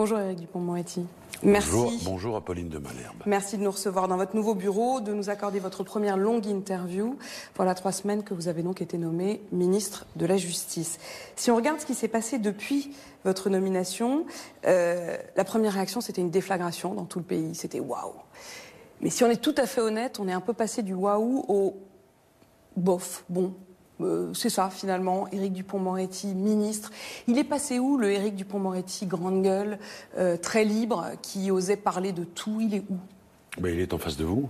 Bonjour 0.00 0.18
Éric 0.18 0.40
Dupont-Moretti. 0.40 1.04
Merci. 1.42 1.70
Bonjour, 1.72 1.92
bonjour 2.04 2.36
Apolline 2.36 2.70
de 2.70 2.78
Malherbe. 2.78 3.22
Merci 3.26 3.58
de 3.58 3.62
nous 3.62 3.70
recevoir 3.70 4.08
dans 4.08 4.16
votre 4.16 4.34
nouveau 4.34 4.54
bureau, 4.54 5.02
de 5.02 5.12
nous 5.12 5.28
accorder 5.28 5.58
votre 5.58 5.84
première 5.84 6.16
longue 6.16 6.46
interview. 6.46 7.18
Voilà 7.54 7.74
trois 7.74 7.92
semaines 7.92 8.22
que 8.22 8.32
vous 8.32 8.48
avez 8.48 8.62
donc 8.62 8.80
été 8.80 8.96
nommé 8.96 9.42
ministre 9.52 10.06
de 10.16 10.24
la 10.24 10.38
Justice. 10.38 10.96
Si 11.36 11.50
on 11.50 11.56
regarde 11.56 11.80
ce 11.80 11.84
qui 11.84 11.92
s'est 11.92 12.08
passé 12.08 12.38
depuis 12.38 12.96
votre 13.26 13.50
nomination, 13.50 14.24
euh, 14.66 15.18
la 15.36 15.44
première 15.44 15.74
réaction 15.74 16.00
c'était 16.00 16.22
une 16.22 16.30
déflagration 16.30 16.94
dans 16.94 17.04
tout 17.04 17.18
le 17.18 17.26
pays. 17.26 17.54
C'était 17.54 17.78
waouh. 17.78 18.14
Mais 19.02 19.10
si 19.10 19.22
on 19.22 19.28
est 19.28 19.42
tout 19.42 19.54
à 19.58 19.66
fait 19.66 19.82
honnête, 19.82 20.18
on 20.18 20.28
est 20.28 20.32
un 20.32 20.40
peu 20.40 20.54
passé 20.54 20.82
du 20.82 20.94
waouh 20.94 21.44
au 21.46 21.76
bof, 22.74 23.26
bon, 23.28 23.52
euh, 24.02 24.34
c'est 24.34 24.50
ça 24.50 24.70
finalement, 24.70 25.28
Éric 25.32 25.52
Dupont-Moretti, 25.52 26.34
ministre. 26.34 26.90
Il 27.26 27.38
est 27.38 27.44
passé 27.44 27.78
où 27.78 27.96
le 27.96 28.10
Éric 28.10 28.34
Dupont-Moretti, 28.34 29.06
grande 29.06 29.42
gueule, 29.42 29.78
euh, 30.18 30.36
très 30.36 30.64
libre, 30.64 31.06
qui 31.22 31.50
osait 31.50 31.76
parler 31.76 32.12
de 32.12 32.24
tout? 32.24 32.60
Il 32.60 32.74
est 32.74 32.84
où? 32.88 32.98
Ben, 33.60 33.74
Il 33.74 33.80
est 33.80 33.92
en 33.92 33.98
face 33.98 34.16
de 34.16 34.24
vous. 34.24 34.48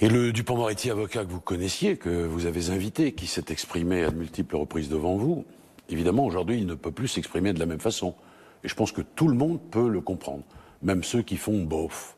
Et 0.00 0.08
le 0.08 0.32
Dupont-Moretti 0.32 0.90
avocat 0.90 1.24
que 1.24 1.30
vous 1.30 1.40
connaissiez, 1.40 1.96
que 1.96 2.24
vous 2.24 2.46
avez 2.46 2.70
invité, 2.70 3.12
qui 3.12 3.26
s'est 3.26 3.46
exprimé 3.48 4.04
à 4.04 4.10
de 4.10 4.16
multiples 4.16 4.54
reprises 4.54 4.88
devant 4.88 5.16
vous, 5.16 5.44
évidemment 5.88 6.24
aujourd'hui 6.24 6.58
il 6.58 6.66
ne 6.66 6.74
peut 6.74 6.92
plus 6.92 7.08
s'exprimer 7.08 7.52
de 7.52 7.58
la 7.58 7.66
même 7.66 7.80
façon. 7.80 8.14
Et 8.62 8.68
je 8.68 8.74
pense 8.76 8.92
que 8.92 9.02
tout 9.02 9.26
le 9.26 9.34
monde 9.34 9.60
peut 9.70 9.88
le 9.88 10.00
comprendre, 10.00 10.44
même 10.82 11.02
ceux 11.02 11.22
qui 11.22 11.36
font 11.36 11.64
bof. 11.64 12.16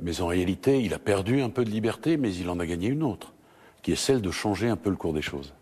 Mais 0.00 0.20
en 0.20 0.26
réalité, 0.26 0.82
il 0.82 0.92
a 0.92 0.98
perdu 0.98 1.40
un 1.40 1.48
peu 1.48 1.64
de 1.64 1.70
liberté, 1.70 2.18
mais 2.18 2.34
il 2.34 2.50
en 2.50 2.58
a 2.58 2.66
gagné 2.66 2.88
une 2.88 3.02
autre 3.02 3.32
qui 3.82 3.92
est 3.92 3.96
celle 3.96 4.22
de 4.22 4.30
changer 4.30 4.68
un 4.68 4.76
peu 4.76 4.90
le 4.90 4.96
cours 4.96 5.12
des 5.12 5.22
choses. 5.22 5.52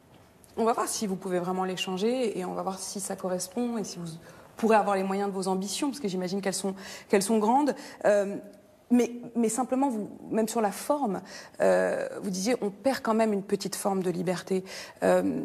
On 0.56 0.64
va 0.64 0.72
voir 0.72 0.88
si 0.88 1.06
vous 1.06 1.16
pouvez 1.16 1.38
vraiment 1.38 1.64
les 1.64 1.76
changer 1.76 2.38
et 2.38 2.44
on 2.44 2.52
va 2.52 2.62
voir 2.62 2.78
si 2.78 3.00
ça 3.00 3.16
correspond 3.16 3.78
et 3.78 3.84
si 3.84 3.98
vous 3.98 4.08
pourrez 4.56 4.76
avoir 4.76 4.94
les 4.96 5.02
moyens 5.02 5.30
de 5.30 5.34
vos 5.34 5.48
ambitions, 5.48 5.88
parce 5.88 6.00
que 6.00 6.08
j'imagine 6.08 6.42
qu'elles 6.42 6.52
sont, 6.52 6.74
sont 7.20 7.38
grandes. 7.38 7.74
Euh, 8.04 8.36
mais, 8.90 9.48
simplement, 9.48 9.92
même 10.30 10.48
sur 10.48 10.60
la 10.60 10.72
forme, 10.72 11.22
euh, 11.60 12.08
vous 12.22 12.30
disiez, 12.30 12.56
on 12.60 12.70
perd 12.70 13.00
quand 13.02 13.14
même 13.14 13.32
une 13.32 13.44
petite 13.44 13.76
forme 13.76 14.02
de 14.02 14.10
liberté. 14.10 14.64
Euh, 15.04 15.44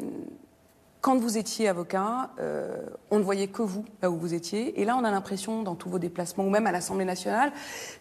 quand 1.06 1.20
vous 1.20 1.38
étiez 1.38 1.68
avocat, 1.68 2.32
euh, 2.40 2.78
on 3.12 3.20
ne 3.20 3.24
voyait 3.24 3.46
que 3.46 3.62
vous 3.62 3.86
là 4.02 4.10
où 4.10 4.18
vous 4.18 4.34
étiez. 4.34 4.82
Et 4.82 4.86
là, 4.86 4.98
on 5.00 5.04
a 5.04 5.12
l'impression, 5.12 5.62
dans 5.62 5.76
tous 5.76 5.88
vos 5.88 6.00
déplacements, 6.00 6.46
ou 6.46 6.50
même 6.50 6.66
à 6.66 6.72
l'Assemblée 6.72 7.06
nationale, 7.06 7.52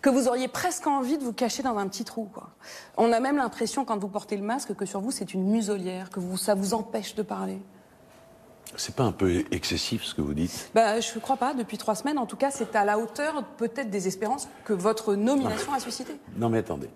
que 0.01 0.09
vous 0.09 0.27
auriez 0.27 0.49
presque 0.49 0.87
envie 0.87 1.19
de 1.19 1.23
vous 1.23 1.35
cacher 1.35 1.63
dans 1.63 1.77
un 1.77 1.87
petit 1.87 2.05
trou. 2.05 2.31
Quoi. 2.33 2.49
On 2.97 3.13
a 3.13 3.21
même 3.21 3.37
l'impression, 3.37 3.85
quand 3.85 3.99
vous 3.99 4.09
portez 4.09 4.39
le 4.39 4.43
masque, 4.43 4.75
que 4.75 4.87
sur 4.87 5.03
vous, 5.03 5.11
c'est 5.11 5.35
une 5.35 5.51
muselière, 5.51 6.09
que 6.09 6.19
vous, 6.19 6.39
ça 6.39 6.55
vous 6.55 6.73
empêche 6.73 7.15
de 7.15 7.21
parler. 7.21 7.61
C'est 8.75 8.95
pas 8.95 9.05
un 9.05 9.13
peu 9.13 9.45
excessif 9.51 10.03
ce 10.05 10.15
que 10.15 10.23
vous 10.23 10.33
dites? 10.33 10.71
Bah, 10.75 10.99
Je 10.99 11.15
ne 11.15 11.21
crois 11.21 11.37
pas. 11.37 11.53
Depuis 11.53 11.77
trois 11.77 11.97
semaines, 11.97 12.17
en 12.17 12.25
tout 12.25 12.39
cas, 12.39 12.51
c'est 12.51 12.75
à 12.75 12.87
la 12.87 12.99
hauteur 12.99 13.45
peut-être 13.59 13.91
des 13.91 14.09
espérances 14.09 14.49
que 14.65 14.73
votre 14.73 15.15
nomination 15.15 15.75
a 15.75 15.79
suscité. 15.79 16.15
Non 16.39 16.49
mais 16.49 16.59
attendez. 16.61 16.89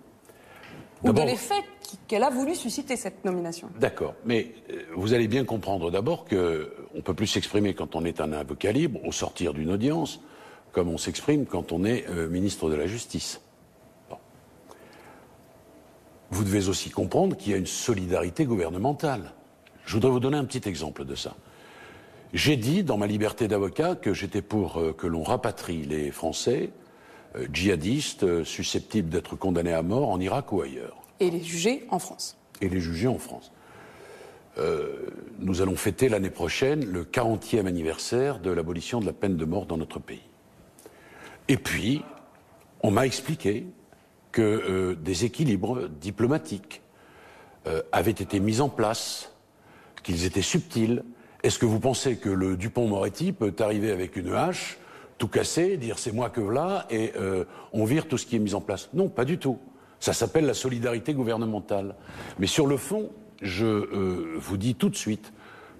Ou 1.04 1.12
de 1.12 1.22
l'effet 1.22 1.62
qu'elle 2.06 2.24
a 2.24 2.30
voulu 2.30 2.54
susciter 2.54 2.96
cette 2.96 3.24
nomination. 3.24 3.68
D'accord, 3.78 4.14
mais 4.24 4.54
euh, 4.70 4.82
vous 4.96 5.14
allez 5.14 5.28
bien 5.28 5.44
comprendre 5.44 5.90
d'abord 5.90 6.24
que 6.24 6.74
on 6.94 7.02
peut 7.02 7.14
plus 7.14 7.26
s'exprimer 7.26 7.74
quand 7.74 7.94
on 7.94 8.04
est 8.04 8.20
un 8.20 8.32
avocat 8.32 8.72
libre 8.72 9.00
au 9.04 9.12
sortir 9.12 9.54
d'une 9.54 9.70
audience, 9.70 10.20
comme 10.72 10.88
on 10.88 10.98
s'exprime 10.98 11.46
quand 11.46 11.72
on 11.72 11.84
est 11.84 12.06
euh, 12.08 12.28
ministre 12.28 12.68
de 12.68 12.74
la 12.74 12.86
Justice. 12.86 13.40
Vous 16.30 16.44
devez 16.44 16.68
aussi 16.68 16.90
comprendre 16.90 17.36
qu'il 17.36 17.52
y 17.52 17.54
a 17.54 17.58
une 17.58 17.66
solidarité 17.66 18.44
gouvernementale. 18.44 19.32
Je 19.86 19.94
voudrais 19.94 20.10
vous 20.10 20.20
donner 20.20 20.36
un 20.36 20.44
petit 20.44 20.68
exemple 20.68 21.04
de 21.04 21.14
ça. 21.14 21.34
J'ai 22.34 22.56
dit 22.56 22.82
dans 22.82 22.98
ma 22.98 23.06
liberté 23.06 23.48
d'avocat 23.48 23.94
que 23.94 24.12
j'étais 24.12 24.42
pour 24.42 24.78
euh, 24.78 24.92
que 24.92 25.06
l'on 25.06 25.22
rapatrie 25.22 25.84
les 25.84 26.10
Français 26.10 26.70
djihadistes 27.52 28.44
susceptibles 28.44 29.08
d'être 29.08 29.36
condamnés 29.36 29.72
à 29.72 29.82
mort 29.82 30.10
en 30.10 30.20
Irak 30.20 30.52
ou 30.52 30.62
ailleurs. 30.62 30.96
Et 31.20 31.30
les 31.30 31.42
juger 31.42 31.84
en 31.90 31.98
France. 31.98 32.36
Et 32.60 32.68
les 32.68 32.80
juger 32.80 33.08
en 33.08 33.18
France. 33.18 33.52
Euh, 34.58 35.06
nous 35.38 35.62
allons 35.62 35.76
fêter 35.76 36.08
l'année 36.08 36.30
prochaine 36.30 36.84
le 36.84 37.04
40e 37.04 37.66
anniversaire 37.66 38.40
de 38.40 38.50
l'abolition 38.50 39.00
de 39.00 39.06
la 39.06 39.12
peine 39.12 39.36
de 39.36 39.44
mort 39.44 39.66
dans 39.66 39.76
notre 39.76 40.00
pays. 40.00 40.22
Et 41.46 41.56
puis, 41.56 42.02
on 42.82 42.90
m'a 42.90 43.06
expliqué 43.06 43.66
que 44.32 44.42
euh, 44.42 44.94
des 44.94 45.24
équilibres 45.24 45.88
diplomatiques 45.88 46.82
euh, 47.66 47.82
avaient 47.92 48.10
été 48.10 48.40
mis 48.40 48.60
en 48.60 48.68
place, 48.68 49.32
qu'ils 50.02 50.24
étaient 50.24 50.42
subtils. 50.42 51.04
Est-ce 51.42 51.58
que 51.58 51.66
vous 51.66 51.80
pensez 51.80 52.16
que 52.16 52.28
le 52.28 52.56
Dupont-Moretti 52.56 53.32
peut 53.32 53.54
arriver 53.60 53.92
avec 53.92 54.16
une 54.16 54.32
hache, 54.32 54.78
tout 55.18 55.28
casser, 55.28 55.76
dire 55.76 55.98
c'est 55.98 56.12
moi 56.12 56.30
que 56.30 56.40
voilà, 56.40 56.86
et 56.90 57.12
on 57.72 57.84
vire 57.84 58.08
tout 58.08 58.16
ce 58.16 58.24
qui 58.24 58.36
est 58.36 58.38
mis 58.38 58.54
en 58.54 58.60
place 58.60 58.88
Non, 58.94 59.08
pas 59.08 59.24
du 59.24 59.38
tout. 59.38 59.58
Ça 60.00 60.12
s'appelle 60.12 60.46
la 60.46 60.54
solidarité 60.54 61.12
gouvernementale. 61.12 61.94
Mais 62.38 62.46
sur 62.46 62.66
le 62.66 62.76
fond, 62.76 63.10
je 63.42 63.66
euh, 63.66 64.36
vous 64.36 64.56
dis 64.56 64.74
tout 64.74 64.88
de 64.88 64.96
suite 64.96 65.32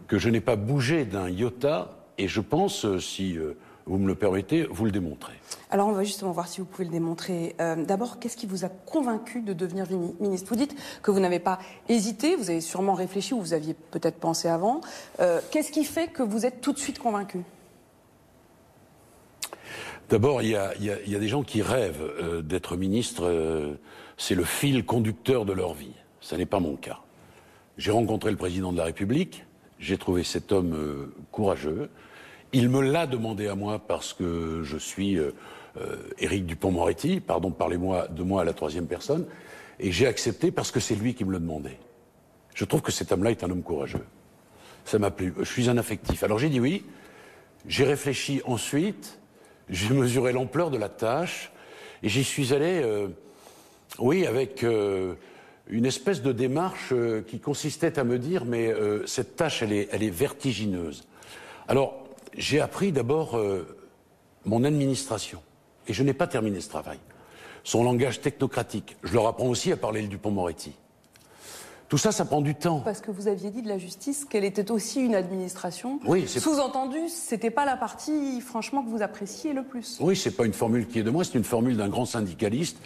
que 0.07 0.19
je 0.19 0.29
n'ai 0.29 0.41
pas 0.41 0.57
bougé 0.57 1.05
d'un 1.05 1.29
iota 1.29 1.97
et 2.17 2.29
je 2.29 2.41
pense, 2.41 2.85
euh, 2.85 2.99
si 2.99 3.39
euh, 3.39 3.57
vous 3.87 3.99
me 3.99 4.09
le 4.09 4.15
permettez, 4.15 4.65
vous 4.65 4.85
le 4.85 4.91
démontrer. 4.91 5.35
Alors 5.71 5.89
on 5.89 5.93
va 5.93 6.03
justement 6.03 6.33
voir 6.33 6.49
si 6.49 6.61
vous 6.61 6.67
pouvez 6.67 6.85
le 6.85 6.91
démontrer. 6.91 7.57
D'abord, 7.87 8.19
qu'est-ce 8.19 8.37
qui 8.37 8.47
vous 8.47 8.67
a 8.67 8.69
convaincu 8.69 9.41
de 9.41 9.55
devenir 9.55 9.87
ministre? 10.21 10.47
Vous 10.51 10.57
dites 10.57 10.75
que 11.03 11.11
vous 11.11 11.21
n'avez 11.21 11.39
pas 11.39 11.59
hésité, 11.89 12.37
vous 12.37 12.51
avez 12.51 12.61
sûrement 12.61 12.93
réfléchi 12.93 13.33
ou 13.33 13.41
vous 13.41 13.55
aviez 13.55 13.75
peut-être 13.75 14.17
pensé 14.17 14.49
avant. 14.49 14.83
qu'est-ce 15.51 15.73
qui 15.73 15.85
fait 15.85 16.09
que 16.09 16.23
vous 16.23 16.45
êtes 16.45 16.61
tout 16.61 16.75
de 16.75 16.79
suite 16.79 16.99
convaincu? 16.99 17.45
D'abord, 20.09 20.43
il 20.43 20.49
y, 20.49 20.57
a, 20.57 20.75
des 21.19 21.29
gens 21.29 21.43
qui 21.43 21.61
rêvent 21.61 22.43
d'être 22.43 22.77
ministre 22.77 23.79
c'est 24.19 24.35
le 24.35 24.45
fil 24.45 24.85
conducteur 24.85 25.45
de 25.47 25.53
leur 25.53 25.73
vie. 25.73 25.95
Ce 26.21 26.35
n'est 26.35 26.47
pas 26.47 26.61
mon 26.61 26.77
cas. 26.77 26.99
J'ai 27.79 27.93
rencontré 27.93 28.31
le 28.31 28.37
président 28.37 28.73
de 28.73 28.77
la 28.77 28.85
République, 28.85 29.45
j'ai 29.79 29.97
trouvé 29.97 30.25
cet 30.25 30.51
homme 30.51 30.75
euh, 30.75 31.15
courageux. 31.31 31.89
Il 32.53 32.69
me 32.69 32.81
l'a 32.81 33.07
demandé 33.07 33.47
à 33.47 33.55
moi 33.55 33.79
parce 33.79 34.13
que 34.13 34.63
je 34.65 34.77
suis 34.77 35.17
euh, 35.17 35.31
euh, 35.81 35.97
Éric 36.19 36.45
Dupont-Moretti, 36.45 37.21
pardon, 37.21 37.53
parlez-moi 37.53 38.09
de 38.09 38.23
moi 38.25 38.43
à 38.43 38.45
la 38.45 38.53
troisième 38.53 38.89
personne, 38.89 39.27
et 39.79 39.93
j'ai 39.93 40.09
accepté 40.09 40.51
parce 40.51 40.73
que 40.73 40.81
c'est 40.81 40.97
lui 40.97 41.15
qui 41.15 41.25
me 41.25 41.31
le 41.31 41.39
demandait. 41.39 41.79
Je 42.55 42.65
trouve 42.65 42.83
que 42.83 42.91
cet 42.91 43.13
homme-là 43.13 43.31
est 43.31 43.45
un 43.45 43.51
homme 43.51 43.63
courageux. 43.63 44.05
Ça 44.85 44.99
m'a 44.99 45.13
plu. 45.13 45.33
Je 45.39 45.45
suis 45.45 45.71
un 45.71 45.79
affectif. 45.79 46.25
Alors 46.25 46.41
j'ai 46.41 46.49
dit 46.49 46.59
oui. 46.59 46.85
J'ai 47.67 47.85
réfléchi 47.85 48.41
ensuite. 48.45 49.21
J'ai 49.71 49.95
mesuré 49.95 50.33
l'ampleur 50.33 50.71
de 50.71 50.79
la 50.79 50.89
tâche 50.89 51.53
et 52.03 52.09
j'y 52.09 52.25
suis 52.25 52.55
allé. 52.55 53.09
Oui, 53.99 54.27
avec 54.27 54.63
euh, 54.63 55.15
une 55.69 55.87
espèce 55.87 56.23
de 56.23 56.33
démarche 56.33 56.91
euh, 56.93 57.23
qui 57.23 57.41
consistait 57.41 57.99
à 57.99 58.05
me 58.05 58.19
dire 58.19 58.45
mais 58.45 58.69
euh, 58.69 59.07
cette 59.07 59.37
tâche 59.37 59.63
elle 59.63 59.73
est, 59.73 59.89
elle 59.91 60.03
est 60.03 60.11
vertigineuse. 60.11 61.07
Alors 61.67 62.05
j'ai 62.37 62.61
appris 62.61 62.93
d'abord 62.93 63.41
mon 64.45 64.65
administration 64.65 65.43
et 65.89 65.93
je 65.93 66.03
n'ai 66.03 66.13
pas 66.13 66.27
terminé 66.27 66.61
ce 66.61 66.69
travail. 66.69 66.99
Son 67.65 67.83
langage 67.83 68.21
technocratique. 68.21 68.97
Je 69.03 69.15
leur 69.15 69.27
apprends 69.27 69.49
aussi 69.49 69.73
à 69.73 69.77
parler 69.77 70.03
le 70.03 70.09
Dupont-Moretti. 70.09 70.73
Tout 71.89 71.97
ça, 71.99 72.13
ça 72.13 72.27
prend 72.27 72.43
du 72.43 72.55
temps. 72.55 72.81
Parce 72.81 73.01
que 73.01 73.11
vous 73.11 73.29
aviez 73.29 73.51
dit 73.51 73.63
de 73.63 73.69
la 73.69 73.79
justice 73.79 74.27
qu'elle 74.27 74.45
était 74.45 74.71
aussi 74.71 75.01
une 75.01 75.15
administration. 75.15 76.01
Oui, 76.07 76.29
Sous-entendu, 76.29 77.09
c'était 77.09 77.51
pas 77.51 77.65
la 77.65 77.77
partie, 77.77 78.43
franchement, 78.43 78.83
que 78.83 78.91
vous 78.91 79.03
appréciez 79.03 79.55
le 79.55 79.63
plus. 79.63 79.97
Oui, 80.01 80.15
c'est 80.15 80.33
pas 80.33 80.45
une 80.45 80.53
formule 80.53 80.87
qui 80.87 80.99
est 80.99 81.03
de 81.03 81.11
moi, 81.11 81.25
c'est 81.25 81.39
une 81.39 81.45
formule 81.45 81.79
d'un 81.79 81.89
grand 81.89 82.05
syndicaliste 82.05 82.77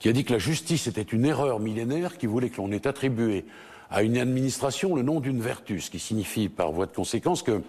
qui 0.00 0.08
a 0.08 0.12
dit 0.12 0.24
que 0.24 0.32
la 0.32 0.38
justice 0.38 0.88
était 0.88 1.02
une 1.02 1.24
erreur 1.24 1.60
millénaire 1.60 2.18
qui 2.18 2.26
voulait 2.26 2.50
que 2.50 2.56
l'on 2.56 2.72
ait 2.72 2.86
attribué 2.86 3.44
à 3.88 4.02
une 4.02 4.18
administration 4.18 4.96
le 4.96 5.02
nom 5.02 5.20
d'une 5.20 5.40
vertu, 5.40 5.80
ce 5.80 5.90
qui 5.90 6.00
signifie 6.00 6.48
par 6.48 6.72
voie 6.72 6.86
de 6.86 6.92
conséquence 6.92 7.42
que 7.42 7.62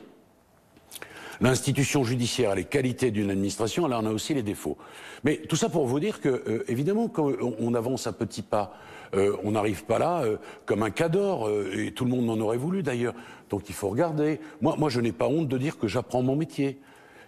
l'institution 1.41 2.03
judiciaire 2.03 2.51
a 2.51 2.55
les 2.55 2.63
qualités 2.63 3.11
d'une 3.11 3.31
administration, 3.31 3.85
elle 3.85 3.93
en 3.93 4.05
a 4.05 4.11
aussi 4.11 4.33
les 4.33 4.43
défauts. 4.43 4.77
Mais 5.23 5.37
tout 5.37 5.55
ça 5.55 5.69
pour 5.69 5.87
vous 5.87 5.99
dire 5.99 6.21
que, 6.21 6.29
euh, 6.29 6.63
évidemment, 6.67 7.07
quand 7.07 7.31
on, 7.41 7.73
avance 7.73 8.07
à 8.07 8.13
petits 8.13 8.41
pas, 8.41 8.77
euh, 9.15 9.35
on 9.43 9.51
n'arrive 9.51 9.85
pas 9.85 9.99
là 9.99 10.23
euh, 10.23 10.37
comme 10.65 10.83
un 10.83 10.89
cador, 10.89 11.49
et 11.73 11.91
tout 11.91 12.05
le 12.05 12.11
monde 12.11 12.29
en 12.29 12.39
aurait 12.39 12.57
voulu 12.57 12.83
d'ailleurs. 12.83 13.13
Donc 13.49 13.69
il 13.69 13.75
faut 13.75 13.89
regarder. 13.89 14.39
Moi, 14.61 14.75
moi 14.77 14.89
je 14.89 14.99
n'ai 15.01 15.11
pas 15.11 15.27
honte 15.27 15.47
de 15.47 15.57
dire 15.57 15.77
que 15.77 15.87
j'apprends 15.87 16.23
mon 16.23 16.35
métier. 16.35 16.79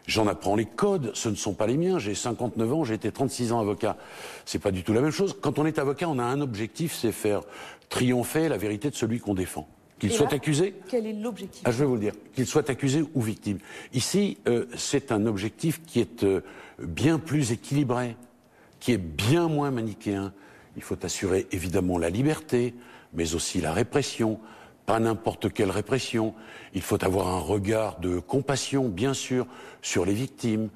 J'en 0.08 0.26
apprends 0.28 0.56
les 0.56 0.66
codes, 0.66 1.12
ce 1.14 1.28
ne 1.28 1.36
sont 1.36 1.54
pas 1.54 1.68
les 1.68 1.76
miens. 1.76 2.00
J'ai 2.00 2.16
59 2.16 2.74
ans, 2.74 2.84
j'ai 2.86 2.94
été 2.94 3.12
36 3.12 3.52
ans 3.52 3.60
avocat. 3.60 3.98
C'est 4.46 4.60
pas 4.60 4.72
du 4.72 4.84
tout 4.84 4.94
la 4.94 5.02
même 5.02 5.12
chose. 5.12 5.36
Quand 5.40 5.60
on 5.60 5.66
est 5.66 5.80
avocat, 5.80 6.08
on 6.08 6.18
a 6.18 6.24
un 6.24 6.40
objectif, 6.40 6.96
c'est 6.96 7.12
faire 7.12 7.42
triompher 7.90 8.48
la 8.48 8.58
vérité 8.58 8.90
de 8.90 8.96
celui 8.96 9.20
qu'on 9.20 9.34
défend. 9.34 9.68
Qu'il 10.00 10.12
soit 10.12 10.32
accusé. 10.32 10.76
Quel 10.88 11.08
est 11.08 11.14
l'objectif 11.14 11.64
ah, 11.66 11.72
Je 11.72 11.80
vais 11.80 11.86
vous 11.86 11.96
le 11.96 12.00
dire. 12.00 12.14
Qu'il 12.34 12.46
soit 12.46 12.70
accusé 12.70 13.04
ou 13.16 13.22
victime. 13.22 13.58
Ici, 13.94 14.38
euh, 14.48 14.66
c'est 14.76 15.12
un 15.12 15.26
objectif 15.26 15.82
qui 15.86 16.00
est 16.00 16.24
euh, 16.24 16.42
bien 16.80 17.18
plus 17.18 17.52
équilibré, 17.52 18.16
qui 18.80 18.92
est 18.92 19.00
bien 19.00 19.48
moins 19.48 19.72
manichéen. 19.72 20.34
Il 20.76 20.84
faut 20.84 21.04
assurer 21.04 21.48
évidemment 21.52 21.98
la 21.98 22.12
liberté, 22.12 22.76
mais 23.14 23.34
aussi 23.34 23.60
la 23.60 23.74
répression, 23.74 24.40
pas 24.86 25.00
n'importe 25.00 25.52
quelle 25.52 25.72
répression. 25.72 26.36
Il 26.76 26.84
faut 26.84 27.04
avoir 27.04 27.30
un 27.30 27.40
regard 27.40 28.00
de 28.00 28.20
compassion, 28.20 28.90
bien 28.90 29.16
sûr, 29.16 29.48
sur 29.82 30.06
les 30.06 30.14
victimes. 30.14 30.70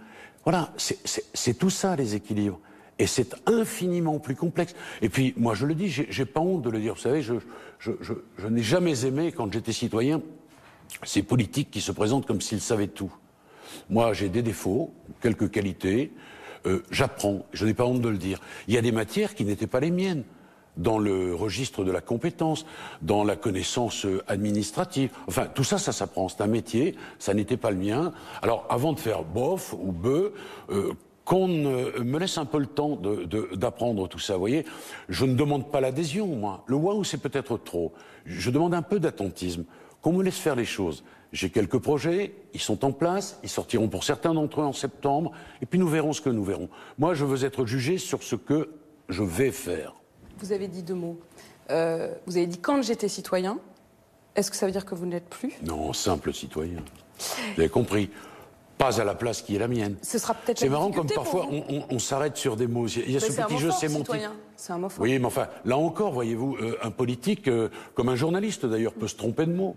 Voilà, 0.43 0.73
c'est 0.77 1.53
tout 1.53 1.69
ça 1.69 1.95
les 1.95 2.15
équilibres. 2.15 2.59
Et 3.01 3.07
c'est 3.07 3.35
infiniment 3.49 4.19
plus 4.19 4.35
complexe. 4.35 4.75
Et 5.01 5.09
puis, 5.09 5.33
moi, 5.35 5.55
je 5.55 5.65
le 5.65 5.73
dis, 5.73 5.89
j'ai 5.89 6.25
pas 6.25 6.39
honte 6.39 6.61
de 6.61 6.69
le 6.69 6.79
dire. 6.79 6.93
Vous 6.93 6.99
savez, 6.99 7.23
je, 7.23 7.33
je, 7.79 7.93
je, 7.99 8.13
je 8.37 8.47
n'ai 8.47 8.61
jamais 8.61 9.05
aimé, 9.05 9.31
quand 9.35 9.51
j'étais 9.51 9.71
citoyen, 9.71 10.21
ces 11.01 11.23
politiques 11.23 11.71
qui 11.71 11.81
se 11.81 11.91
présentent 11.91 12.27
comme 12.27 12.41
s'ils 12.41 12.61
savaient 12.61 12.85
tout. 12.85 13.11
Moi, 13.89 14.13
j'ai 14.13 14.29
des 14.29 14.43
défauts, 14.43 14.93
quelques 15.19 15.49
qualités. 15.49 16.11
Euh, 16.67 16.83
J'apprends. 16.91 17.43
Je 17.53 17.65
n'ai 17.65 17.73
pas 17.73 17.85
honte 17.85 18.01
de 18.01 18.09
le 18.09 18.19
dire. 18.19 18.39
Il 18.67 18.75
y 18.75 18.77
a 18.77 18.83
des 18.83 18.91
matières 18.91 19.33
qui 19.33 19.45
n'étaient 19.45 19.65
pas 19.65 19.79
les 19.79 19.89
miennes 19.89 20.23
dans 20.77 20.99
le 20.99 21.33
registre 21.33 21.83
de 21.83 21.91
la 21.91 22.01
compétence, 22.01 22.67
dans 23.01 23.23
la 23.23 23.35
connaissance 23.35 24.05
administrative. 24.27 25.09
Enfin, 25.27 25.47
tout 25.47 25.63
ça, 25.63 25.79
ça 25.79 25.91
s'apprend. 25.91 26.29
C'est 26.29 26.41
un 26.41 26.47
métier, 26.47 26.95
ça 27.17 27.33
n'était 27.33 27.57
pas 27.57 27.71
le 27.71 27.77
mien. 27.77 28.13
Alors, 28.43 28.67
avant 28.69 28.93
de 28.93 28.99
faire 28.99 29.23
bof 29.23 29.73
ou 29.73 29.91
bœuf, 29.91 30.33
euh, 30.69 30.93
qu'on 31.25 31.47
me 31.47 32.17
laisse 32.17 32.37
un 32.37 32.45
peu 32.45 32.59
le 32.59 32.65
temps 32.65 32.99
d'apprendre 33.53 34.07
tout 34.07 34.19
ça. 34.19 34.33
Vous 34.33 34.39
voyez, 34.39 34.65
je 35.09 35.25
ne 35.25 35.35
demande 35.35 35.71
pas 35.71 35.81
l'adhésion, 35.81 36.27
moi. 36.27 36.63
Le 36.67 36.75
waouh, 36.75 37.03
c'est 37.03 37.17
peut-être 37.17 37.57
trop. 37.57 37.93
Je 38.25 38.49
demande 38.49 38.73
un 38.73 38.81
peu 38.81 38.99
d'attentisme, 38.99 39.65
qu'on 40.01 40.13
me 40.13 40.23
laisse 40.23 40.37
faire 40.37 40.55
les 40.55 40.65
choses. 40.65 41.03
J'ai 41.31 41.49
quelques 41.49 41.79
projets, 41.79 42.33
ils 42.53 42.59
sont 42.59 42.83
en 42.83 42.91
place, 42.91 43.39
ils 43.43 43.49
sortiront 43.49 43.87
pour 43.87 44.03
certains 44.03 44.33
d'entre 44.33 44.61
eux 44.61 44.65
en 44.65 44.73
septembre, 44.73 45.31
et 45.61 45.65
puis 45.65 45.79
nous 45.79 45.87
verrons 45.87 46.11
ce 46.11 46.21
que 46.21 46.29
nous 46.29 46.43
verrons. 46.43 46.69
Moi, 46.97 47.13
je 47.13 47.23
veux 47.23 47.45
être 47.45 47.65
jugé 47.65 47.97
sur 47.97 48.21
ce 48.21 48.35
que 48.35 48.69
je 49.07 49.23
vais 49.23 49.51
faire. 49.51 49.95
Vous 50.39 50.51
avez 50.51 50.67
dit 50.67 50.83
deux 50.83 50.95
mots. 50.95 51.19
Euh, 51.69 52.13
vous 52.25 52.35
avez 52.35 52.47
dit 52.47 52.57
quand 52.57 52.81
j'étais 52.81 53.07
citoyen. 53.07 53.59
Est-ce 54.35 54.49
que 54.49 54.57
ça 54.57 54.65
veut 54.65 54.71
dire 54.71 54.85
que 54.85 54.95
vous 54.95 55.05
ne 55.05 55.11
l'êtes 55.11 55.29
plus? 55.29 55.53
Non, 55.63 55.93
simple 55.93 56.33
citoyen. 56.33 56.83
Vous 57.55 57.59
avez 57.59 57.69
compris 57.69 58.09
pas 58.81 58.99
à 58.99 59.03
la 59.03 59.13
place 59.13 59.41
qui 59.43 59.55
est 59.55 59.59
la 59.59 59.67
mienne. 59.67 59.95
Ce 60.01 60.17
sera 60.17 60.33
peut-être 60.33 60.59
C'est 60.59 60.69
marrant 60.69 60.91
comme 60.91 61.07
parfois 61.07 61.47
on, 61.89 61.99
s'arrête 61.99 62.35
sur 62.35 62.55
des 62.55 62.67
mots. 62.67 62.87
Il 62.87 63.11
y 63.11 63.17
a 63.17 63.19
ce 63.19 63.31
petit 63.31 63.57
jeu 63.59 63.71
sémantique. 63.71 64.21
C'est 64.55 64.73
un 64.73 64.77
mot 64.79 64.89
Oui, 64.99 65.17
mais 65.19 65.25
enfin, 65.25 65.47
là 65.65 65.77
encore, 65.77 66.13
voyez-vous, 66.13 66.55
euh, 66.61 66.77
un 66.83 66.91
politique, 66.91 67.47
euh, 67.47 67.69
comme 67.95 68.09
un 68.09 68.15
journaliste 68.15 68.65
d'ailleurs, 68.65 68.93
peut 68.93 69.07
se 69.07 69.15
tromper 69.15 69.45
de 69.45 69.53
mots. 69.53 69.75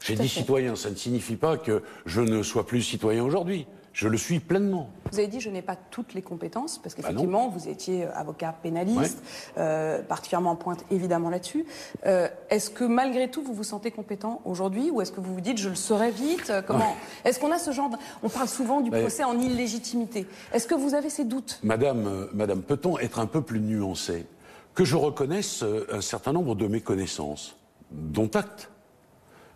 J'ai 0.00 0.14
dit 0.14 0.28
citoyen, 0.28 0.76
ça 0.76 0.90
ne 0.90 0.94
signifie 0.94 1.36
pas 1.36 1.56
que 1.56 1.82
je 2.04 2.20
ne 2.20 2.42
sois 2.42 2.66
plus 2.66 2.82
citoyen 2.82 3.24
aujourd'hui. 3.24 3.66
Je 3.96 4.08
le 4.08 4.18
suis 4.18 4.40
pleinement. 4.40 4.90
Vous 5.10 5.18
avez 5.18 5.26
dit 5.26 5.40
je 5.40 5.48
n'ai 5.48 5.62
pas 5.62 5.74
toutes 5.74 6.12
les 6.12 6.20
compétences, 6.20 6.76
parce 6.76 6.94
bah 6.94 7.00
qu'effectivement, 7.00 7.48
vous 7.48 7.66
étiez 7.66 8.04
euh, 8.04 8.12
avocat 8.14 8.54
pénaliste, 8.62 9.22
euh, 9.56 10.02
particulièrement 10.02 10.50
en 10.50 10.56
pointe 10.56 10.84
évidemment 10.90 11.30
là-dessus. 11.30 11.64
Euh, 12.04 12.28
est-ce 12.50 12.68
que 12.68 12.84
malgré 12.84 13.30
tout, 13.30 13.42
vous 13.42 13.54
vous 13.54 13.64
sentez 13.64 13.90
compétent 13.90 14.42
aujourd'hui, 14.44 14.90
ou 14.90 15.00
est-ce 15.00 15.12
que 15.12 15.20
vous 15.20 15.32
vous 15.32 15.40
dites 15.40 15.56
je 15.56 15.70
le 15.70 15.74
serai 15.76 16.10
vite 16.10 16.52
Comment 16.66 16.94
Est-ce 17.24 17.40
qu'on 17.40 17.50
a 17.50 17.58
ce 17.58 17.70
genre 17.70 17.88
On 18.22 18.28
parle 18.28 18.48
souvent 18.48 18.82
du 18.82 18.90
procès 18.90 19.24
en 19.24 19.40
illégitimité. 19.40 20.26
Est-ce 20.52 20.66
que 20.66 20.74
vous 20.74 20.94
avez 20.94 21.08
ces 21.08 21.24
doutes? 21.24 21.58
Madame, 21.62 22.28
Madame, 22.34 22.60
peut-on 22.60 22.98
être 22.98 23.18
un 23.18 23.26
peu 23.26 23.40
plus 23.40 23.60
nuancé? 23.60 24.26
Que 24.74 24.84
je 24.84 24.96
reconnaisse 24.96 25.64
un 25.90 26.02
certain 26.02 26.34
nombre 26.34 26.54
de 26.54 26.66
mes 26.66 26.82
connaissances, 26.82 27.56
dont 27.90 28.28
acte. 28.34 28.68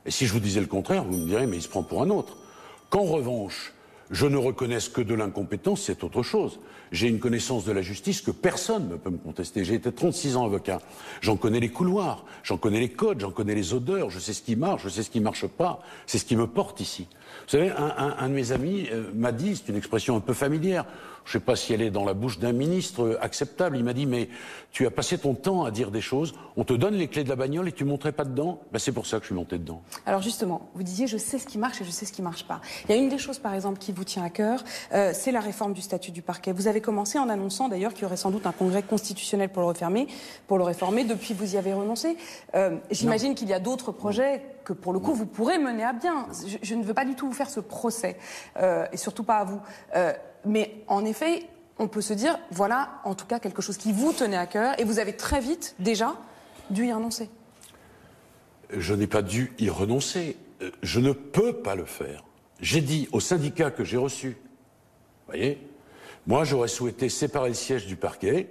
Et 0.06 0.10
si 0.10 0.24
je 0.24 0.32
vous 0.32 0.40
disais 0.40 0.60
le 0.60 0.66
contraire, 0.66 1.04
vous 1.04 1.18
me 1.18 1.26
direz 1.26 1.46
mais 1.46 1.58
il 1.58 1.62
se 1.62 1.68
prend 1.68 1.82
pour 1.82 2.00
un 2.00 2.08
autre. 2.08 2.38
Qu'en 2.88 3.02
revanche, 3.02 3.74
je 4.10 4.26
ne 4.26 4.36
reconnaisse 4.36 4.88
que 4.88 5.00
de 5.00 5.14
l'incompétence, 5.14 5.82
c'est 5.82 6.02
autre 6.02 6.22
chose. 6.22 6.58
J'ai 6.90 7.06
une 7.06 7.20
connaissance 7.20 7.64
de 7.64 7.72
la 7.72 7.82
justice 7.82 8.20
que 8.20 8.32
personne 8.32 8.88
ne 8.88 8.96
peut 8.96 9.10
me 9.10 9.18
contester. 9.18 9.64
J'ai 9.64 9.74
été 9.74 9.92
36 9.92 10.36
ans 10.36 10.44
avocat. 10.44 10.80
J'en 11.20 11.36
connais 11.36 11.60
les 11.60 11.68
couloirs, 11.68 12.24
j'en 12.42 12.56
connais 12.56 12.80
les 12.80 12.88
codes, 12.88 13.20
j'en 13.20 13.30
connais 13.30 13.54
les 13.54 13.72
odeurs, 13.72 14.10
je 14.10 14.18
sais 14.18 14.32
ce 14.32 14.42
qui 14.42 14.56
marche, 14.56 14.82
je 14.82 14.88
sais 14.88 15.04
ce 15.04 15.10
qui 15.10 15.20
marche 15.20 15.46
pas. 15.46 15.82
C'est 16.06 16.18
ce 16.18 16.24
qui 16.24 16.34
me 16.34 16.48
porte 16.48 16.80
ici. 16.80 17.06
Vous 17.46 17.58
savez, 17.58 17.70
un, 17.70 18.28
de 18.28 18.34
mes 18.34 18.50
amis 18.50 18.88
euh, 18.90 19.10
m'a 19.14 19.30
dit, 19.30 19.54
c'est 19.54 19.68
une 19.68 19.78
expression 19.78 20.16
un 20.16 20.20
peu 20.20 20.32
familière, 20.32 20.84
je 21.30 21.36
ne 21.36 21.40
sais 21.40 21.44
pas 21.44 21.54
si 21.54 21.72
elle 21.72 21.80
est 21.80 21.92
dans 21.92 22.04
la 22.04 22.12
bouche 22.12 22.40
d'un 22.40 22.50
ministre 22.50 23.04
euh, 23.04 23.24
acceptable, 23.24 23.76
il 23.76 23.84
m'a 23.84 23.92
dit, 23.92 24.04
mais 24.04 24.28
tu 24.72 24.84
as 24.84 24.90
passé 24.90 25.16
ton 25.16 25.34
temps 25.34 25.64
à 25.64 25.70
dire 25.70 25.92
des 25.92 26.00
choses, 26.00 26.34
on 26.56 26.64
te 26.64 26.72
donne 26.72 26.94
les 26.94 27.06
clés 27.06 27.22
de 27.22 27.28
la 27.28 27.36
bagnole 27.36 27.68
et 27.68 27.72
tu 27.72 27.84
ne 27.84 27.88
montrais 27.88 28.10
pas 28.10 28.24
dedans 28.24 28.58
ben, 28.72 28.80
C'est 28.80 28.90
pour 28.90 29.06
ça 29.06 29.18
que 29.18 29.22
je 29.22 29.26
suis 29.26 29.34
monté 29.36 29.56
dedans. 29.56 29.80
Alors 30.06 30.22
justement, 30.22 30.68
vous 30.74 30.82
disiez, 30.82 31.06
je 31.06 31.16
sais 31.16 31.38
ce 31.38 31.46
qui 31.46 31.56
marche 31.56 31.80
et 31.82 31.84
je 31.84 31.90
sais 31.92 32.04
ce 32.04 32.12
qui 32.12 32.20
ne 32.20 32.24
marche 32.26 32.48
pas. 32.48 32.60
Il 32.88 32.90
y 32.90 32.98
a 32.98 33.00
une 33.00 33.08
des 33.08 33.18
choses, 33.18 33.38
par 33.38 33.54
exemple, 33.54 33.78
qui 33.78 33.92
vous 33.92 34.02
tient 34.02 34.24
à 34.24 34.30
cœur, 34.30 34.64
euh, 34.92 35.12
c'est 35.14 35.30
la 35.30 35.38
réforme 35.38 35.72
du 35.72 35.82
statut 35.82 36.10
du 36.10 36.20
parquet. 36.20 36.50
Vous 36.50 36.66
avez 36.66 36.80
commencé 36.80 37.16
en 37.16 37.28
annonçant 37.28 37.68
d'ailleurs 37.68 37.94
qu'il 37.94 38.02
y 38.02 38.06
aurait 38.06 38.16
sans 38.16 38.32
doute 38.32 38.48
un 38.48 38.52
congrès 38.52 38.82
constitutionnel 38.82 39.50
pour 39.50 39.62
le 39.62 39.68
refermer, 39.68 40.08
pour 40.48 40.58
le 40.58 40.64
réformer. 40.64 41.04
Depuis, 41.04 41.32
vous 41.32 41.54
y 41.54 41.58
avez 41.58 41.72
renoncé. 41.72 42.16
Euh, 42.56 42.76
j'imagine 42.90 43.36
qu'il 43.36 43.48
y 43.48 43.54
a 43.54 43.60
d'autres 43.60 43.92
projets 43.92 44.42
que, 44.64 44.72
pour 44.72 44.92
le 44.92 44.98
coup, 44.98 45.14
vous 45.14 45.26
pourrez 45.26 45.58
mener 45.58 45.84
à 45.84 45.92
bien. 45.92 46.26
Je, 46.60 46.74
ne 46.74 46.82
veux 46.82 46.94
pas 46.94 47.04
du 47.04 47.14
tout 47.14 47.28
vous 47.28 47.32
faire 47.32 47.50
ce 47.50 47.60
procès, 47.60 48.16
et 48.92 48.96
surtout 48.96 49.22
pas 49.22 49.38
à 49.38 49.44
vous 49.44 49.60
mais 50.44 50.74
en 50.86 51.04
effet, 51.04 51.44
on 51.78 51.88
peut 51.88 52.00
se 52.00 52.12
dire, 52.12 52.38
voilà, 52.50 53.00
en 53.04 53.14
tout 53.14 53.26
cas, 53.26 53.38
quelque 53.38 53.62
chose 53.62 53.76
qui 53.76 53.92
vous 53.92 54.12
tenait 54.12 54.36
à 54.36 54.46
cœur, 54.46 54.78
et 54.78 54.84
vous 54.84 54.98
avez 54.98 55.16
très 55.16 55.40
vite, 55.40 55.74
déjà, 55.78 56.16
dû 56.68 56.86
y 56.86 56.92
renoncer. 56.92 57.30
Je 58.70 58.94
n'ai 58.94 59.06
pas 59.06 59.22
dû 59.22 59.52
y 59.58 59.70
renoncer. 59.70 60.36
Je 60.82 61.00
ne 61.00 61.12
peux 61.12 61.54
pas 61.54 61.74
le 61.74 61.86
faire. 61.86 62.24
J'ai 62.60 62.82
dit 62.82 63.08
aux 63.12 63.20
syndicats 63.20 63.70
que 63.70 63.84
j'ai 63.84 63.96
reçus, 63.96 64.36
voyez, 65.26 65.66
moi 66.26 66.44
j'aurais 66.44 66.68
souhaité 66.68 67.08
séparer 67.08 67.48
le 67.48 67.54
siège 67.54 67.86
du 67.86 67.96
parquet, 67.96 68.50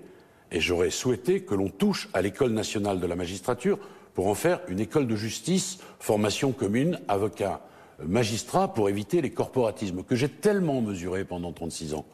et 0.52 0.60
j'aurais 0.60 0.90
souhaité 0.90 1.44
que 1.44 1.54
l'on 1.54 1.70
touche 1.70 2.10
à 2.14 2.24
l'école 2.24 2.52
nationale 2.52 3.00
de 3.00 3.06
la 3.06 3.16
magistrature 3.16 3.78
pour 4.16 4.28
en 4.28 4.34
faire 4.34 4.62
une 4.68 4.80
école 4.80 5.06
de 5.06 5.16
justice, 5.16 5.78
formation 6.00 6.52
commune, 6.52 7.00
avocat, 7.08 7.62
magistrat 8.06 8.74
pour 8.74 8.90
éviter 8.90 9.22
les 9.22 9.32
corporatismes 9.32 10.04
que 10.04 10.16
j'ai 10.16 10.30
tellement 10.30 10.82
mesuré 10.82 11.26
pendant 11.26 11.52
36 11.52 11.94
ans. 11.94 12.06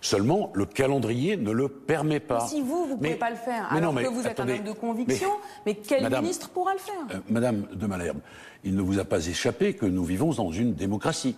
Seulement, 0.00 0.50
le 0.54 0.66
calendrier 0.66 1.36
ne 1.36 1.52
le 1.52 1.68
permet 1.68 2.18
pas. 2.18 2.40
si 2.40 2.60
vous, 2.60 2.86
vous 2.86 2.94
ne 2.94 2.96
pouvez 2.96 3.14
pas 3.14 3.30
le 3.30 3.36
faire, 3.36 3.72
alors 3.72 3.94
que 3.94 4.08
vous 4.08 4.26
êtes 4.26 4.40
un 4.40 4.48
homme 4.48 4.64
de 4.64 4.72
conviction, 4.72 5.30
mais, 5.64 5.76
quel 5.76 6.10
ministre 6.10 6.50
pourra 6.50 6.72
le 6.72 6.80
faire? 6.80 7.16
euh, 7.16 7.20
Madame 7.28 7.66
de 7.72 7.86
Malherbe, 7.86 8.18
il 8.64 8.74
ne 8.74 8.82
vous 8.82 8.98
a 8.98 9.04
pas 9.04 9.24
échappé 9.28 9.74
que 9.74 9.86
nous 9.86 10.04
vivons 10.04 10.32
dans 10.32 10.50
une 10.50 10.74
démocratie, 10.74 11.36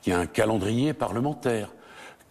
qui 0.00 0.12
a 0.12 0.18
un 0.20 0.26
calendrier 0.26 0.94
parlementaire 0.94 1.72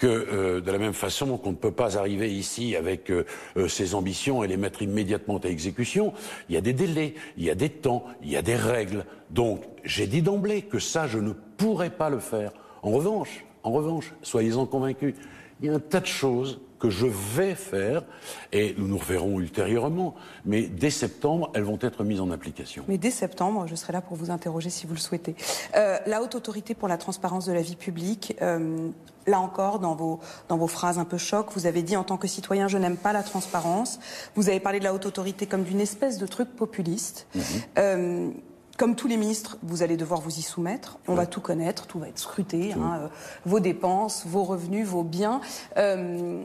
que 0.03 0.07
euh, 0.07 0.59
de 0.59 0.69
la 0.69 0.79
même 0.79 0.91
façon 0.91 1.37
qu'on 1.37 1.51
ne 1.51 1.55
peut 1.55 1.71
pas 1.71 1.97
arriver 1.97 2.29
ici 2.29 2.75
avec 2.75 3.09
euh, 3.09 3.25
euh, 3.55 3.69
ses 3.69 3.95
ambitions 3.95 4.43
et 4.43 4.49
les 4.49 4.57
mettre 4.57 4.81
immédiatement 4.81 5.37
à 5.37 5.47
exécution, 5.47 6.11
il 6.49 6.55
y 6.55 6.57
a 6.57 6.61
des 6.61 6.73
délais, 6.73 7.13
il 7.37 7.45
y 7.45 7.49
a 7.49 7.55
des 7.55 7.69
temps, 7.69 8.03
il 8.21 8.29
y 8.29 8.35
a 8.35 8.41
des 8.41 8.57
règles. 8.57 9.05
Donc 9.29 9.63
j'ai 9.85 10.05
dit 10.05 10.21
d'emblée 10.21 10.63
que 10.63 10.77
ça, 10.77 11.07
je 11.07 11.19
ne 11.19 11.31
pourrais 11.31 11.89
pas 11.89 12.09
le 12.09 12.19
faire. 12.19 12.51
En 12.81 12.91
revanche, 12.91 13.45
en 13.63 13.71
revanche, 13.71 14.13
soyez-en 14.23 14.65
convaincus, 14.65 15.15
il 15.61 15.67
y 15.67 15.69
a 15.69 15.73
un 15.73 15.79
tas 15.79 16.01
de 16.01 16.05
choses 16.05 16.59
que 16.83 16.89
je 16.89 17.05
vais 17.05 17.55
faire, 17.55 18.03
et 18.51 18.75
nous 18.77 18.89
nous 18.89 18.97
reverrons 18.97 19.39
ultérieurement, 19.39 20.15
mais 20.43 20.63
dès 20.63 20.89
septembre, 20.89 21.49
elles 21.55 21.63
vont 21.63 21.79
être 21.79 22.03
mises 22.03 22.19
en 22.19 22.29
application. 22.29 22.83
Mais 22.89 22.97
dès 22.97 23.09
septembre, 23.09 23.67
je 23.67 23.75
serai 23.75 23.93
là 23.93 24.01
pour 24.01 24.17
vous 24.17 24.31
interroger 24.31 24.69
si 24.69 24.85
vous 24.85 24.93
le 24.93 24.99
souhaitez. 24.99 25.33
Euh, 25.77 25.97
la 26.05 26.21
Haute 26.21 26.35
Autorité 26.35 26.75
pour 26.75 26.89
la 26.89 26.97
transparence 26.97 27.45
de 27.45 27.53
la 27.53 27.61
vie 27.61 27.77
publique, 27.77 28.35
euh, 28.41 28.89
là 29.27 29.39
encore, 29.39 29.79
dans 29.79 29.95
vos, 29.95 30.19
dans 30.49 30.57
vos 30.57 30.67
phrases 30.67 30.99
un 30.99 31.05
peu 31.05 31.17
choc, 31.17 31.47
vous 31.55 31.67
avez 31.67 31.83
dit 31.83 31.95
en 31.95 32.03
tant 32.03 32.17
que 32.17 32.27
citoyen, 32.27 32.67
je 32.67 32.77
n'aime 32.77 32.97
pas 32.97 33.13
la 33.13 33.23
transparence. 33.23 34.01
Vous 34.35 34.49
avez 34.49 34.59
parlé 34.59 34.79
de 34.79 34.83
la 34.83 34.93
Haute 34.93 35.05
Autorité 35.05 35.45
comme 35.45 35.63
d'une 35.63 35.79
espèce 35.79 36.17
de 36.17 36.27
truc 36.27 36.49
populiste. 36.53 37.27
Mhm. 37.33 37.43
Euh, 37.77 38.29
comme 38.77 38.95
tous 38.95 39.07
les 39.07 39.17
ministres, 39.17 39.57
vous 39.61 39.83
allez 39.83 39.97
devoir 39.97 40.19
vous 40.19 40.39
y 40.39 40.41
soumettre. 40.41 40.97
On 41.07 41.13
va 41.13 41.27
tout 41.27 41.41
connaître, 41.41 41.85
tout 41.85 41.99
va 41.99 42.07
être 42.07 42.17
scruté, 42.17 42.73
hein, 42.73 43.01
euh, 43.03 43.07
vos 43.45 43.59
dépenses, 43.59 44.25
vos 44.25 44.43
revenus, 44.43 44.87
vos 44.87 45.03
biens. 45.03 45.41
Euh, 45.77 46.43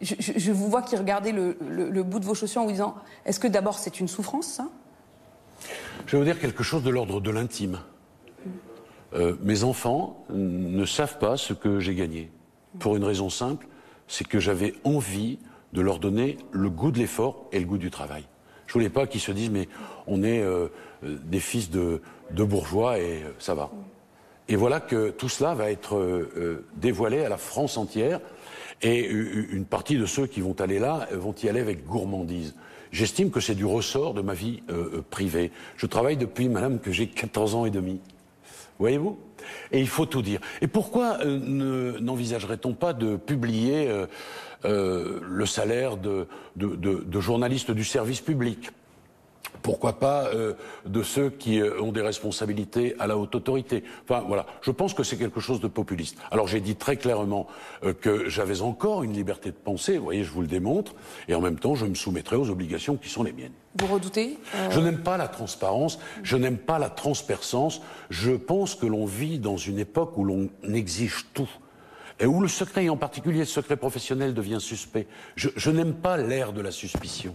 je, 0.00 0.52
vous 0.52 0.68
vois 0.68 0.82
qui 0.82 0.96
regardez 0.96 1.32
le, 1.32 2.02
bout 2.02 2.20
de 2.20 2.24
vos 2.24 2.34
chaussures 2.34 2.62
en 2.62 2.64
vous 2.66 2.72
disant 2.72 2.96
est-ce 3.24 3.40
que 3.40 3.48
d'abord 3.48 3.78
c'est 3.78 4.00
une 4.00 4.08
souffrance, 4.08 4.60
Je 6.06 6.12
vais 6.12 6.18
vous 6.18 6.24
dire 6.24 6.38
quelque 6.38 6.62
chose 6.62 6.82
de 6.82 6.90
l'ordre 6.90 7.20
de 7.20 7.30
l'intime. 7.30 7.80
Euh, 9.14 9.36
mes 9.40 9.64
enfants 9.64 10.24
ne 10.28 10.84
savent 10.84 11.18
pas 11.18 11.36
ce 11.36 11.54
que 11.54 11.80
j'ai 11.80 11.94
gagné. 11.94 12.30
Pour 12.78 12.96
une 12.96 13.04
raison 13.04 13.30
simple, 13.30 13.66
c'est 14.08 14.26
que 14.26 14.38
j'avais 14.38 14.74
envie 14.84 15.38
de 15.72 15.80
leur 15.80 15.98
donner 15.98 16.36
le 16.52 16.68
goût 16.68 16.90
de 16.90 16.98
l'effort 16.98 17.46
et 17.52 17.60
le 17.60 17.66
goût 17.66 17.78
du 17.78 17.90
travail. 17.90 18.24
Je 18.66 18.74
voulais 18.74 18.90
pas 18.90 19.06
qu'ils 19.06 19.20
se 19.20 19.32
disent 19.32 19.50
mais 19.50 19.68
on 20.06 20.22
est 20.22 20.42
euh, 20.42 20.68
euh, 21.04 21.16
des 21.24 21.40
fils 21.40 21.70
de, 21.70 22.02
bourgeois 22.30 22.98
et 22.98 23.24
ça 23.38 23.54
va. 23.54 23.70
Et 24.48 24.56
voilà 24.56 24.80
que 24.80 25.10
tout 25.10 25.28
cela 25.28 25.54
va 25.54 25.70
être 25.72 25.98
dévoilé 26.76 27.24
à 27.24 27.28
la 27.28 27.36
France 27.36 27.76
entière 27.76 28.20
et 28.82 29.06
une 29.08 29.64
partie 29.64 29.96
de 29.96 30.06
ceux 30.06 30.26
qui 30.26 30.40
vont 30.40 30.54
aller 30.60 30.78
là 30.78 31.08
vont 31.12 31.34
y 31.42 31.48
aller 31.48 31.60
avec 31.60 31.86
gourmandise. 31.86 32.54
J'estime 32.92 33.30
que 33.30 33.40
c'est 33.40 33.54
du 33.54 33.64
ressort 33.64 34.14
de 34.14 34.22
ma 34.22 34.34
vie 34.34 34.62
euh, 34.70 34.96
euh, 34.96 35.04
privée. 35.10 35.50
Je 35.76 35.86
travaille 35.86 36.16
depuis, 36.16 36.48
madame, 36.48 36.78
que 36.78 36.92
j'ai 36.92 37.08
14 37.08 37.54
ans 37.54 37.66
et 37.66 37.70
demi. 37.70 38.00
Voyez-vous? 38.78 39.18
Et 39.72 39.80
il 39.80 39.88
faut 39.88 40.06
tout 40.06 40.22
dire. 40.22 40.40
Et 40.60 40.66
pourquoi 40.66 41.18
euh, 41.20 41.98
n'envisagerait-on 42.00 42.74
pas 42.74 42.92
de 42.92 43.16
publier 43.16 43.88
le 44.64 45.46
salaire 45.46 45.96
de, 45.96 46.26
de, 46.56 46.74
de, 46.74 47.04
de 47.06 47.20
journalistes 47.20 47.70
du 47.70 47.84
service 47.84 48.20
public? 48.20 48.70
Pourquoi 49.62 49.98
pas 49.98 50.26
euh, 50.26 50.54
de 50.84 51.02
ceux 51.02 51.30
qui 51.30 51.60
euh, 51.60 51.80
ont 51.80 51.92
des 51.92 52.00
responsabilités 52.00 52.94
à 52.98 53.06
la 53.06 53.16
haute 53.16 53.34
autorité. 53.34 53.84
Enfin 54.04 54.24
voilà, 54.26 54.46
je 54.62 54.70
pense 54.70 54.94
que 54.94 55.02
c'est 55.02 55.16
quelque 55.16 55.40
chose 55.40 55.60
de 55.60 55.68
populiste. 55.68 56.18
Alors 56.30 56.46
j'ai 56.46 56.60
dit 56.60 56.76
très 56.76 56.96
clairement 56.96 57.46
euh, 57.84 57.92
que 57.92 58.28
j'avais 58.28 58.60
encore 58.60 59.02
une 59.02 59.12
liberté 59.12 59.50
de 59.50 59.56
penser, 59.56 59.98
vous 59.98 60.04
voyez, 60.04 60.24
je 60.24 60.30
vous 60.30 60.40
le 60.40 60.46
démontre, 60.46 60.94
et 61.28 61.34
en 61.34 61.40
même 61.40 61.58
temps 61.58 61.74
je 61.74 61.86
me 61.86 61.94
soumettrai 61.94 62.36
aux 62.36 62.50
obligations 62.50 62.96
qui 62.96 63.08
sont 63.08 63.22
les 63.22 63.32
miennes. 63.32 63.52
Vous 63.78 63.86
redoutez 63.86 64.38
Je 64.70 64.80
n'aime 64.80 65.02
pas 65.02 65.16
la 65.16 65.28
transparence, 65.28 65.98
je 66.22 66.36
n'aime 66.36 66.58
pas 66.58 66.78
la 66.78 66.88
transperçance, 66.88 67.82
je 68.08 68.32
pense 68.32 68.74
que 68.74 68.86
l'on 68.86 69.04
vit 69.04 69.38
dans 69.38 69.56
une 69.56 69.78
époque 69.78 70.16
où 70.16 70.24
l'on 70.24 70.48
exige 70.72 71.26
tout 71.34 71.50
et 72.18 72.24
où 72.24 72.40
le 72.40 72.48
secret, 72.48 72.84
et 72.84 72.90
en 72.90 72.96
particulier 72.96 73.40
le 73.40 73.44
secret 73.44 73.76
professionnel, 73.76 74.32
devient 74.32 74.58
suspect. 74.60 75.06
je 75.34 75.70
n'aime 75.70 75.92
pas 75.92 76.16
l'ère 76.16 76.54
de 76.54 76.62
la 76.62 76.70
suspicion. 76.70 77.34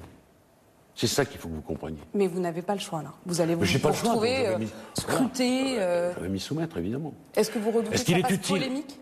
C'est 0.96 1.08
ça 1.08 1.26
qu'il 1.26 1.40
faut 1.40 1.48
que 1.48 1.56
vous 1.56 1.62
compreniez. 1.62 2.00
Mais 2.14 2.28
vous 2.28 2.40
n'avez 2.40 2.62
pas 2.62 2.74
le 2.74 2.80
choix 2.80 3.02
là. 3.02 3.14
Vous 3.26 3.42
allez 3.42 3.56
vous, 3.56 3.62
retrouver 3.62 4.48
euh, 4.48 4.58
scruté. 4.94 5.80
Euh... 5.80 6.14
Je 6.16 6.24
vais 6.24 6.30
m'y 6.30 6.40
soumettre 6.40 6.78
évidemment. 6.78 7.14
Est-ce 7.36 7.50
que 7.50 7.60
vous 7.60 7.72
redoutez 7.72 7.98
qu'il 7.98 8.18
est 8.18 8.30
utile 8.30 8.58
polémique 8.58 8.98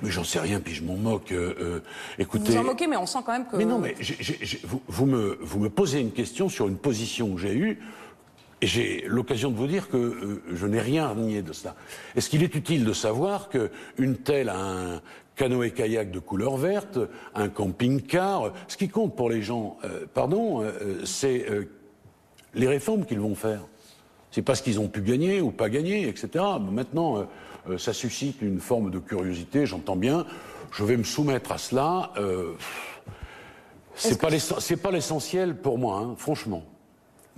mais 0.00 0.10
j'en 0.10 0.22
sais 0.22 0.38
rien, 0.38 0.60
puis 0.60 0.74
je 0.74 0.84
m'en 0.84 0.94
moque. 0.94 1.32
Euh, 1.32 1.54
euh 1.58 1.80
écoutez. 2.20 2.52
Vous 2.52 2.58
en 2.58 2.62
moquez, 2.62 2.86
mais 2.86 2.96
on 2.96 3.06
sent 3.06 3.18
quand 3.26 3.32
même 3.32 3.46
que. 3.46 3.56
Mais 3.56 3.64
non, 3.64 3.80
mais 3.80 3.96
vous, 4.62 4.80
vous, 4.86 5.06
me, 5.06 5.38
vous 5.40 5.58
me 5.58 5.70
posez 5.70 5.98
une 5.98 6.12
question 6.12 6.48
sur 6.48 6.68
une 6.68 6.76
position 6.76 7.34
que 7.34 7.40
j'ai 7.40 7.54
eue, 7.54 7.80
et 8.60 8.66
j'ai 8.66 9.04
l'occasion 9.06 9.50
de 9.50 9.56
vous 9.56 9.66
dire 9.66 9.88
que 9.88 10.42
je 10.52 10.66
n'ai 10.66 10.80
rien 10.80 11.14
nié 11.14 11.42
de 11.42 11.52
cela. 11.52 11.74
Est-ce 12.16 12.28
qu'il 12.28 12.42
est 12.42 12.54
utile 12.54 12.84
de 12.84 12.92
savoir 12.92 13.48
qu'une 13.48 14.16
telle 14.16 14.48
a 14.48 14.58
un 14.58 15.00
canoë-kayak 15.38 16.10
de 16.10 16.18
couleur 16.18 16.56
verte, 16.56 16.98
un 17.34 17.48
camping-car 17.48 18.52
Ce 18.66 18.76
qui 18.76 18.88
compte 18.88 19.16
pour 19.16 19.30
les 19.30 19.42
gens, 19.42 19.78
euh, 19.84 20.06
pardon, 20.12 20.62
euh, 20.62 21.04
c'est 21.04 21.46
les 22.54 22.68
réformes 22.68 23.04
qu'ils 23.04 23.20
vont 23.20 23.34
faire. 23.34 23.60
C'est 24.30 24.42
pas 24.42 24.54
ce 24.54 24.62
qu'ils 24.62 24.80
ont 24.80 24.88
pu 24.88 25.00
gagner 25.00 25.40
ou 25.40 25.50
pas 25.50 25.70
gagner, 25.70 26.08
etc. 26.08 26.44
Maintenant, 26.70 27.26
ça 27.78 27.92
suscite 27.92 28.42
une 28.42 28.60
forme 28.60 28.90
de 28.90 28.98
curiosité, 28.98 29.64
j'entends 29.64 29.96
bien. 29.96 30.26
Je 30.72 30.84
vais 30.84 30.96
me 30.96 31.04
soumettre 31.04 31.52
à 31.52 31.58
cela. 31.58 32.12
c'est 33.94 34.18
pas 34.82 34.90
l'essentiel 34.90 35.56
pour 35.56 35.78
moi, 35.78 35.98
hein, 35.98 36.14
franchement. 36.18 36.64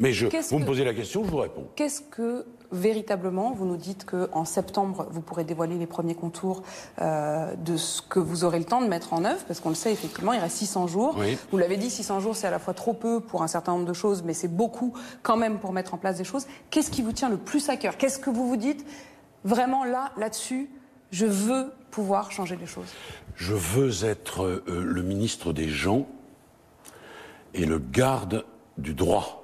Mais 0.01 0.15
je, 0.15 0.27
vous 0.51 0.59
me 0.59 0.65
posez 0.65 0.83
la 0.83 0.95
question, 0.95 1.23
je 1.25 1.31
vous 1.31 1.37
réponds. 1.37 1.69
Qu'est-ce 1.77 2.01
que 2.01 2.47
véritablement, 2.73 3.53
vous 3.53 3.67
nous 3.67 3.77
dites 3.77 4.07
qu'en 4.07 4.47
septembre, 4.47 5.07
vous 5.11 5.21
pourrez 5.21 5.45
dévoiler 5.45 5.77
les 5.77 5.87
premiers 5.87 6.15
contours 6.15 6.63
euh, 7.01 7.55
de 7.57 7.77
ce 7.77 8.01
que 8.01 8.19
vous 8.19 8.45
aurez 8.45 8.59
le 8.59 8.65
temps 8.65 8.81
de 8.81 8.87
mettre 8.87 9.13
en 9.13 9.27
œuvre, 9.27 9.45
parce 9.47 9.61
qu'on 9.61 9.69
le 9.69 9.75
sait 9.75 9.93
effectivement, 9.93 10.33
il 10.33 10.41
reste 10.41 10.57
600 10.57 10.87
jours. 10.87 11.19
Vous 11.51 11.59
l'avez 11.59 11.77
dit, 11.77 11.91
600 11.91 12.21
jours, 12.21 12.35
c'est 12.35 12.47
à 12.47 12.51
la 12.51 12.59
fois 12.59 12.73
trop 12.73 12.95
peu 12.95 13.21
pour 13.21 13.43
un 13.43 13.47
certain 13.47 13.73
nombre 13.73 13.85
de 13.85 13.93
choses, 13.93 14.23
mais 14.23 14.33
c'est 14.33 14.49
beaucoup 14.49 14.95
quand 15.23 15.37
même 15.37 15.59
pour 15.59 15.73
mettre 15.73 15.93
en 15.93 15.99
place 15.99 16.17
des 16.17 16.25
choses. 16.25 16.47
Qu'est-ce 16.71 16.91
qui 16.91 17.03
vous 17.03 17.13
tient 17.13 17.29
le 17.29 17.37
plus 17.37 17.69
à 17.69 17.77
cœur? 17.77 17.99
Qu'est-ce 17.99 18.19
que 18.19 18.31
vous 18.31 18.49
vous 18.49 18.57
dites 18.57 18.87
vraiment 19.45 19.85
là, 19.85 20.13
là-dessus 20.17 20.71
Je 21.11 21.27
veux 21.27 21.73
pouvoir 21.91 22.33
changer 22.33 22.57
les 22.57 22.67
choses? 22.67 22.89
Je 23.35 23.55
veux 23.55 24.05
être 24.07 24.45
euh, 24.45 24.63
le 24.67 25.03
ministre 25.03 25.53
des 25.53 25.69
gens 25.69 26.07
et 27.53 27.67
le 27.67 27.79
garde 27.79 28.47
du 28.79 28.95
droit. 28.95 29.40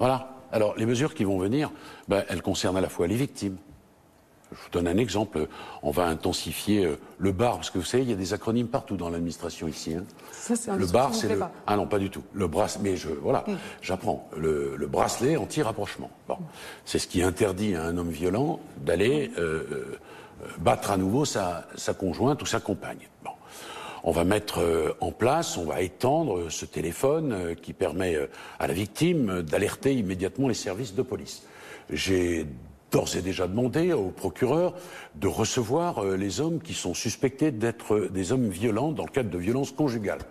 Voilà. 0.00 0.30
Alors, 0.50 0.74
les 0.76 0.86
mesures 0.86 1.14
qui 1.14 1.22
vont 1.22 1.38
venir, 1.38 1.70
ben, 2.08 2.24
elles 2.28 2.42
concernent 2.42 2.78
à 2.78 2.80
la 2.80 2.88
fois 2.88 3.06
les 3.06 3.14
victimes. 3.14 3.56
Je 4.50 4.56
vous 4.56 4.70
donne 4.72 4.88
un 4.88 4.96
exemple. 4.96 5.46
On 5.84 5.92
va 5.92 6.06
intensifier 6.06 6.84
euh, 6.84 6.98
le 7.18 7.30
bar, 7.30 7.56
parce 7.56 7.70
que 7.70 7.78
vous 7.78 7.84
savez, 7.84 8.02
il 8.02 8.10
y 8.10 8.12
a 8.12 8.16
des 8.16 8.32
acronymes 8.32 8.66
partout 8.66 8.96
dans 8.96 9.10
l'administration 9.10 9.68
ici. 9.68 9.94
Hein. 9.94 10.02
Ça, 10.32 10.56
c'est 10.56 10.72
un 10.72 10.76
le 10.76 10.86
bar, 10.86 11.14
c'est 11.14 11.28
le. 11.28 11.40
Ah 11.68 11.76
non, 11.76 11.86
pas 11.86 12.00
du 12.00 12.10
tout. 12.10 12.22
Le 12.32 12.48
bracelet, 12.48 12.82
mais 12.82 12.96
je, 12.96 13.10
voilà, 13.10 13.44
hmm. 13.46 13.56
j'apprends. 13.80 14.28
Le, 14.36 14.88
bracelet 14.88 15.36
anti-rapprochement. 15.36 16.10
Bon, 16.26 16.38
c'est 16.84 16.98
ce 16.98 17.06
qui 17.06 17.22
interdit 17.22 17.76
à 17.76 17.84
un 17.84 17.96
homme 17.96 18.10
violent 18.10 18.58
d'aller 18.78 19.30
euh, 19.38 19.62
euh, 19.70 20.46
battre 20.58 20.90
à 20.90 20.96
nouveau 20.96 21.24
sa, 21.24 21.68
sa 21.76 21.94
conjointe 21.94 22.42
ou 22.42 22.46
sa 22.46 22.58
compagne. 22.58 23.06
Bon. 23.22 23.30
On 24.02 24.12
va 24.12 24.24
mettre 24.24 24.60
euh, 24.60 24.92
en 25.00 25.12
place, 25.12 25.56
on 25.56 25.64
va 25.64 25.82
étendre 25.82 26.50
ce 26.50 26.64
téléphone 26.64 27.32
euh, 27.32 27.54
qui 27.54 27.72
permet 27.72 28.14
euh, 28.14 28.26
à 28.58 28.66
la 28.66 28.72
victime 28.72 29.42
d'alerter 29.42 29.94
immédiatement 29.94 30.48
les 30.48 30.54
services 30.54 30.94
de 30.94 31.02
police. 31.02 31.42
J'ai 31.90 32.46
d'ores 32.90 33.14
et 33.16 33.22
déjà 33.22 33.46
demandé 33.46 33.92
au 33.92 34.08
procureur 34.08 34.74
de 35.14 35.28
recevoir 35.28 36.04
les 36.04 36.40
hommes 36.40 36.60
qui 36.60 36.74
sont 36.74 36.94
suspectés 36.94 37.52
d'être 37.52 38.08
des 38.10 38.32
hommes 38.32 38.48
violents 38.48 38.90
dans 38.90 39.04
le 39.04 39.10
cadre 39.10 39.30
de 39.30 39.38
violences 39.38 39.70
conjugales. 39.70 40.22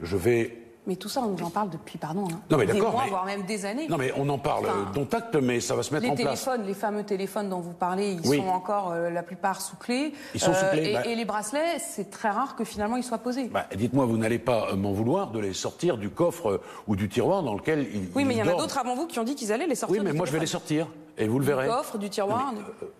Je 0.00 0.16
vais 0.16 0.59
mais 0.86 0.96
tout 0.96 1.08
ça, 1.08 1.22
on 1.22 1.42
en 1.44 1.50
parle 1.50 1.68
depuis, 1.70 1.98
pardon, 1.98 2.26
hein, 2.32 2.40
non, 2.50 2.56
mais 2.56 2.66
des 2.66 2.80
mois, 2.80 3.04
voire 3.08 3.26
même 3.26 3.42
des 3.42 3.66
années. 3.66 3.86
Non, 3.88 3.98
mais 3.98 4.12
on 4.16 4.28
en 4.28 4.38
parle 4.38 4.66
enfin, 4.66 5.18
acte, 5.18 5.36
mais 5.36 5.60
ça 5.60 5.74
va 5.74 5.82
se 5.82 5.92
mettre 5.92 6.10
en 6.10 6.14
place. 6.14 6.18
Les 6.18 6.24
téléphones, 6.24 6.66
les 6.66 6.74
fameux 6.74 7.04
téléphones 7.04 7.48
dont 7.50 7.60
vous 7.60 7.72
parlez, 7.72 8.12
ils 8.12 8.24
sont 8.24 8.48
encore 8.48 8.92
euh, 8.92 9.10
la 9.10 9.22
plupart 9.22 9.60
sous 9.60 9.76
clé. 9.76 10.14
Ils 10.34 10.40
sont 10.40 10.54
sous 10.54 10.66
clé. 10.72 10.94
Euh, 10.94 10.98
bah 11.00 11.06
et, 11.06 11.14
les 11.14 11.24
bracelets, 11.24 11.78
c'est 11.78 12.10
très 12.10 12.30
rare 12.30 12.56
que 12.56 12.64
finalement 12.64 12.96
ils 12.96 13.04
soient 13.04 13.18
posés. 13.18 13.48
Bah, 13.48 13.66
Dites-moi, 13.76 14.06
vous 14.06 14.16
n'allez 14.16 14.38
pas 14.38 14.70
euh, 14.70 14.76
m'en 14.76 14.92
vouloir 14.92 15.30
de 15.30 15.38
les 15.38 15.52
sortir 15.52 15.98
du 15.98 16.08
coffre 16.08 16.60
ou 16.88 16.96
du 16.96 17.08
tiroir 17.08 17.42
dans 17.42 17.54
lequel 17.54 17.86
ils. 17.92 18.08
Oui, 18.14 18.24
mais 18.24 18.34
il 18.34 18.38
y 18.38 18.42
en 18.42 18.48
a 18.48 18.56
d'autres 18.56 18.78
avant 18.78 18.94
vous 18.94 19.06
qui 19.06 19.18
ont 19.18 19.24
dit 19.24 19.34
qu'ils 19.34 19.52
allaient 19.52 19.66
les 19.66 19.74
sortir. 19.74 20.00
Oui, 20.00 20.04
mais 20.04 20.14
moi 20.14 20.26
je 20.26 20.32
vais 20.32 20.40
les 20.40 20.46
sortir. 20.46 20.86
Et 21.20 21.28
vous 21.28 21.38
le 21.38 21.44
verrez. 21.44 21.66
Du 21.66 21.70
coffre, 21.70 21.98
du 21.98 22.10
tiroir. 22.10 22.52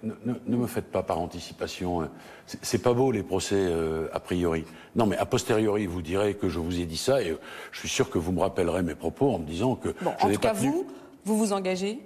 ne, 0.03 0.57
me 0.57 0.67
faites 0.67 0.91
pas 0.91 1.03
par 1.03 1.19
anticipation. 1.19 2.03
Hein. 2.03 2.11
C'est 2.47 2.83
pas 2.83 2.93
beau 2.93 3.11
les 3.11 3.23
procès 3.23 3.73
a 4.13 4.21
priori. 4.21 4.65
Non, 4.95 5.07
mais 5.07 5.17
a 5.17 5.27
posteriori, 5.27 5.87
vous 5.87 6.03
direz 6.03 6.35
que 6.35 6.49
je 6.49 6.59
vous 6.59 6.81
ai 6.81 6.85
dit 6.85 6.97
ça, 6.97 7.23
et 7.23 7.37
je 7.73 7.79
suis 7.79 7.89
sûr 7.89 8.11
que 8.11 8.19
vous 8.19 8.33
me 8.33 8.41
rappellerez 8.41 8.83
mes 8.83 8.95
propos 8.95 9.31
en 9.31 9.39
me 9.39 9.47
disant 9.47 9.75
que. 9.75 9.89
Bon, 10.03 10.13
en 10.21 10.31
tout 10.31 10.39
cas, 10.39 10.53
vous, 10.53 10.87
vous 11.25 11.39
vous 11.39 11.53
engagez 11.53 12.01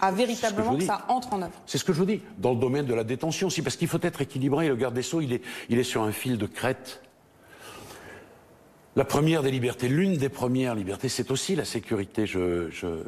à 0.00 0.10
véritablement 0.10 0.76
que, 0.76 0.84
ça 0.84 1.04
entre 1.08 1.32
en 1.32 1.42
œuvre. 1.42 1.52
C'est 1.66 1.78
ce 1.78 1.84
que 1.84 1.92
je 1.92 1.98
vous 1.98 2.04
dis. 2.04 2.20
Dans 2.38 2.52
le 2.52 2.58
domaine 2.58 2.86
de 2.86 2.94
la 2.94 3.04
détention 3.04 3.46
aussi, 3.46 3.62
parce 3.62 3.76
qu'il 3.76 3.88
faut 3.88 4.00
être 4.02 4.20
équilibré. 4.20 4.68
Le 4.68 4.76
garde 4.76 4.94
des 4.94 5.02
Sceaux, 5.02 5.20
il 5.20 5.32
est, 5.32 5.42
il 5.68 5.78
est 5.78 5.84
sur 5.84 6.02
un 6.02 6.12
fil 6.12 6.38
de 6.38 6.46
crête. 6.46 7.02
La 8.96 9.04
première 9.04 9.42
des 9.42 9.52
libertés, 9.52 9.88
l'une 9.88 10.16
des 10.16 10.28
premières 10.28 10.74
libertés, 10.74 11.08
c'est 11.08 11.30
aussi 11.30 11.54
la 11.54 11.64
sécurité. 11.64 12.26
Je, 12.26 12.68
je, 12.70 13.04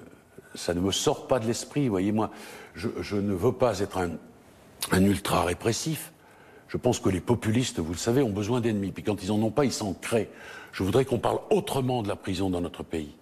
ça 0.55 0.75
ne 0.75 0.81
me 0.81 0.93
sort 0.93 1.27
pas 1.27 1.39
de 1.39 1.47
l'esprit, 1.47 1.89
voyez-moi. 1.89 2.31
Je, 2.75 3.17
ne 3.17 3.35
veux 3.35 3.53
pas 3.53 3.81
être 3.81 3.99
un, 3.99 5.05
ultra 5.05 5.45
répressif. 5.45 6.13
Je 6.69 6.77
pense 6.77 7.01
que 7.01 7.11
les 7.11 7.21
populistes, 7.21 7.81
vous 7.81 7.93
le 7.93 7.99
savez, 7.99 8.23
ont 8.23 8.31
besoin 8.31 8.61
d'ennemis. 8.61 8.93
Puis 8.93 9.03
quand 9.03 9.23
ils 9.23 9.31
en 9.31 9.41
ont 9.43 9.51
pas, 9.51 9.65
ils 9.65 9.73
s'en 9.73 9.93
créent. 9.93 10.31
Je 10.73 10.83
voudrais 10.83 11.05
qu'on 11.05 11.19
parle 11.19 11.39
autrement 11.51 12.03
de 12.03 12.09
la 12.09 12.17
prison 12.17 12.49
dans 12.49 12.63
notre 12.63 12.83
pays. 12.83 13.15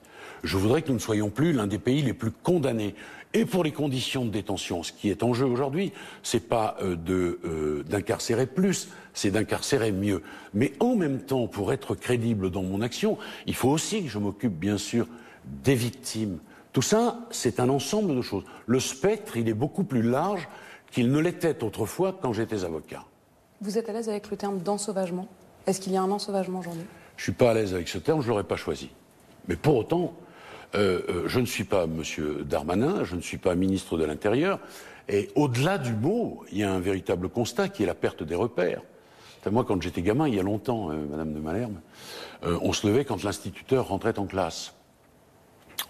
Je 0.45 0.57
voudrais 0.57 0.83
que 0.83 0.89
nous 0.89 0.95
ne 0.95 1.01
soyons 1.01 1.31
plus 1.31 1.53
l'un 1.53 1.67
des 1.67 1.79
pays 1.79 2.03
les 2.03 2.15
plus 2.15 2.31
condamnés. 2.31 2.95
Et 3.33 3.45
pour 3.45 3.63
les 3.63 3.73
conditions 3.73 4.25
de 4.25 4.31
détention, 4.31 4.83
ce 4.83 4.93
qui 4.93 5.09
est 5.09 5.23
en 5.23 5.35
jeu 5.35 5.47
aujourd'hui, 5.47 5.93
c'est 6.23 6.49
pas 6.49 6.77
euh, 6.83 6.97
euh, 7.09 7.85
d'incarcérer 7.85 8.47
plus, 8.47 8.89
c'est 9.15 9.31
d'incarcérer 9.31 9.93
mieux. 9.93 10.23
Mais 10.53 10.73
en 10.81 10.97
même 10.97 11.21
temps, 11.21 11.47
pour 11.47 11.73
être 11.73 11.95
crédible 11.95 12.51
dans 12.51 12.63
mon 12.63 12.81
action, 12.81 13.19
il 13.47 13.55
faut 13.55 13.69
aussi 13.69 14.03
que 14.03 14.09
je 14.09 14.19
m'occupe, 14.19 14.55
bien 14.55 14.79
sûr, 14.79 15.07
des 15.45 15.77
victimes. 15.77 16.39
Tout 16.73 16.83
ça, 16.83 17.27
c'est 17.31 17.59
un 17.59 17.69
ensemble 17.69 18.15
de 18.15 18.23
choses. 18.23 18.45
Le 18.67 18.79
spectre, 18.79 19.37
il 19.37 19.49
est 19.49 19.55
beaucoup 19.55 19.85
plus 19.85 20.03
large 20.03 20.49
qu'il 20.93 21.11
ne 21.11 21.19
l'était 21.19 21.65
autrefois 21.65 22.19
quand 22.21 22.33
j'étais 22.33 22.65
avocat. 22.65 23.05
Vous 23.61 23.77
êtes 23.77 23.89
à 23.89 23.93
l'aise 23.93 24.09
avec 24.09 24.31
le 24.31 24.37
terme 24.37 24.59
d'ensauvagement? 24.61 25.29
Est-ce 25.67 25.81
qu'il 25.81 25.93
y 25.93 25.97
a 25.97 26.03
un 26.03 26.11
ensauvagement 26.11 26.61
aujourd'hui? 26.61 26.87
Je 27.17 27.23
ne 27.23 27.25
suis 27.25 27.33
pas 27.33 27.51
à 27.51 27.55
l'aise 27.55 27.75
avec 27.75 27.89
ce 27.89 27.99
terme, 27.99 28.21
je 28.21 28.27
ne 28.27 28.31
l'aurais 28.31 28.45
pas 28.45 28.57
choisi. 28.57 28.91
Mais 29.49 29.57
pour 29.57 29.77
autant, 29.77 30.15
euh, 30.75 31.03
euh, 31.09 31.23
je 31.27 31.41
ne 31.41 31.47
suis 31.47 31.65
pas 31.65 31.85
M. 31.85 32.03
Darmanin, 32.45 33.05
je 33.05 33.17
ne 33.17 33.21
suis 33.21 33.39
pas 33.39 33.55
ministre 33.55 33.99
de 33.99 34.05
l'Intérieur, 34.05 34.61
et 35.09 35.29
au-delà 35.35 35.77
du 35.77 35.93
mot, 35.93 36.45
il 36.53 36.59
y 36.59 36.63
a 36.63 36.73
un 36.73 36.81
véritable 36.81 37.29
constat 37.29 37.69
qui 37.69 37.83
est 37.83 37.87
la 37.87 37.95
perte 37.95 38.23
des 38.23 38.37
repères. 38.37 38.83
moi, 39.51 39.65
quand 39.65 39.83
j'étais 39.83 40.03
gamin, 40.03 40.29
il 40.29 40.37
y 40.37 40.41
a 40.41 40.43
longtemps, 40.43 40.91
euh, 40.91 41.05
Madame 41.11 41.35
de 41.35 41.41
Malherbe, 41.41 41.77
on 42.43 42.73
se 42.73 42.87
levait 42.87 43.05
quand 43.05 43.23
l'instituteur 43.23 43.89
rentrait 43.89 44.19
en 44.19 44.25
classe. 44.25 44.73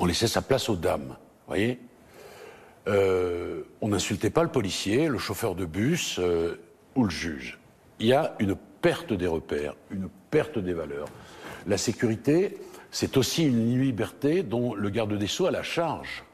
On 0.00 0.06
laissait 0.06 0.26
sa 0.26 0.42
place 0.42 0.68
aux 0.68 0.76
dames, 0.76 1.16
voyez 1.46 1.78
On 2.86 3.88
n'insultait 3.88 4.30
pas 4.30 4.42
le 4.42 4.50
policier, 4.50 5.08
le 5.08 5.18
chauffeur 5.18 5.54
de 5.54 5.64
bus 5.64 6.18
ou 6.96 7.04
le 7.04 7.10
juge 7.10 7.60
il 8.00 8.06
y 8.06 8.14
a 8.14 8.34
une 8.40 8.56
perte 8.56 9.12
des 9.12 9.26
repères, 9.26 9.76
une 9.90 10.08
perte 10.30 10.58
des 10.58 10.72
valeurs. 10.72 11.08
La 11.66 11.76
sécurité, 11.76 12.58
c'est 12.90 13.16
aussi 13.16 13.44
une 13.44 13.80
liberté 13.80 14.42
dont 14.42 14.74
le 14.74 14.90
garde 14.90 15.16
des 15.16 15.26
Sceaux 15.26 15.46
a 15.46 15.50
la 15.50 15.62
charge. 15.62 16.24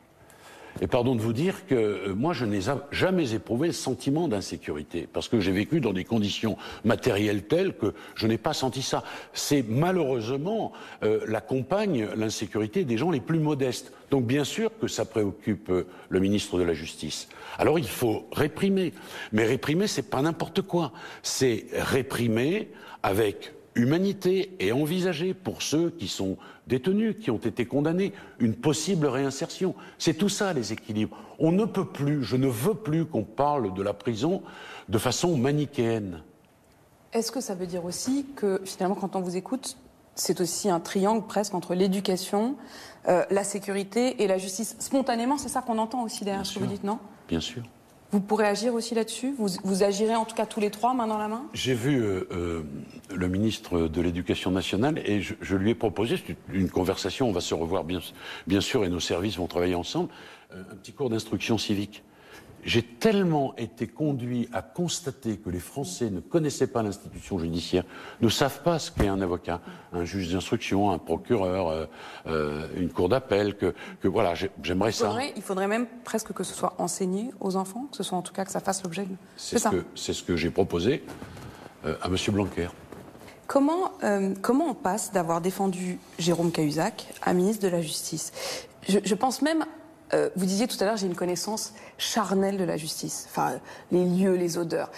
Et 0.82 0.86
pardon 0.86 1.14
de 1.14 1.20
vous 1.20 1.32
dire 1.32 1.66
que 1.66 1.74
euh, 1.74 2.14
moi, 2.14 2.34
je 2.34 2.44
n'ai 2.44 2.60
jamais 2.90 3.32
éprouvé 3.32 3.68
le 3.68 3.72
sentiment 3.72 4.28
d'insécurité, 4.28 5.08
parce 5.10 5.28
que 5.28 5.40
j'ai 5.40 5.52
vécu 5.52 5.80
dans 5.80 5.92
des 5.92 6.04
conditions 6.04 6.56
matérielles 6.84 7.44
telles 7.44 7.74
que 7.74 7.94
je 8.14 8.26
n'ai 8.26 8.36
pas 8.36 8.52
senti 8.52 8.82
ça. 8.82 9.02
C'est 9.32 9.64
malheureusement 9.66 10.72
euh, 11.02 11.20
la 11.26 11.40
compagne, 11.40 12.06
l'insécurité 12.16 12.84
des 12.84 12.98
gens 12.98 13.10
les 13.10 13.20
plus 13.20 13.38
modestes. 13.38 13.92
Donc 14.10 14.26
bien 14.26 14.44
sûr 14.44 14.70
que 14.78 14.86
ça 14.86 15.04
préoccupe 15.04 15.70
euh, 15.70 15.86
le 16.10 16.20
ministre 16.20 16.58
de 16.58 16.62
la 16.62 16.74
Justice. 16.74 17.28
Alors 17.58 17.78
il 17.78 17.88
faut 17.88 18.26
réprimer, 18.32 18.92
mais 19.32 19.44
réprimer, 19.44 19.86
c'est 19.86 20.10
pas 20.10 20.20
n'importe 20.20 20.62
quoi. 20.62 20.92
C'est 21.22 21.66
réprimer 21.72 22.68
avec 23.02 23.52
humanité 23.76 24.56
et 24.58 24.72
envisager 24.72 25.34
pour 25.34 25.62
ceux 25.62 25.90
qui 25.90 26.08
sont 26.08 26.36
détenus, 26.66 27.16
qui 27.20 27.30
ont 27.30 27.36
été 27.36 27.66
condamnés, 27.66 28.12
une 28.40 28.54
possible 28.54 29.06
réinsertion. 29.06 29.74
C'est 29.98 30.14
tout 30.14 30.28
ça 30.28 30.52
les 30.52 30.72
équilibres. 30.72 31.16
On 31.38 31.52
ne 31.52 31.64
peut 31.64 31.84
plus, 31.84 32.24
je 32.24 32.36
ne 32.36 32.48
veux 32.48 32.74
plus 32.74 33.04
qu'on 33.04 33.22
parle 33.22 33.72
de 33.74 33.82
la 33.82 33.92
prison 33.92 34.42
de 34.88 34.98
façon 34.98 35.36
manichéenne. 35.36 36.22
Est-ce 37.12 37.30
que 37.30 37.40
ça 37.40 37.54
veut 37.54 37.66
dire 37.66 37.84
aussi 37.84 38.26
que 38.34 38.60
finalement, 38.64 38.96
quand 38.96 39.14
on 39.14 39.20
vous 39.20 39.36
écoute, 39.36 39.76
c'est 40.14 40.40
aussi 40.40 40.68
un 40.70 40.80
triangle 40.80 41.26
presque 41.26 41.54
entre 41.54 41.74
l'éducation, 41.74 42.56
euh, 43.08 43.24
la 43.30 43.44
sécurité 43.44 44.22
et 44.22 44.26
la 44.26 44.38
justice? 44.38 44.76
Spontanément, 44.78 45.38
c'est 45.38 45.48
ça 45.48 45.60
qu'on 45.60 45.78
entend 45.78 46.02
aussi 46.02 46.24
derrière 46.24 46.46
ce 46.46 46.54
que 46.54 46.58
vous 46.60 46.66
dites, 46.66 46.84
non? 46.84 46.98
Bien 47.28 47.40
sûr. 47.40 47.62
Vous 48.12 48.20
pourrez 48.20 48.46
agir 48.46 48.74
aussi 48.74 48.94
là-dessus 48.94 49.34
vous, 49.38 49.48
vous, 49.64 49.82
agirez 49.82 50.14
en 50.14 50.24
tout 50.24 50.34
cas 50.34 50.46
tous 50.46 50.60
les 50.60 50.70
trois, 50.70 50.94
main 50.94 51.06
dans 51.06 51.18
la 51.18 51.28
main 51.28 51.44
J'ai 51.54 51.74
vu 51.74 52.00
euh, 52.00 52.28
euh, 52.30 52.62
le 53.14 53.28
ministre 53.28 53.88
de 53.88 54.00
l'Éducation 54.00 54.50
nationale 54.50 55.00
et 55.04 55.20
je, 55.20 55.56
lui 55.56 55.70
ai 55.70 55.74
proposé, 55.74 56.16
une 56.52 56.70
conversation, 56.70 57.28
on 57.28 57.32
va 57.32 57.40
se 57.40 57.54
revoir 57.54 57.84
bien, 57.84 58.00
bien 58.46 58.60
sûr 58.60 58.84
et 58.84 58.88
nos 58.88 59.00
services 59.00 59.36
vont 59.36 59.46
travailler 59.46 59.74
ensemble, 59.74 60.10
un 60.52 60.76
petit 60.76 60.92
cours 60.92 61.10
d'instruction 61.10 61.58
civique. 61.58 62.02
J'ai 62.66 62.82
tellement 62.82 63.54
été 63.56 63.86
conduit 63.86 64.48
à 64.52 64.60
constater 64.60 65.36
que 65.36 65.50
les 65.50 65.60
Français 65.60 66.10
ne 66.10 66.18
connaissaient 66.18 66.66
pas 66.66 66.82
l'institution 66.82 67.38
judiciaire, 67.38 67.84
ne 68.20 68.28
savent 68.28 68.60
pas 68.64 68.80
ce 68.80 68.90
qu'est 68.90 69.06
un 69.06 69.22
avocat, 69.22 69.60
un 69.92 70.04
juge 70.04 70.32
d'instruction, 70.32 70.90
un 70.90 70.98
procureur, 70.98 71.68
euh, 71.68 71.86
euh, 72.26 72.66
une 72.76 72.90
cour 72.90 73.08
d'appel, 73.08 73.56
que, 73.56 73.72
que, 74.00 74.08
voilà, 74.08 74.34
j'aimerais 74.64 74.90
ça. 74.90 75.16
il 75.36 75.42
faudrait 75.42 75.68
même 75.68 75.86
presque 76.02 76.32
que 76.32 76.42
ce 76.42 76.54
soit 76.54 76.74
enseigné 76.78 77.30
aux 77.38 77.54
enfants, 77.54 77.86
que 77.88 77.96
ce 77.96 78.02
soit 78.02 78.18
en 78.18 78.22
tout 78.22 78.32
cas 78.32 78.44
que 78.44 78.50
ça 78.50 78.58
fasse 78.58 78.82
l'objet 78.82 79.04
de. 79.04 79.14
C'est 79.36 79.60
ce, 79.60 79.68
ce, 79.94 80.12
ce, 80.12 80.24
que 80.24 80.34
j'ai 80.34 80.50
proposé 80.50 81.04
euh, 81.84 81.94
à 82.02 82.08
M. 82.08 82.16
Blanquer. 82.30 82.66
Comment, 83.46 83.92
comment 84.42 84.70
on 84.70 84.74
passe 84.74 85.12
d'avoir 85.12 85.40
défendu 85.40 86.00
Jérôme 86.18 86.50
Cahuzac 86.50 87.06
à 87.22 87.32
ministre 87.32 87.62
de 87.62 87.68
la 87.68 87.80
Justice? 87.80 88.32
Je, 88.88 88.98
je 89.04 89.14
pense 89.14 89.40
même 89.40 89.64
euh, 90.14 90.30
vous 90.36 90.46
disiez 90.46 90.66
tout 90.66 90.76
à 90.80 90.84
l'heure, 90.84 90.96
j'ai 90.96 91.06
une 91.06 91.14
connaissance 91.14 91.74
charnelle 91.98 92.56
de 92.56 92.64
la 92.64 92.76
justice, 92.76 93.26
enfin 93.30 93.58
les 93.90 94.04
lieux, 94.04 94.34
les 94.34 94.58
odeurs. 94.58 94.90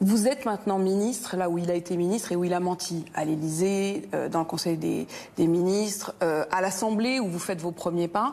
Vous 0.00 0.26
êtes 0.26 0.46
maintenant 0.46 0.78
ministre, 0.78 1.36
là 1.36 1.48
où 1.48 1.58
il 1.58 1.70
a 1.70 1.74
été 1.74 1.96
ministre 1.96 2.32
et 2.32 2.36
où 2.36 2.42
il 2.42 2.54
a 2.54 2.60
menti, 2.60 3.04
à 3.14 3.24
l'Élysée, 3.24 4.08
euh, 4.14 4.28
dans 4.28 4.40
le 4.40 4.44
Conseil 4.44 4.76
des, 4.76 5.06
ministres, 5.38 6.14
euh, 6.22 6.44
à 6.50 6.60
l'Assemblée 6.60 7.20
où 7.20 7.28
vous 7.28 7.38
faites 7.38 7.60
vos 7.60 7.70
premiers 7.70 8.08
pas. 8.08 8.32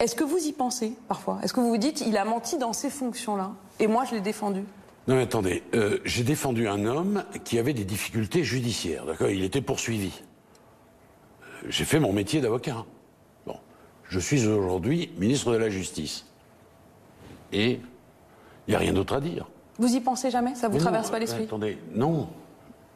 Est-ce 0.00 0.16
que 0.16 0.24
vous 0.24 0.38
y 0.38 0.52
pensez 0.52 0.94
parfois? 1.06 1.38
Est-ce 1.42 1.52
que 1.52 1.60
vous 1.60 1.68
vous 1.68 1.76
dites, 1.78 2.00
il 2.00 2.16
a 2.16 2.24
menti 2.24 2.58
dans 2.58 2.72
ces 2.72 2.90
fonctions-là? 2.90 3.52
Et 3.78 3.86
moi 3.86 4.04
je 4.04 4.14
l'ai 4.14 4.20
défendu 4.20 4.64
non, 5.08 5.16
mais 5.16 5.22
attendez, 5.22 5.64
j'ai 6.04 6.22
défendu 6.22 6.68
un 6.68 6.86
homme 6.86 7.24
qui 7.42 7.58
avait 7.58 7.72
des 7.72 7.84
difficultés 7.84 8.44
judiciaires, 8.44 9.04
d'accord? 9.04 9.30
Il 9.30 9.42
était 9.42 9.60
poursuivi. 9.60 10.22
J'ai 11.68 11.84
fait 11.84 11.98
mon 11.98 12.12
métier 12.12 12.40
d'avocat. 12.40 12.84
Je 14.12 14.20
suis 14.20 14.46
aujourd'hui 14.46 15.10
ministre 15.16 15.52
de 15.52 15.56
la 15.56 15.70
Justice. 15.70 16.26
Et 17.50 17.80
il 18.66 18.70
n'y 18.70 18.74
a 18.74 18.78
rien 18.78 18.92
d'autre 18.92 19.14
à 19.14 19.22
dire. 19.22 19.48
Vous 19.78 19.94
y 19.94 20.00
pensez 20.00 20.30
jamais? 20.30 20.54
Ça 20.54 20.68
vous 20.68 20.76
traverse 20.76 21.10
pas 21.10 21.18
l'esprit? 21.18 21.44
Attendez, 21.44 21.78
non. 21.94 22.28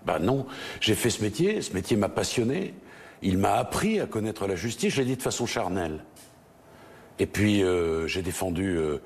Bah 0.04 0.18
non. 0.18 0.44
J'ai 0.78 0.94
fait 0.94 1.08
ce 1.08 1.22
métier, 1.22 1.62
ce 1.62 1.72
métier 1.72 1.96
m'a 1.96 2.10
passionné. 2.10 2.74
Il 3.22 3.38
m'a 3.38 3.54
appris 3.54 3.98
à 3.98 4.04
connaître 4.04 4.46
la 4.46 4.56
justice, 4.56 4.92
je 4.92 5.00
l'ai 5.00 5.06
dit 5.06 5.16
de 5.16 5.22
façon 5.22 5.46
charnelle. 5.46 6.04
Et 7.18 7.24
puis 7.24 7.62
euh, 7.62 8.06
j'ai 8.06 8.20
défendu 8.20 8.76
euh, 8.76 8.98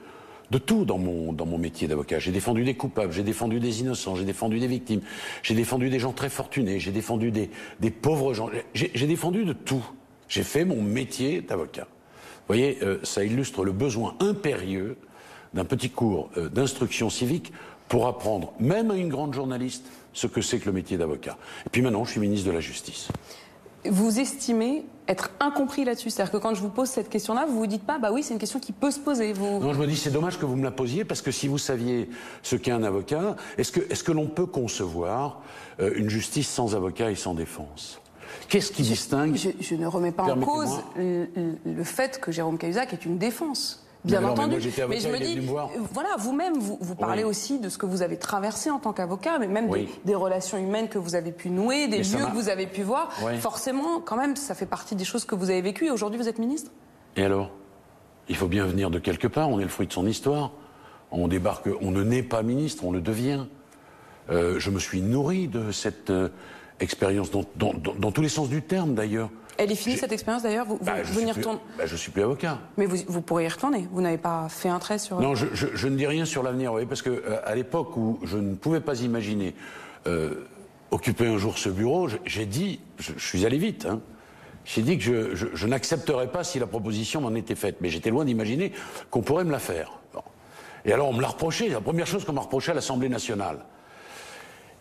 de 0.50 0.58
tout 0.58 0.84
dans 0.84 0.98
mon, 0.98 1.32
dans 1.32 1.46
mon 1.46 1.58
métier 1.58 1.86
d'avocat. 1.86 2.18
J'ai 2.18 2.32
défendu 2.32 2.64
des 2.64 2.74
coupables, 2.74 3.12
j'ai 3.12 3.22
défendu 3.22 3.60
des 3.60 3.82
innocents, 3.82 4.16
j'ai 4.16 4.24
défendu 4.24 4.58
des 4.58 4.66
victimes, 4.66 5.02
j'ai 5.44 5.54
défendu 5.54 5.90
des 5.90 6.00
gens 6.00 6.12
très 6.12 6.28
fortunés, 6.28 6.80
j'ai 6.80 6.90
défendu 6.90 7.30
des, 7.30 7.50
des 7.78 7.92
pauvres 7.92 8.34
gens. 8.34 8.50
J'ai 8.74 9.06
défendu 9.06 9.44
de 9.44 9.52
tout. 9.52 9.88
J'ai 10.26 10.42
fait 10.42 10.64
mon 10.64 10.82
métier 10.82 11.40
d'avocat. 11.40 11.86
Vous 12.50 12.56
voyez, 12.56 12.78
euh, 12.82 12.98
ça 13.04 13.22
illustre 13.22 13.62
le 13.62 13.70
besoin 13.70 14.16
impérieux 14.18 14.96
d'un 15.54 15.64
petit 15.64 15.88
cours 15.88 16.30
euh, 16.36 16.48
d'instruction 16.48 17.08
civique 17.08 17.52
pour 17.86 18.08
apprendre, 18.08 18.52
même 18.58 18.90
à 18.90 18.96
une 18.96 19.08
grande 19.08 19.32
journaliste, 19.34 19.84
ce 20.12 20.26
que 20.26 20.40
c'est 20.42 20.58
que 20.58 20.66
le 20.66 20.72
métier 20.72 20.98
d'avocat. 20.98 21.38
Et 21.64 21.68
puis 21.70 21.80
maintenant, 21.80 22.04
je 22.04 22.10
suis 22.10 22.20
ministre 22.20 22.48
de 22.48 22.52
la 22.52 22.58
Justice. 22.58 23.06
Vous 23.88 24.18
estimez 24.18 24.84
être 25.06 25.30
incompris 25.38 25.84
là-dessus? 25.84 26.10
C'est-à-dire 26.10 26.32
que 26.32 26.38
quand 26.38 26.56
je 26.56 26.60
vous 26.60 26.70
pose 26.70 26.88
cette 26.88 27.08
question-là, 27.08 27.46
vous 27.46 27.56
vous 27.56 27.68
dites 27.68 27.84
pas, 27.84 28.00
bah 28.00 28.10
oui, 28.10 28.24
c'est 28.24 28.34
une 28.34 28.40
question 28.40 28.58
qui 28.58 28.72
peut 28.72 28.90
se 28.90 28.98
poser. 28.98 29.32
Vous... 29.32 29.60
Non, 29.60 29.72
je 29.72 29.78
me 29.78 29.86
dis, 29.86 29.94
c'est 29.94 30.10
dommage 30.10 30.36
que 30.36 30.44
vous 30.44 30.56
me 30.56 30.64
la 30.64 30.72
posiez, 30.72 31.04
parce 31.04 31.22
que 31.22 31.30
si 31.30 31.46
vous 31.46 31.58
saviez 31.58 32.10
ce 32.42 32.56
qu'est 32.56 32.72
un 32.72 32.82
avocat, 32.82 33.36
est-ce 33.58 33.70
que, 33.70 33.80
est 33.80 34.02
que 34.02 34.10
l'on 34.10 34.26
peut 34.26 34.46
concevoir 34.46 35.40
euh, 35.78 35.92
une 35.94 36.10
justice 36.10 36.48
sans 36.48 36.74
avocat 36.74 37.12
et 37.12 37.14
sans 37.14 37.34
défense? 37.34 38.00
Qu'est-ce 38.48 38.72
qui 38.72 38.82
distingue 38.82 39.36
je, 39.36 39.74
ne 39.74 39.86
remets 39.86 40.12
pas 40.12 40.24
en 40.24 40.40
cause 40.40 40.80
le, 40.96 41.84
fait 41.84 42.20
que 42.20 42.32
Jérôme 42.32 42.58
Cahuzac 42.58 42.92
est 42.92 43.04
une 43.04 43.18
défense. 43.18 43.86
Bien 44.04 44.24
entendu. 44.24 44.56
Mais, 44.88 44.98
je 44.98 45.08
me 45.08 45.18
dis, 45.18 45.40
voilà, 45.92 46.16
vous-même, 46.18 46.58
vous, 46.58 46.78
vous 46.80 46.94
parlez 46.94 47.22
aussi 47.22 47.58
de 47.58 47.68
ce 47.68 47.76
que 47.76 47.84
vous 47.84 48.00
avez 48.02 48.16
traversé 48.16 48.70
en 48.70 48.78
tant 48.78 48.92
qu'avocat, 48.92 49.38
mais 49.38 49.46
même 49.46 49.70
des, 50.04 50.14
relations 50.14 50.58
humaines 50.58 50.88
que 50.88 50.98
vous 50.98 51.14
avez 51.14 51.32
pu 51.32 51.50
nouer, 51.50 51.86
des 51.88 51.98
lieux 51.98 52.26
que 52.26 52.34
vous 52.34 52.48
avez 52.48 52.66
pu 52.66 52.82
voir. 52.82 53.12
Forcément, 53.40 54.00
quand 54.00 54.16
même, 54.16 54.36
ça 54.36 54.54
fait 54.54 54.66
partie 54.66 54.94
des 54.94 55.04
choses 55.04 55.24
que 55.24 55.34
vous 55.34 55.50
avez 55.50 55.62
vécues. 55.62 55.86
Et 55.86 55.90
aujourd'hui, 55.90 56.18
vous 56.18 56.28
êtes 56.28 56.38
ministre? 56.38 56.70
Et 57.16 57.24
alors? 57.24 57.50
Il 58.28 58.36
faut 58.36 58.46
bien 58.46 58.64
venir 58.64 58.90
de 58.90 59.00
quelque 59.00 59.26
part. 59.26 59.48
On 59.50 59.58
est 59.58 59.64
le 59.64 59.68
fruit 59.68 59.88
de 59.88 59.92
son 59.92 60.06
histoire. 60.06 60.52
On 61.10 61.26
débarque, 61.26 61.68
on 61.80 61.90
ne 61.90 62.04
naît 62.04 62.22
pas 62.22 62.42
ministre, 62.42 62.84
on 62.84 62.92
le 62.92 63.00
devient. 63.00 63.46
Euh, 64.30 64.60
je 64.60 64.70
me 64.70 64.78
suis 64.78 65.02
nourri 65.02 65.48
de 65.48 65.72
cette 65.72 66.10
euh, 66.10 66.28
expérience 66.80 67.30
dans, 67.30 67.44
dans, 67.56 68.12
tous 68.12 68.22
les 68.22 68.28
sens 68.28 68.48
du 68.48 68.62
terme 68.62 68.94
d'ailleurs. 68.94 69.30
Elle 69.58 69.70
est 69.70 69.76
finie 69.76 69.98
cette 69.98 70.12
expérience 70.12 70.42
d'ailleurs 70.42 70.64
vous, 70.64 70.78
bah, 70.82 71.02
je, 71.02 71.12
suis 71.12 71.32
plus, 71.32 71.44
bah, 71.76 71.84
je 71.84 71.96
suis 71.96 72.10
plus 72.10 72.22
avocat. 72.22 72.58
Mais 72.78 72.86
vous, 72.86 72.96
vous 73.06 73.20
pourrez 73.20 73.44
y 73.44 73.48
retourner. 73.48 73.86
Vous 73.92 74.00
n'avez 74.00 74.16
pas 74.16 74.48
fait 74.48 74.70
un 74.70 74.78
trait 74.78 74.98
sur. 74.98 75.20
Non, 75.20 75.34
je, 75.34 75.46
je 75.52 75.88
ne 75.88 75.96
dis 75.96 76.06
rien 76.06 76.24
sur 76.24 76.42
l'avenir, 76.42 76.72
oui, 76.72 76.86
parce 76.86 77.02
que 77.02 77.10
euh, 77.10 77.40
à 77.44 77.54
l'époque 77.54 77.96
où 77.96 78.18
je 78.24 78.38
ne 78.38 78.54
pouvais 78.54 78.80
pas 78.80 79.00
imaginer 79.02 79.54
euh, 80.06 80.46
occuper 80.90 81.26
un 81.26 81.36
jour 81.36 81.58
ce 81.58 81.68
bureau, 81.68 82.08
j'ai 82.24 82.46
dit, 82.46 82.80
je, 82.98 83.12
suis 83.18 83.44
allé 83.44 83.58
vite. 83.58 83.86
Hein, 83.86 84.00
j'ai 84.64 84.82
dit 84.82 84.98
que 84.98 85.34
je, 85.34 85.66
n'accepterais 85.66 86.28
pas 86.28 86.44
si 86.44 86.58
la 86.58 86.66
proposition 86.66 87.20
m'en 87.20 87.34
était 87.34 87.54
faite, 87.54 87.76
mais 87.80 87.88
j'étais 87.88 88.10
loin 88.10 88.24
d'imaginer 88.24 88.72
qu'on 89.10 89.22
pourrait 89.22 89.44
me 89.44 89.52
la 89.52 89.58
faire. 89.58 89.92
Et 90.84 90.92
alors 90.92 91.08
on 91.08 91.12
me 91.12 91.20
l'a 91.20 91.28
reproché. 91.28 91.68
La 91.68 91.80
première 91.80 92.06
chose 92.06 92.24
qu'on 92.24 92.32
m'a 92.32 92.40
reproché 92.40 92.72
à 92.72 92.74
l'Assemblée 92.74 93.08
nationale. 93.08 93.58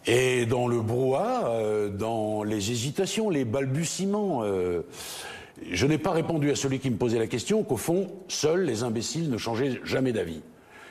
Et 0.06 0.46
dans 0.46 0.68
le 0.68 0.82
brouhaha, 0.82 1.48
euh, 1.50 1.90
dans 1.90 2.44
les 2.44 2.72
hésitations, 2.72 3.30
les 3.30 3.46
balbutiements, 3.46 4.42
euh, 4.44 4.82
je 5.72 5.86
n'ai 5.86 5.98
pas 5.98 6.12
répondu 6.12 6.52
à 6.52 6.56
celui 6.56 6.80
qui 6.80 6.90
me 6.90 6.98
posait 6.98 7.20
la 7.20 7.28
question 7.28 7.64
qu'au 7.64 7.78
fond, 7.78 8.08
seuls 8.28 8.64
les 8.64 8.84
imbéciles 8.84 9.30
ne 9.30 9.38
changeaient 9.38 9.80
jamais 9.84 10.14
d'avis. 10.14 10.42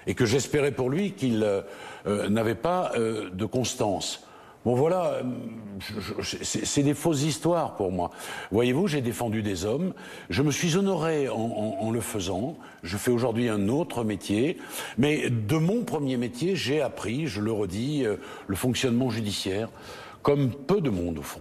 Et 0.06 0.14
que 0.14 0.26
j'espérais 0.26 0.72
pour 0.72 0.90
lui 0.90 1.12
qu'il 1.12 1.42
euh, 1.42 2.28
n'avait 2.28 2.54
pas 2.54 2.92
de 2.96 3.44
constance. 3.44 4.27
Bon 4.64 4.74
voilà, 4.74 5.12
euh, 5.14 5.22
c'est 6.22 6.82
des 6.82 6.94
fausses 6.94 7.22
histoires 7.22 7.76
pour 7.76 7.92
moi. 7.92 8.10
Voyez-vous, 8.50 8.88
j'ai 8.88 9.00
défendu 9.00 9.42
des 9.42 9.64
hommes, 9.64 9.94
je 10.30 10.42
me 10.42 10.50
suis 10.50 10.76
honoré 10.76 11.28
en, 11.28 11.90
le 11.90 12.00
faisant, 12.00 12.56
je 12.82 12.96
fais 12.96 13.10
aujourd'hui 13.10 13.48
un 13.48 13.68
autre 13.68 14.02
métier, 14.04 14.58
mais 14.98 15.30
de 15.30 15.56
mon 15.56 15.84
premier 15.84 16.16
métier, 16.16 16.56
j'ai 16.56 16.80
appris, 16.80 17.28
je 17.28 17.40
le 17.40 17.52
redis, 17.52 18.04
euh, 18.04 18.16
le 18.46 18.56
fonctionnement 18.56 19.10
judiciaire, 19.10 19.68
comme 20.22 20.50
peu 20.50 20.80
de 20.80 20.90
monde 20.90 21.18
au 21.18 21.22
fond. 21.22 21.40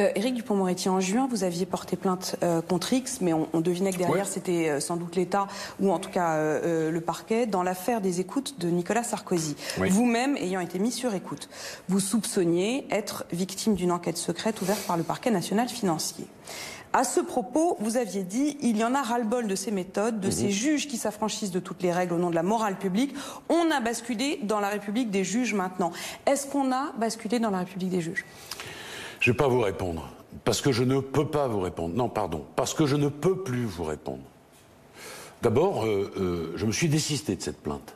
Euh, 0.00 0.10
Éric 0.14 0.34
Dupont-Moretti, 0.34 0.88
en 0.88 1.00
juin, 1.00 1.28
vous 1.30 1.44
aviez 1.44 1.66
porté 1.66 1.96
plainte 1.96 2.36
euh, 2.42 2.62
contre 2.62 2.92
X, 2.92 3.20
mais 3.20 3.32
on, 3.32 3.60
devinait 3.60 3.92
que 3.92 3.98
derrière, 3.98 4.26
c'était 4.26 4.68
euh, 4.68 4.80
sans 4.80 4.96
doute 4.96 5.16
l'État 5.16 5.46
ou 5.78 5.92
en 5.92 5.98
tout 5.98 6.10
cas 6.10 6.38
le 6.60 7.00
parquet, 7.00 7.46
dans 7.46 7.62
l'affaire 7.62 8.00
des 8.00 8.20
écoutes 8.20 8.58
de 8.58 8.68
Nicolas 8.68 9.02
Sarkozy. 9.02 9.56
Vous-même, 9.76 10.36
ayant 10.36 10.60
été 10.60 10.78
mis 10.78 10.92
sur 10.92 11.14
écoute, 11.14 11.48
vous 11.88 12.00
soupçonniez 12.00 12.86
être 12.90 13.24
victime 13.32 13.74
d'une 13.74 13.92
enquête 13.92 14.16
secrète 14.16 14.60
ouverte 14.62 14.80
par 14.86 14.96
le 14.96 15.02
parquet 15.02 15.30
national 15.30 15.68
financier. 15.68 16.26
À 16.92 17.04
ce 17.04 17.20
propos, 17.20 17.76
vous 17.80 17.96
aviez 17.96 18.22
dit 18.22 18.56
il 18.62 18.76
y 18.76 18.84
en 18.84 18.94
a 18.94 19.02
ras-le-bol 19.02 19.46
de 19.46 19.54
ces 19.54 19.70
méthodes, 19.70 20.20
de 20.20 20.26
mhm. 20.26 20.32
ces 20.32 20.50
juges 20.50 20.88
qui 20.88 20.96
s'affranchissent 20.96 21.52
de 21.52 21.60
toutes 21.60 21.82
les 21.82 21.92
règles 21.92 22.14
au 22.14 22.18
nom 22.18 22.30
de 22.30 22.34
la 22.34 22.42
morale 22.42 22.78
publique. 22.78 23.14
On 23.48 23.70
a 23.70 23.80
basculé 23.80 24.40
dans 24.42 24.60
la 24.60 24.68
République 24.68 25.10
des 25.10 25.24
juges 25.24 25.54
maintenant. 25.54 25.92
Est-ce 26.26 26.46
qu'on 26.46 26.72
a 26.72 26.92
basculé 26.98 27.38
dans 27.38 27.50
la 27.50 27.58
République 27.58 27.90
des 27.90 28.00
juges? 28.00 28.24
Je 29.20 29.30
ne 29.30 29.34
vais 29.34 29.36
pas 29.36 29.48
vous 29.48 29.60
répondre. 29.60 30.08
Parce 30.44 30.60
que 30.60 30.72
je 30.72 30.82
ne 30.82 31.00
peux 31.00 31.26
pas 31.26 31.46
vous 31.46 31.60
répondre. 31.60 31.94
Non, 31.94 32.08
pardon. 32.08 32.44
Parce 32.56 32.74
que 32.74 32.86
je 32.86 32.96
ne 32.96 33.08
peux 33.08 33.42
plus 33.42 33.64
vous 33.64 33.84
répondre. 33.84 34.22
D'abord, 35.42 35.84
euh, 35.84 36.12
euh, 36.16 36.52
je 36.56 36.66
me 36.66 36.72
suis 36.72 36.88
désisté 36.88 37.36
de 37.36 37.42
cette 37.42 37.62
plainte. 37.62 37.94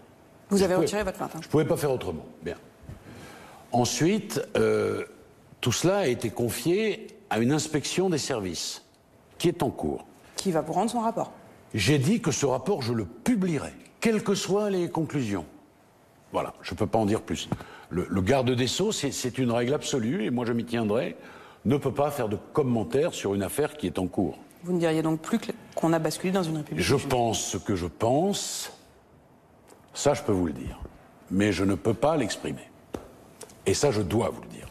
Vous 0.50 0.62
avez 0.62 0.74
retiré 0.74 1.02
votre 1.02 1.16
plainte 1.16 1.32
hein. 1.34 1.38
Je 1.40 1.46
ne 1.46 1.50
pouvais 1.50 1.64
pas 1.64 1.76
faire 1.76 1.92
autrement. 1.92 2.24
Bien. 2.42 2.56
Ensuite, 3.72 4.40
euh, 4.56 5.04
tout 5.60 5.72
cela 5.72 5.98
a 5.98 6.06
été 6.06 6.30
confié 6.30 7.08
à 7.30 7.38
une 7.38 7.52
inspection 7.52 8.10
des 8.10 8.18
services 8.18 8.82
qui 9.38 9.48
est 9.48 9.62
en 9.62 9.70
cours. 9.70 10.06
Qui 10.36 10.52
va 10.52 10.60
vous 10.60 10.72
rendre 10.72 10.90
son 10.90 11.00
rapport 11.00 11.32
J'ai 11.74 11.98
dit 11.98 12.20
que 12.20 12.30
ce 12.30 12.46
rapport, 12.46 12.82
je 12.82 12.92
le 12.92 13.04
publierai, 13.04 13.72
quelles 14.00 14.22
que 14.22 14.34
soient 14.34 14.70
les 14.70 14.88
conclusions. 14.88 15.46
Voilà, 16.34 16.52
je 16.62 16.74
ne 16.74 16.76
peux 16.76 16.88
pas 16.88 16.98
en 16.98 17.06
dire 17.06 17.22
plus. 17.22 17.48
le, 17.90 18.20
garde 18.20 18.50
des 18.50 18.66
Sceaux, 18.66 18.90
c'est 18.90 19.38
une 19.38 19.52
règle 19.52 19.72
absolue, 19.72 20.24
et 20.24 20.30
moi 20.30 20.44
je 20.44 20.52
m'y 20.52 20.64
tiendrai, 20.64 21.16
ne 21.64 21.76
peut 21.76 21.92
pas 21.92 22.10
faire 22.10 22.28
de 22.28 22.36
commentaires 22.52 23.14
sur 23.14 23.36
une 23.36 23.44
affaire 23.44 23.76
qui 23.76 23.86
est 23.86 24.00
en 24.00 24.08
cours. 24.08 24.36
Vous 24.64 24.72
ne 24.72 24.80
diriez 24.80 25.00
donc 25.00 25.20
plus 25.20 25.38
qu'on 25.76 25.92
a 25.92 26.00
basculé 26.00 26.32
dans 26.32 26.42
une 26.42 26.56
république 26.56 26.84
Je 26.84 26.96
pense 26.96 27.40
ce 27.40 27.56
que 27.56 27.76
je 27.76 27.86
pense, 27.86 28.72
ça 29.92 30.12
je 30.14 30.24
peux 30.24 30.32
vous 30.32 30.46
le 30.46 30.52
dire, 30.52 30.80
mais 31.30 31.52
je 31.52 31.62
ne 31.62 31.76
peux 31.76 31.94
pas 31.94 32.16
l'exprimer. 32.16 32.68
Et 33.64 33.72
ça 33.72 33.92
je 33.92 34.02
dois 34.02 34.30
vous 34.30 34.42
le 34.42 34.48
dire. 34.48 34.66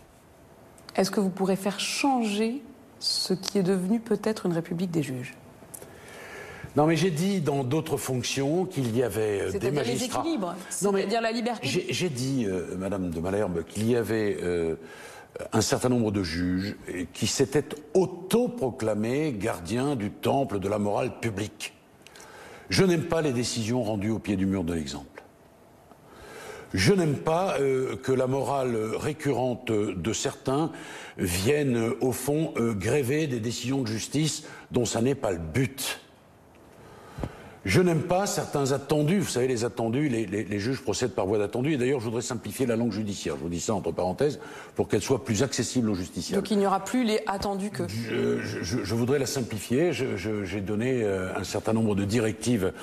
Est-ce 0.97 1.12
que 1.12 1.21
vous 1.21 1.30
pourrez 1.30 1.56
faire 1.56 1.80
changer 1.80 2.62
ce 2.99 3.34
qui 3.34 3.58
est 3.58 3.63
devenu 3.63 4.02
peut-être 4.02 4.47
une 4.47 4.54
république 4.54 4.91
des 4.91 5.02
juges? 5.02 5.34
Non, 6.76 6.88
mais 6.88 6.96
j'ai 6.96 7.12
dit 7.12 7.40
dans 7.40 7.64
d'autres 7.64 7.98
fonctions 7.98 8.66
qu'il 8.66 8.96
y 8.96 9.04
avait 9.04 9.42
euh, 9.42 9.60
des 9.60 9.70
magistrats. 9.70 10.24
C'est-à-dire 10.70 11.22
la 11.22 11.32
liberté. 11.32 11.86
J'ai 11.90 12.10
dit, 12.10 12.46
euh, 12.48 12.76
Madame 12.78 13.12
de 13.12 13.20
Malherbe, 13.20 13.64
qu'il 13.64 13.88
y 13.88 13.96
avait 13.96 14.38
euh, 14.42 14.76
un 15.52 15.62
certain 15.62 15.90
nombre 15.90 16.12
de 16.12 16.24
juges 16.24 16.76
qui 17.14 17.28
s'étaient 17.28 17.66
autoproclamés 17.94 19.34
gardiens 19.34 19.96
du 19.96 20.10
temple 20.10 20.60
de 20.60 20.68
la 20.68 20.80
morale 20.80 21.20
publique. 21.20 21.74
Je 22.70 22.84
n'aime 22.84 23.04
pas 23.04 23.22
les 23.22 23.34
décisions 23.34 23.84
rendues 23.84 24.10
au 24.10 24.20
pied 24.20 24.36
du 24.36 24.48
mur 24.48 24.64
de 24.64 24.74
l'exemple. 24.74 25.08
Je 26.74 26.92
n'aime 26.94 27.18
pas 27.18 27.58
que 28.02 28.12
la 28.12 28.26
morale 28.26 28.76
récurrente 28.96 29.72
de 29.72 30.14
certains 30.14 30.72
vienne, 31.20 31.92
au 32.02 32.12
fond, 32.12 32.52
gréver 32.58 33.28
des 33.28 33.40
décisions 33.40 33.84
de 33.84 33.88
justice 33.88 34.46
dont 34.72 34.86
ça 34.86 35.02
n'est 35.02 35.14
pas 35.14 35.32
le 35.32 35.38
but. 35.38 36.03
Je 37.65 37.82
n'aime 37.82 38.02
pas 38.02 38.26
certains 38.26 38.73
attendus. 38.73 39.19
Vous 39.19 39.30
savez, 39.30 39.47
les 39.47 39.63
attendus, 39.63 40.10
les, 40.10 40.60
juges 40.60 40.82
procèdent 40.82 41.13
par 41.13 41.26
voie 41.26 41.38
d'attendu. 41.38 41.73
Et 41.73 41.78
d'ailleurs, 41.78 41.99
je 41.99 42.06
voudrais 42.06 42.21
simplifier 42.21 42.65
la 42.65 42.76
langue 42.76 42.91
judiciaire. 42.91 43.36
Je 43.38 43.43
vous 43.43 43.49
dis 43.49 43.62
ça 43.62 43.73
entre 43.73 43.91
parenthèses 43.91 44.39
pour 44.76 44.88
qu'elle 44.88 45.02
soit 45.02 45.23
plus 45.23 45.43
accessible 45.43 45.89
aux 45.89 45.95
justiciables. 45.95 46.41
Donc 46.41 46.52
il 46.52 46.58
n'y 46.58 46.67
aura 46.67 46.84
plus 46.84 47.04
les 47.04 47.21
attendus 47.26 47.69
que. 47.69 47.84
Je, 47.88 48.95
voudrais 48.95 49.19
la 49.19 49.26
simplifier. 49.26 49.91
J'ai 49.93 50.62
donné 50.62 51.04
euh, 51.04 51.36
un 51.38 51.43
certain 51.43 51.73
nombre 51.73 51.95
de 51.95 52.04
directives. 52.04 52.73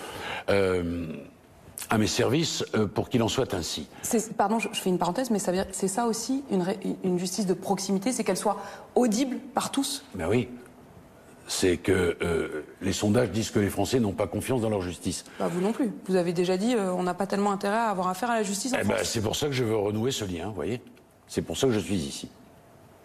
Euh, 0.48 1.06
à 1.88 1.98
mes 1.98 2.06
services 2.06 2.64
euh, 2.74 2.86
pour 2.86 3.08
qu'il 3.08 3.20
en 3.22 3.28
soit 3.28 3.52
ainsi. 3.52 3.88
Pardon, 4.36 4.58
je, 4.60 4.68
fais 4.74 4.90
une 4.90 4.98
parenthèse, 4.98 5.30
mais 5.30 5.38
c'est 5.72 5.88
ça 5.88 6.06
aussi 6.06 6.44
une, 6.52 6.64
une 7.02 7.18
justice 7.18 7.46
de 7.46 7.54
proximité, 7.54 8.12
c'est 8.12 8.22
qu'elle 8.22 8.36
soit 8.36 8.58
audible 8.94 9.38
par 9.54 9.72
tous. 9.72 10.04
Ben 10.14 10.28
oui 10.28 10.48
c'est 11.50 11.78
que 11.78 12.16
euh, 12.22 12.62
les 12.80 12.92
sondages 12.92 13.30
disent 13.32 13.50
que 13.50 13.58
les 13.58 13.70
Français 13.70 13.98
n'ont 13.98 14.12
pas 14.12 14.28
confiance 14.28 14.60
dans 14.60 14.70
leur 14.70 14.82
justice. 14.82 15.24
Bah, 15.40 15.48
vous 15.48 15.60
non 15.60 15.72
plus. 15.72 15.90
Vous 16.06 16.14
avez 16.14 16.32
déjà 16.32 16.56
dit 16.56 16.76
euh, 16.76 16.92
on 16.92 17.02
n'a 17.02 17.12
pas 17.12 17.26
tellement 17.26 17.50
intérêt 17.50 17.76
à 17.76 17.88
avoir 17.90 18.06
affaire 18.06 18.30
à 18.30 18.36
la 18.36 18.44
justice 18.44 18.72
en 18.72 18.76
eh 18.80 18.84
ben, 18.84 18.94
France. 18.94 19.08
c'est 19.08 19.20
pour 19.20 19.34
ça 19.34 19.46
que 19.46 19.52
je 19.52 19.64
veux 19.64 19.74
renouer 19.76 20.12
ce 20.12 20.24
lien, 20.24 20.46
vous 20.46 20.54
voyez. 20.54 20.80
C'est 21.26 21.42
pour 21.42 21.56
ça 21.56 21.66
que 21.66 21.72
je 21.72 21.80
suis 21.80 21.96
ici. 21.96 22.28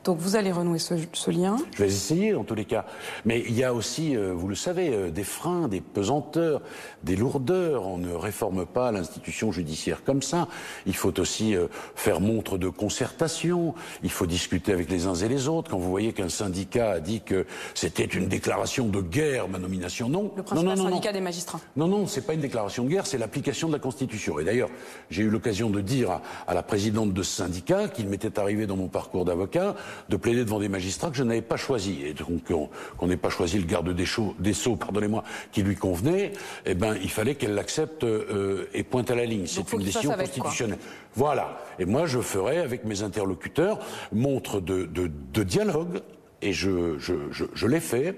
Donc 0.06 0.20
vous 0.20 0.36
allez 0.36 0.52
renouer 0.52 0.78
ce, 0.78 1.32
lien 1.32 1.58
Je 1.74 1.80
vais 1.80 1.90
essayer 1.90 2.32
dans 2.34 2.44
tous 2.44 2.54
les 2.54 2.66
cas. 2.66 2.86
Mais 3.26 3.44
il 3.48 3.58
y 3.58 3.64
a 3.64 3.74
aussi, 3.74 4.16
euh, 4.16 4.34
vous 4.36 4.48
le 4.48 4.54
savez, 4.54 4.94
euh, 4.94 5.10
des 5.10 5.24
freins, 5.24 5.68
des 5.68 5.82
pesanteurs, 5.82 6.62
des 7.02 7.16
lourdeurs. 7.16 7.88
On 7.88 7.98
ne 7.98 8.14
réforme 8.14 8.68
pas 8.68 8.92
l'institution 8.92 9.52
judiciaire 9.52 10.04
comme 10.04 10.22
ça. 10.22 10.48
Il 10.86 10.96
faut 10.96 11.20
aussi 11.20 11.56
euh, 11.56 11.66
faire 11.96 12.22
montre 12.22 12.60
de 12.60 12.70
concertation. 12.70 13.74
Il 14.04 14.12
faut 14.12 14.28
discuter 14.28 14.74
avec 14.74 14.92
les 14.92 15.08
uns 15.08 15.16
et 15.16 15.28
les 15.28 15.48
autres. 15.48 15.72
Quand 15.72 15.80
vous 15.80 15.90
voyez 15.90 16.14
qu'un 16.14 16.30
syndicat 16.30 16.92
a 16.92 17.00
dit 17.00 17.22
que 17.22 17.48
c'était 17.74 18.06
une 18.06 18.28
déclaration 18.28 18.86
de 18.86 19.02
guerre, 19.02 19.50
ma 19.50 19.58
nomination, 19.58 20.08
non. 20.08 20.32
Le 20.38 20.44
principal 20.44 20.78
non, 20.78 20.84
non, 20.84 20.90
syndicat 20.92 21.14
des 21.14 21.22
magistrats. 21.22 21.62
Non, 21.76 21.88
non, 21.88 22.06
c'est 22.06 22.28
pas 22.28 22.36
une 22.36 22.42
déclaration 22.42 22.84
de 22.84 22.90
guerre, 22.90 23.08
c'est 23.08 23.18
l'application 23.18 23.70
de 23.70 23.74
la 23.74 23.80
Constitution. 23.80 24.38
Et 24.38 24.44
d'ailleurs, 24.44 24.70
j'ai 25.10 25.24
eu 25.24 25.32
l'occasion 25.32 25.72
de 25.72 25.82
dire 25.82 26.12
à, 26.12 26.22
à 26.46 26.54
la 26.54 26.62
présidente 26.62 27.12
de 27.12 27.24
ce 27.24 27.38
syndicat 27.38 27.88
qu'il 27.88 28.08
m'était 28.08 28.38
arrivé 28.38 28.68
dans 28.68 28.78
mon 28.78 28.88
parcours 28.88 29.26
d'avocat 29.26 29.76
de 30.10 30.18
plaider 30.18 30.44
devant 30.44 30.60
des 30.60 30.70
magistrats 30.70 31.10
que 31.10 31.18
je 31.18 31.24
n'avais 31.24 31.42
pas 31.42 31.58
choisis. 31.58 31.98
Et 32.04 32.14
donc 32.14 32.44
qu'on 32.46 33.08
n'ait 33.08 33.18
pas 33.18 33.30
choisi 33.30 33.58
le 33.58 33.66
garde 33.66 33.90
des, 33.94 34.06
des 34.40 34.54
Sceaux, 34.54 34.76
pardonnez-moi, 34.76 35.24
qui 35.52 35.64
lui 35.64 35.76
convenait, 35.76 36.34
eh 36.66 36.74
ben 36.76 36.96
il 37.02 37.10
fallait 37.10 37.36
qu'elle 37.36 37.56
l'accepte 37.56 38.04
euh, 38.04 38.68
et 38.74 38.84
pointe 38.84 39.12
à 39.12 39.16
la 39.16 39.26
ligne. 39.26 39.46
C'est 39.48 39.72
une 39.74 39.84
décision 39.84 40.12
constitutionnelle. 40.12 40.80
Voilà. 41.16 41.60
Et 41.80 41.86
moi, 41.86 42.06
je 42.06 42.20
ferai 42.20 42.60
avec 42.60 42.86
mes 42.86 43.04
interlocuteurs 43.04 43.80
montre 44.12 44.60
de, 44.60 44.86
de, 44.86 45.44
dialogue, 45.44 46.02
et 46.42 46.54
je, 46.54 46.98
je, 46.98 47.14
je, 47.32 47.46
je 47.54 47.68
l'ai 47.68 47.80
fait 47.80 48.16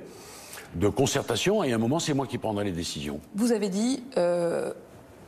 de 0.75 0.89
concertation 0.89 1.63
et 1.63 1.71
à 1.71 1.75
un 1.75 1.79
moment 1.79 1.99
c'est 1.99 2.13
moi 2.13 2.27
qui 2.27 2.37
prendrai 2.37 2.65
les 2.65 2.71
décisions. 2.71 3.19
Vous 3.35 3.51
avez 3.51 3.69
dit 3.69 4.03
euh, 4.17 4.73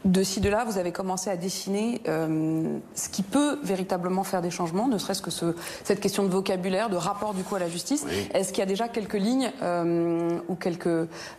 de 0.06 0.24
ci, 0.24 0.40
de 0.40 0.50
là, 0.50 0.64
vous 0.64 0.78
avez 0.78 0.92
commencé 0.92 1.30
à 1.30 1.36
dessiner 1.36 2.02
euh, 2.08 2.78
ce 2.96 3.10
qui 3.10 3.22
peut 3.22 3.60
véritablement 3.64 4.24
faire 4.24 4.42
des 4.42 4.52
changements, 4.52 4.88
ne 4.88 4.98
serait-ce 4.98 5.22
que 5.22 5.32
ce, 5.32 5.56
cette 5.84 6.00
question 6.00 6.24
de 6.24 6.30
vocabulaire, 6.30 6.90
de 6.90 6.96
rapport 6.96 7.34
du 7.34 7.44
coup 7.44 7.56
à 7.56 7.60
la 7.60 7.70
justice. 7.70 8.06
Est-ce 8.34 8.54
qu'il 8.54 8.60
y 8.60 8.64
a 8.64 8.66
déjà 8.66 8.88
quelques 8.88 9.16
lignes 9.16 9.52
euh, 9.62 10.40
ou 10.48 10.56
quelques, 10.56 10.88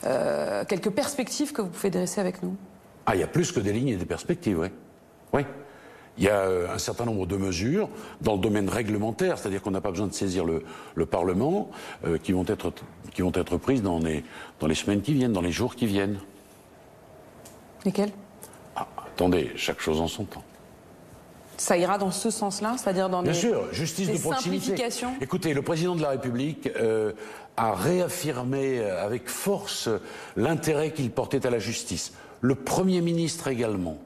euh, 0.05 0.65
quelques 0.67 0.91
perspectives 0.91 1.53
que 1.53 1.63
vous 1.63 1.69
pouvez 1.69 1.91
dresser 1.91 2.21
avec 2.21 2.43
nous? 2.43 2.55
Ah, 3.07 3.17
il 3.17 3.21
y 3.21 3.25
a 3.25 3.27
plus 3.27 3.51
que 3.51 3.61
des 3.61 3.73
lignes 3.73 3.89
et 3.89 3.97
des 3.97 4.05
perspectives, 4.05 4.59
oui. 4.59 4.69
Oui. 5.33 5.43
Il 6.19 6.25
y 6.25 6.29
a 6.29 6.75
un 6.75 6.79
certain 6.79 7.07
nombre 7.07 7.25
de 7.25 7.37
mesures 7.37 7.89
dans 8.21 8.35
le 8.35 8.41
domaine 8.41 8.69
réglementaire, 8.69 9.39
c'est-à-dire 9.39 9.63
qu'on 9.63 9.71
n'a 9.71 9.81
pas 9.81 9.91
besoin 9.91 10.07
de 10.07 10.13
saisir 10.13 10.45
le, 10.45 10.65
le 10.95 11.07
Parlement, 11.07 11.71
qui, 12.23 12.33
vont 12.33 12.45
être, 12.47 12.75
qui 13.15 13.23
vont 13.23 13.33
être 13.35 13.57
prises 13.57 13.81
dans 13.81 14.01
les, 14.01 14.23
dans 14.59 14.67
les 14.67 14.75
semaines 14.75 15.01
qui 15.01 15.15
viennent, 15.15 15.33
dans 15.33 15.41
les 15.41 15.53
jours 15.53 15.77
qui 15.77 15.87
viennent. 15.87 16.19
Lesquelles? 17.87 18.13
Attendez, 19.07 19.53
chaque 19.57 19.81
chose 19.81 20.01
en 20.01 20.09
son 20.09 20.25
temps. 20.25 20.45
Ça 21.57 21.77
ira 21.77 21.99
dans 21.99 22.11
ce 22.11 22.31
sens-là, 22.31 22.77
c'est-à-dire 22.79 23.11
dans 23.11 23.23
Bien 23.23 23.35
sûr, 23.35 23.73
justice 23.73 24.11
de 24.11 24.19
proximité. 24.19 24.75
Écoutez, 25.21 25.53
le 25.53 25.61
président 25.61 25.95
de 25.95 26.01
la 26.01 26.11
République 26.11 26.71
euh, 26.81 27.13
a 27.59 27.75
réaffirmé 27.75 28.79
euh, 28.79 29.05
avec 29.05 29.29
force 29.29 29.91
l'intérêt 30.37 30.93
qu'il 30.93 31.11
portait 31.11 31.47
à 31.47 31.51
la 31.51 31.59
justice. 31.59 32.15
Le 32.41 32.55
Premier 32.55 33.03
ministre 33.03 33.49
également. 33.49 33.99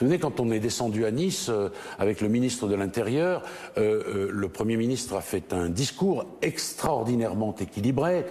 Souvenez, 0.00 0.18
quand 0.18 0.40
on 0.40 0.50
est 0.50 0.60
descendu 0.60 1.04
à 1.04 1.10
Nice 1.10 1.50
euh, 1.50 1.68
avec 1.98 2.22
le 2.22 2.28
ministre 2.28 2.66
de 2.66 2.74
l'Intérieur, 2.74 3.42
le 3.76 4.48
Premier 4.48 4.78
ministre 4.78 5.14
a 5.14 5.20
fait 5.20 5.52
un 5.52 5.68
discours 5.68 6.24
extraordinairement 6.40 7.54
équilibré. 7.60 8.24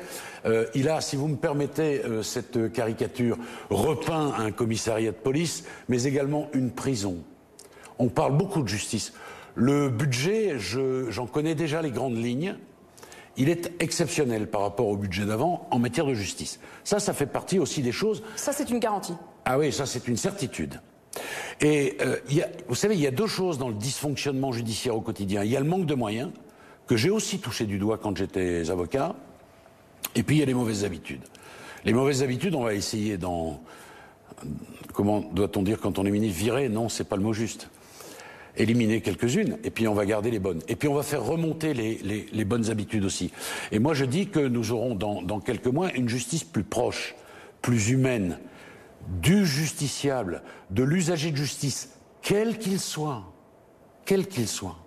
Euh, 0.47 0.65
il 0.73 0.89
a, 0.89 0.99
si 0.99 1.15
vous 1.15 1.27
me 1.27 1.35
permettez 1.35 2.03
euh, 2.03 2.23
cette 2.23 2.71
caricature, 2.71 3.37
repeint 3.69 4.33
un 4.39 4.49
commissariat 4.49 5.11
de 5.11 5.17
police, 5.17 5.63
mais 5.89 6.05
également 6.05 6.47
une 6.53 6.71
prison. 6.71 7.17
On 7.99 8.07
parle 8.07 8.35
beaucoup 8.35 8.63
de 8.63 8.67
justice. 8.67 9.13
Le 9.53 9.89
budget, 9.89 10.57
j'en 10.57 11.27
connais 11.27 11.53
déjà 11.53 11.83
les 11.83 11.91
grandes 11.91 12.17
lignes. 12.17 12.55
Il 13.37 13.47
est 13.47 13.71
exceptionnel 13.79 14.49
par 14.49 14.61
rapport 14.61 14.87
au 14.87 14.97
budget 14.97 15.25
d'avant 15.25 15.67
en 15.69 15.77
matière 15.77 16.07
de 16.07 16.15
justice. 16.15 16.59
Ça, 16.83 16.99
ça 16.99 17.13
fait 17.13 17.27
partie 17.27 17.59
aussi 17.59 17.83
des 17.83 17.91
choses. 17.91 18.23
Ça, 18.35 18.53
c'est 18.53 18.71
une 18.71 18.79
garantie. 18.79 19.13
Ah 19.45 19.59
oui, 19.59 19.71
ça, 19.71 19.85
c'est 19.85 20.07
une 20.07 20.17
certitude. 20.17 20.79
Et 21.61 21.97
euh, 22.01 22.15
vous 22.67 22.75
savez, 22.75 22.95
il 22.95 23.01
y 23.01 23.07
a 23.07 23.11
deux 23.11 23.27
choses 23.27 23.57
dans 23.57 23.67
le 23.67 23.73
dysfonctionnement 23.73 24.51
judiciaire 24.51 24.95
au 24.95 25.01
quotidien. 25.01 25.43
Il 25.43 25.51
y 25.51 25.57
a 25.57 25.59
le 25.59 25.65
manque 25.65 25.85
de 25.85 25.95
moyens, 25.95 26.31
que 26.87 26.95
j'ai 26.95 27.09
aussi 27.09 27.39
touché 27.39 27.65
du 27.65 27.77
doigt 27.77 27.97
quand 27.97 28.17
j'étais 28.17 28.69
avocat, 28.69 29.15
et 30.15 30.23
puis 30.23 30.37
il 30.37 30.39
y 30.39 30.43
a 30.43 30.45
les 30.45 30.53
mauvaises 30.53 30.85
habitudes. 30.85 31.21
Les 31.85 31.93
mauvaises 31.93 32.23
habitudes, 32.23 32.55
on 32.55 32.63
va 32.63 32.73
essayer 32.73 33.17
dans. 33.17 33.61
Comment 34.93 35.21
doit-on 35.21 35.63
dire 35.63 35.79
quand 35.79 35.99
on 35.99 36.05
est 36.05 36.11
ministre 36.11 36.39
Virer? 36.39 36.69
Non, 36.69 36.89
c'est 36.89 37.03
pas 37.03 37.15
le 37.15 37.23
mot 37.23 37.33
juste. 37.33 37.69
Éliminer 38.57 39.01
quelques-unes, 39.01 39.57
et 39.63 39.69
puis 39.69 39.87
on 39.87 39.93
va 39.93 40.05
garder 40.05 40.31
les 40.31 40.39
bonnes. 40.39 40.61
Et 40.67 40.75
puis 40.75 40.87
on 40.87 40.93
va 40.93 41.03
faire 41.03 41.23
remonter 41.23 41.73
les, 41.73 42.45
bonnes 42.45 42.69
habitudes 42.69 43.05
aussi. 43.05 43.31
Et 43.71 43.79
moi 43.79 43.93
je 43.93 44.05
dis 44.05 44.27
que 44.27 44.39
nous 44.39 44.71
aurons 44.71 44.95
dans, 44.95 45.21
dans 45.21 45.39
quelques 45.39 45.67
mois 45.67 45.93
une 45.93 46.09
justice 46.09 46.43
plus 46.43 46.63
proche, 46.63 47.15
plus 47.61 47.89
humaine, 47.91 48.39
du 49.09 49.45
justiciable, 49.45 50.43
de 50.69 50.83
l'usager 50.83 51.31
de 51.31 51.37
justice, 51.37 51.89
quel 52.21 52.57
qu'il 52.57 52.79
soit. 52.79 53.23
Quel 54.05 54.27
qu'il 54.27 54.47
soit. 54.47 54.77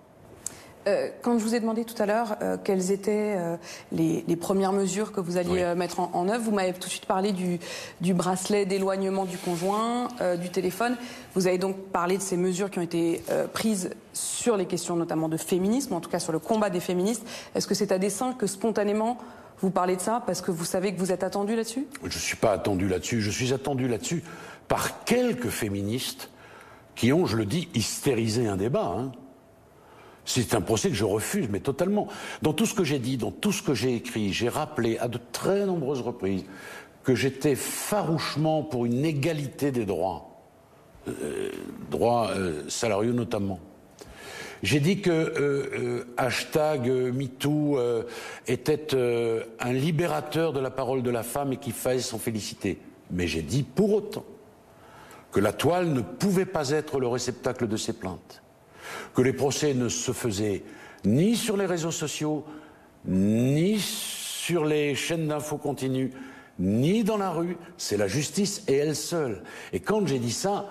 Euh, 0.87 1.09
quand 1.21 1.39
je 1.39 1.43
vous 1.43 1.55
ai 1.55 1.59
demandé 1.59 1.85
tout 1.85 2.01
à 2.01 2.05
l'heure 2.05 2.35
euh, 2.41 2.57
quelles 2.61 2.91
étaient 2.91 3.35
euh, 3.37 3.55
les, 3.93 4.35
premières 4.35 4.73
mesures 4.73 5.13
que 5.13 5.21
vous 5.21 5.37
alliez 5.37 5.73
mettre 5.75 6.01
en, 6.01 6.27
œuvre, 6.27 6.43
vous 6.43 6.51
m'avez 6.51 6.73
tout 6.73 6.87
de 6.87 6.91
suite 6.91 7.05
parlé 7.05 7.31
du, 7.31 8.13
bracelet 8.13 8.65
d'éloignement 8.65 9.23
du 9.23 9.37
conjoint, 9.37 10.09
du 10.41 10.49
téléphone. 10.49 10.97
Vous 11.33 11.47
avez 11.47 11.57
donc 11.57 11.77
parlé 11.77 12.17
de 12.17 12.21
ces 12.21 12.35
mesures 12.35 12.69
qui 12.69 12.79
ont 12.79 12.83
été 12.83 13.23
prises 13.53 13.91
sur 14.11 14.57
les 14.57 14.65
questions 14.65 14.97
notamment 14.97 15.29
de 15.29 15.37
féminisme, 15.37 15.93
en 15.93 16.01
tout 16.01 16.09
cas 16.09 16.19
sur 16.19 16.33
le 16.33 16.39
combat 16.39 16.69
des 16.69 16.81
féministes. 16.81 17.25
Est-ce 17.55 17.67
que 17.67 17.75
c'est 17.75 17.93
à 17.93 17.99
dessein 17.99 18.33
que 18.33 18.47
spontanément 18.47 19.17
vous 19.63 19.71
parlez 19.71 19.95
de 19.95 20.01
ça 20.01 20.21
parce 20.25 20.41
que 20.41 20.51
vous 20.51 20.65
savez 20.65 20.93
que 20.93 20.99
vous 20.99 21.11
êtes 21.11 21.23
attendu 21.23 21.55
là-dessus? 21.55 21.87
Je 22.01 22.07
ne 22.07 22.21
suis 22.21 22.35
pas 22.35 22.51
attendu 22.51 22.87
là-dessus. 22.87 23.21
Je 23.21 23.31
suis 23.31 23.53
attendu 23.53 23.87
là-dessus 23.87 24.23
par 24.67 25.05
quelques 25.05 25.49
féministes 25.49 26.29
qui 26.95 27.13
ont, 27.13 27.25
je 27.25 27.37
le 27.37 27.45
dis, 27.45 27.69
hystérisé 27.73 28.47
un 28.47 28.57
débat. 28.57 28.93
Hein. 28.97 29.11
C'est 30.25 30.53
un 30.53 30.61
procès 30.61 30.89
que 30.89 30.95
je 30.95 31.05
refuse, 31.05 31.47
mais 31.49 31.61
totalement. 31.61 32.07
Dans 32.41 32.53
tout 32.53 32.65
ce 32.65 32.73
que 32.73 32.83
j'ai 32.83 32.99
dit, 32.99 33.17
dans 33.17 33.31
tout 33.31 33.51
ce 33.51 33.63
que 33.63 33.73
j'ai 33.73 33.95
écrit, 33.95 34.33
j'ai 34.33 34.49
rappelé 34.49 34.97
à 34.99 35.07
de 35.07 35.19
très 35.31 35.65
nombreuses 35.65 36.01
reprises 36.01 36.43
que 37.03 37.15
j'étais 37.15 37.55
farouchement 37.55 38.63
pour 38.63 38.85
une 38.85 39.03
égalité 39.05 39.71
des 39.71 39.85
droits, 39.85 40.43
euh, 41.07 41.51
droits 41.89 42.31
euh, 42.31 42.63
salariaux 42.69 43.13
notamment, 43.13 43.59
J'ai 44.63 44.79
dit 44.79 45.01
que 45.01 45.11
euh, 45.11 45.33
euh, 45.37 46.03
hashtag 46.15 46.89
MeToo 46.89 47.77
était 48.47 48.95
un 49.59 49.73
libérateur 49.73 50.53
de 50.53 50.59
la 50.61 50.71
parole 50.71 51.03
de 51.03 51.11
la 51.11 51.21
femme 51.21 51.53
et 51.53 51.57
qu'il 51.57 51.73
fallait 51.73 51.99
s'en 51.99 52.17
féliciter. 52.17 52.79
Mais 53.11 53.27
j'ai 53.27 53.41
dit 53.41 53.63
pour 53.63 53.93
autant 53.93 54.25
que 55.33 55.41
la 55.41 55.51
toile 55.51 55.89
ne 55.89 56.01
pouvait 56.01 56.45
pas 56.45 56.69
être 56.69 56.99
le 56.99 57.07
réceptacle 57.07 57.67
de 57.67 57.75
ces 57.75 57.93
plaintes, 57.93 58.41
que 59.13 59.21
les 59.21 59.33
procès 59.33 59.73
ne 59.73 59.89
se 59.89 60.13
faisaient 60.13 60.63
ni 61.05 61.35
sur 61.35 61.57
les 61.57 61.65
réseaux 61.65 61.91
sociaux, 61.91 62.45
ni 63.05 63.77
sur 63.79 64.63
les 64.63 64.95
chaînes 64.95 65.27
d'infos 65.27 65.57
continues, 65.57 66.11
ni 66.59 67.03
dans 67.03 67.17
la 67.17 67.31
rue, 67.31 67.57
c'est 67.77 67.97
la 67.97 68.07
justice 68.07 68.63
et 68.67 68.75
elle 68.75 68.95
seule. 68.95 69.43
Et 69.73 69.79
quand 69.79 70.07
j'ai 70.07 70.19
dit 70.19 70.31
ça, 70.31 70.67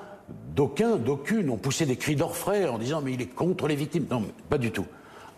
d'aucuns, 0.55 0.97
d'aucunes 0.97 1.51
ont 1.51 1.57
poussé 1.57 1.87
des 1.87 1.97
cris 1.97 2.17
d'orfraie 2.17 2.69
en 2.69 2.79
disant 2.79 3.01
mais 3.03 3.13
il 3.13 3.23
est 3.23 3.27
contre 3.27 3.69
les 3.69 3.77
victimes. 3.77 4.07
Non, 4.11 4.25
pas 4.49 4.59
du 4.59 4.71
tout 4.71 4.87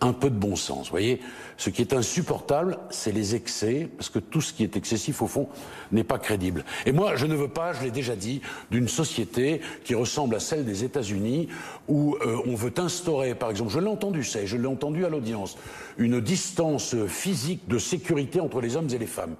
un 0.00 0.12
peu 0.12 0.30
de 0.30 0.36
bon 0.36 0.56
sens. 0.56 0.90
Voyez, 0.90 1.20
ce 1.56 1.70
qui 1.70 1.80
est 1.80 1.92
insupportable, 1.92 2.78
c'est 2.90 3.12
les 3.12 3.34
excès, 3.34 3.88
parce 3.96 4.10
que 4.10 4.18
tout 4.18 4.40
ce 4.40 4.52
qui 4.52 4.62
est 4.62 4.76
excessif, 4.76 5.22
au 5.22 5.26
fond, 5.26 5.48
n'est 5.92 6.04
pas 6.04 6.18
crédible. 6.18 6.64
Et 6.86 6.92
moi, 6.92 7.16
je 7.16 7.26
ne 7.26 7.34
veux 7.34 7.48
pas, 7.48 7.72
je 7.72 7.82
l'ai 7.82 7.90
déjà 7.90 8.16
dit, 8.16 8.40
d'une 8.70 8.88
société 8.88 9.60
qui 9.84 9.94
ressemble 9.94 10.34
à 10.34 10.40
celle 10.40 10.64
des 10.64 10.84
États-Unis, 10.84 11.48
où 11.88 12.16
euh, 12.16 12.38
on 12.46 12.54
veut 12.54 12.72
instaurer, 12.76 13.34
par 13.34 13.50
exemple, 13.50 13.72
je 13.72 13.78
l'ai 13.78 13.88
entendu 13.88 14.24
ça, 14.24 14.40
et 14.40 14.46
je 14.46 14.56
l'ai 14.56 14.66
entendu 14.66 15.04
à 15.04 15.08
l'audience, 15.08 15.56
une 15.96 16.20
distance 16.20 16.94
physique 17.06 17.66
de 17.68 17.78
sécurité 17.78 18.40
entre 18.40 18.60
les 18.60 18.76
hommes 18.76 18.88
et 18.92 18.98
les 18.98 19.06
femmes. 19.06 19.36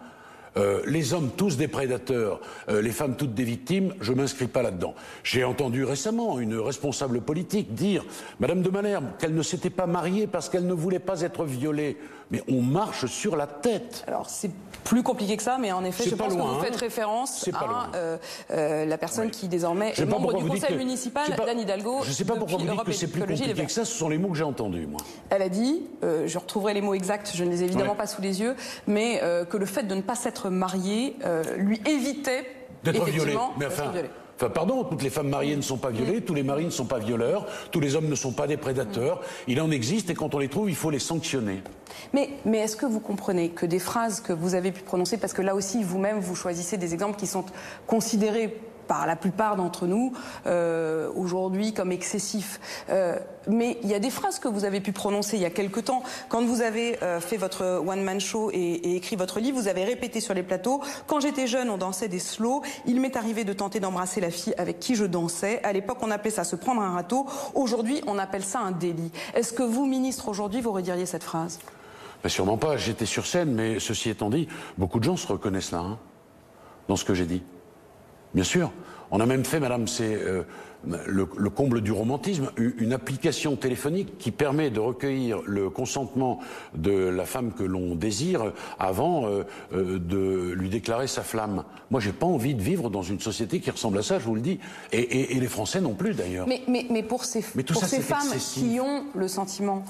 Euh, 0.56 0.82
les 0.86 1.14
hommes 1.14 1.30
tous 1.36 1.56
des 1.56 1.66
prédateurs, 1.66 2.40
euh, 2.68 2.80
les 2.80 2.92
femmes 2.92 3.16
toutes 3.16 3.34
des 3.34 3.44
victimes, 3.44 3.94
je 4.00 4.12
m'inscris 4.12 4.46
pas 4.46 4.62
là-dedans. 4.62 4.94
J'ai 5.24 5.42
entendu 5.42 5.84
récemment 5.84 6.38
une 6.38 6.58
responsable 6.58 7.20
politique 7.20 7.74
dire, 7.74 8.04
Madame 8.38 8.62
de 8.62 8.70
Malherbe, 8.70 9.06
qu'elle 9.18 9.34
ne 9.34 9.42
s'était 9.42 9.70
pas 9.70 9.86
mariée 9.86 10.26
parce 10.26 10.48
qu'elle 10.48 10.66
ne 10.66 10.72
voulait 10.72 11.00
pas 11.00 11.22
être 11.22 11.44
violée. 11.44 11.96
Mais 12.30 12.42
on 12.48 12.62
marche 12.62 13.06
sur 13.06 13.36
la 13.36 13.46
tête. 13.46 14.02
Alors 14.06 14.30
c'est 14.30 14.50
plus 14.82 15.02
compliqué 15.02 15.36
que 15.36 15.42
ça, 15.42 15.58
mais 15.60 15.72
en 15.72 15.84
effet, 15.84 16.04
je 16.08 16.14
pense 16.14 16.34
que 16.34 16.40
vous 16.40 16.60
faites 16.60 16.74
hein. 16.74 16.78
référence 16.80 17.48
à 17.52 17.90
euh, 18.50 18.86
la 18.86 18.98
personne 18.98 19.30
qui 19.30 19.48
désormais 19.48 19.92
est 19.96 20.04
membre 20.04 20.34
du 20.34 20.44
conseil 20.44 20.76
municipal, 20.76 21.24
d'Anne 21.36 21.60
Hidalgo. 21.60 22.00
Je 22.02 22.08
ne 22.08 22.14
sais 22.14 22.24
pas 22.24 22.36
pourquoi 22.36 22.58
vous 22.58 22.66
dites 22.66 22.84
que 22.84 22.92
c'est 22.92 23.08
plus 23.08 23.20
compliqué 23.20 23.64
que 23.64 23.72
ça, 23.72 23.84
ce 23.84 23.94
sont 23.94 24.08
les 24.08 24.18
mots 24.18 24.28
que 24.28 24.36
j'ai 24.36 24.44
entendus, 24.44 24.86
moi. 24.86 25.00
Elle 25.30 25.42
a 25.42 25.48
dit, 25.48 25.82
je 26.02 26.38
retrouverai 26.38 26.74
les 26.74 26.80
mots 26.80 26.94
exacts, 26.94 27.32
je 27.34 27.44
ne 27.44 27.50
les 27.50 27.62
ai 27.62 27.66
évidemment 27.66 27.94
pas 27.94 28.06
sous 28.06 28.22
les 28.22 28.40
yeux, 28.40 28.56
mais 28.86 29.20
que 29.50 29.56
le 29.56 29.66
fait 29.66 29.84
de 29.84 29.94
ne 29.94 30.02
pas 30.02 30.14
s'être 30.14 30.43
mariée 30.50 31.16
euh, 31.24 31.42
lui 31.57 31.80
évitait 31.87 32.44
d'être 32.83 33.04
violée. 33.04 33.37
Mais 33.59 33.66
enfin, 33.66 33.92
Enfin, 34.37 34.50
pardon, 34.50 34.83
toutes 34.83 35.02
les 35.02 35.11
femmes 35.11 35.28
mariées 35.28 35.54
ne 35.54 35.62
sont 35.62 35.76
pas 35.76 35.90
violées, 35.90 36.20
tous 36.20 36.35
les 36.35 36.42
maris 36.42 36.64
ne 36.64 36.70
sont 36.70 36.87
pas 36.87 36.98
violeurs, 36.98 37.46
tous 37.70 37.78
les 37.78 37.94
hommes 37.94 38.09
ne 38.09 38.14
sont 38.16 38.33
pas 38.33 38.48
des 38.48 38.57
prédateurs. 38.57 39.20
Il 39.46 39.61
en 39.61 39.70
existe 39.70 40.11
et 40.11 40.14
quand 40.14 40.35
on 40.35 40.40
les 40.40 40.48
trouve, 40.48 40.68
il 40.68 40.74
faut 40.74 40.90
les 40.90 40.98
sanctionner. 40.98 41.62
Mais, 42.12 42.30
mais 42.44 42.59
est-ce 42.59 42.76
que 42.76 42.87
vous 42.87 42.98
comprenez 42.98 43.50
que 43.50 43.64
des 43.64 43.78
phrases 43.78 44.20
que 44.20 44.33
vous 44.33 44.57
avez 44.57 44.72
pu 44.72 44.83
prononcer, 44.83 45.18
parce 45.18 45.33
que 45.33 45.42
là 45.42 45.54
aussi, 45.54 45.85
vous-même, 45.85 46.18
vous 46.18 46.35
choisissez 46.35 46.76
des 46.76 46.94
exemples 46.94 47.16
qui 47.16 47.28
sont 47.28 47.44
considérés 47.87 48.59
par 48.87 49.07
la 49.07 49.16
plupart 49.16 49.57
d'entre 49.57 49.87
nous 49.87 50.12
euh, 50.47 51.11
aujourd'hui 51.14 51.73
comme 51.73 51.92
excessif. 51.92 52.61
Euh, 52.90 53.18
mais 53.47 53.79
il 53.83 53.88
y 53.88 53.94
a 53.94 53.99
des 53.99 54.11
phrases 54.11 54.38
que 54.38 54.49
vous 54.49 54.64
avez 54.64 54.81
pu 54.81 54.92
prononcer 54.92 55.37
il 55.37 55.42
y 55.42 55.47
a 55.47 55.51
quelque 55.51 55.81
temps. 55.81 56.03
Quand 56.29 56.44
vous 56.44 56.62
avez 56.62 57.03
euh, 57.03 57.20
fait 57.20 57.37
votre 57.37 57.83
one-man 57.87 58.20
show 58.20 58.51
et, 58.53 58.97
écrit 58.97 59.16
votre 59.16 59.40
livre, 59.40 59.59
vous 59.61 59.68
avez 59.68 59.85
répété 59.85 60.20
sur 60.20 60.35
les 60.35 60.42
plateaux 60.42 60.81
Quand 61.07 61.20
j'étais 61.20 61.47
jeune, 61.47 61.70
on 61.70 61.79
dansait 61.79 62.09
des 62.09 62.18
slows. 62.18 62.62
Il 62.87 63.01
m'est 63.01 63.16
arrivé 63.16 63.44
de 63.44 63.53
tenter 63.53 63.81
d'embrasser 63.81 64.20
la 64.20 64.31
fille 64.31 64.55
avec 64.59 64.79
qui 64.79 64.94
je 64.94 65.05
dansais. 65.05 65.61
À 65.62 65.73
l'époque, 65.73 65.99
on 66.03 66.11
appelait 66.11 66.31
ça 66.31 66.44
se 66.44 66.57
prendre 66.57 66.81
un 66.81 66.94
râteau. 66.94 67.27
Aujourd'hui, 67.55 68.03
on 68.07 68.18
appelle 68.18 68.44
ça 68.44 68.61
un 68.61 68.73
délit. 68.73 69.12
Est-ce 69.35 69.53
que 69.53 69.62
vous, 69.62 69.87
ministre, 69.87 70.29
aujourd'hui, 70.29 70.61
vous 70.61 70.73
rediriez 70.73 71.07
cette 71.07 71.25
phrase? 71.25 71.59
Ben 72.23 72.29
Sûrement 72.29 72.57
pas. 72.57 72.77
J'étais 72.77 73.07
sur 73.07 73.27
scène, 73.27 73.53
mais 73.53 73.79
ceci 73.81 74.09
étant 74.09 74.31
dit, 74.31 74.49
beaucoup 74.79 74.99
de 74.99 75.05
gens 75.05 75.16
se 75.16 75.27
reconnaissent 75.27 75.73
là, 75.73 75.81
hein, 75.81 75.99
dans 76.88 76.97
ce 76.97 77.05
que 77.05 77.14
j'ai 77.14 77.27
dit. 77.27 77.42
Bien 78.35 78.44
sûr. 78.44 78.70
On 79.11 79.20
a 79.20 79.27
même 79.27 79.44
fait, 79.44 79.61
madame, 79.61 79.87
c'est 79.87 80.14
euh, 80.14 80.42
le, 81.07 81.51
comble 81.51 81.83
du 81.83 81.92
romantisme, 81.92 82.51
une 82.57 82.92
application 82.92 83.55
téléphonique 83.55 84.18
qui 84.18 84.33
permet 84.33 84.70
de 84.70 84.81
recueillir 84.81 85.40
le 85.47 85.70
consentement 85.70 86.40
de 86.75 86.90
la 86.90 87.25
femme 87.25 87.53
que 87.53 87.62
l'on 87.62 87.94
désire 87.94 88.53
avant 88.79 89.27
euh, 89.27 89.44
euh, 89.73 89.99
de 89.99 90.53
lui 90.53 90.68
déclarer 90.68 91.07
sa 91.07 91.23
flamme. 91.23 91.64
Moi, 91.90 92.01
j'ai 92.01 92.12
pas 92.12 92.27
envie 92.27 92.55
de 92.55 92.62
vivre 92.62 92.90
dans 92.90 93.03
une 93.03 93.20
société 93.20 93.61
qui 93.61 93.70
ressemble 93.70 93.99
à 93.99 94.03
ça, 94.03 94.18
je 94.18 94.25
vous 94.25 94.35
le 94.35 94.40
dis. 94.40 94.59
Et, 94.90 95.38
les 95.38 95.47
Français 95.47 95.81
non 95.81 95.94
plus, 95.94 96.14
d'ailleurs. 96.14 96.49
Mais, 96.49 97.03
pour 97.03 97.25
ces, 97.25 97.42
pour 97.42 97.85
ces 97.85 98.01
femmes 98.01 98.33
qui 98.55 98.81
ont 98.81 99.05
le 99.14 99.29
sentiment 99.29 99.85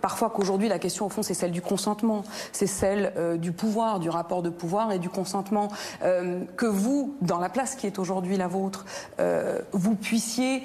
parfois 0.00 0.30
qu'aujourd'hui 0.30 0.68
la 0.68 0.78
question 0.78 1.06
au 1.06 1.08
fond 1.08 1.22
c'est 1.22 1.34
celle 1.34 1.52
du 1.52 1.62
consentement, 1.62 2.24
c'est 2.52 2.66
celle 2.66 3.12
euh, 3.16 3.36
du 3.36 3.52
pouvoir, 3.52 4.00
du 4.00 4.08
rapport 4.08 4.42
de 4.42 4.50
pouvoir 4.50 4.92
et 4.92 4.98
du 4.98 5.08
consentement, 5.08 5.68
euh, 6.02 6.44
que 6.56 6.66
vous, 6.66 7.16
dans 7.20 7.38
la 7.38 7.48
place 7.48 7.74
qui 7.74 7.86
est 7.86 7.98
aujourd'hui 7.98 8.36
la 8.36 8.48
vôtre, 8.48 8.84
euh, 9.18 9.60
vous 9.72 9.94
puissiez 9.94 10.62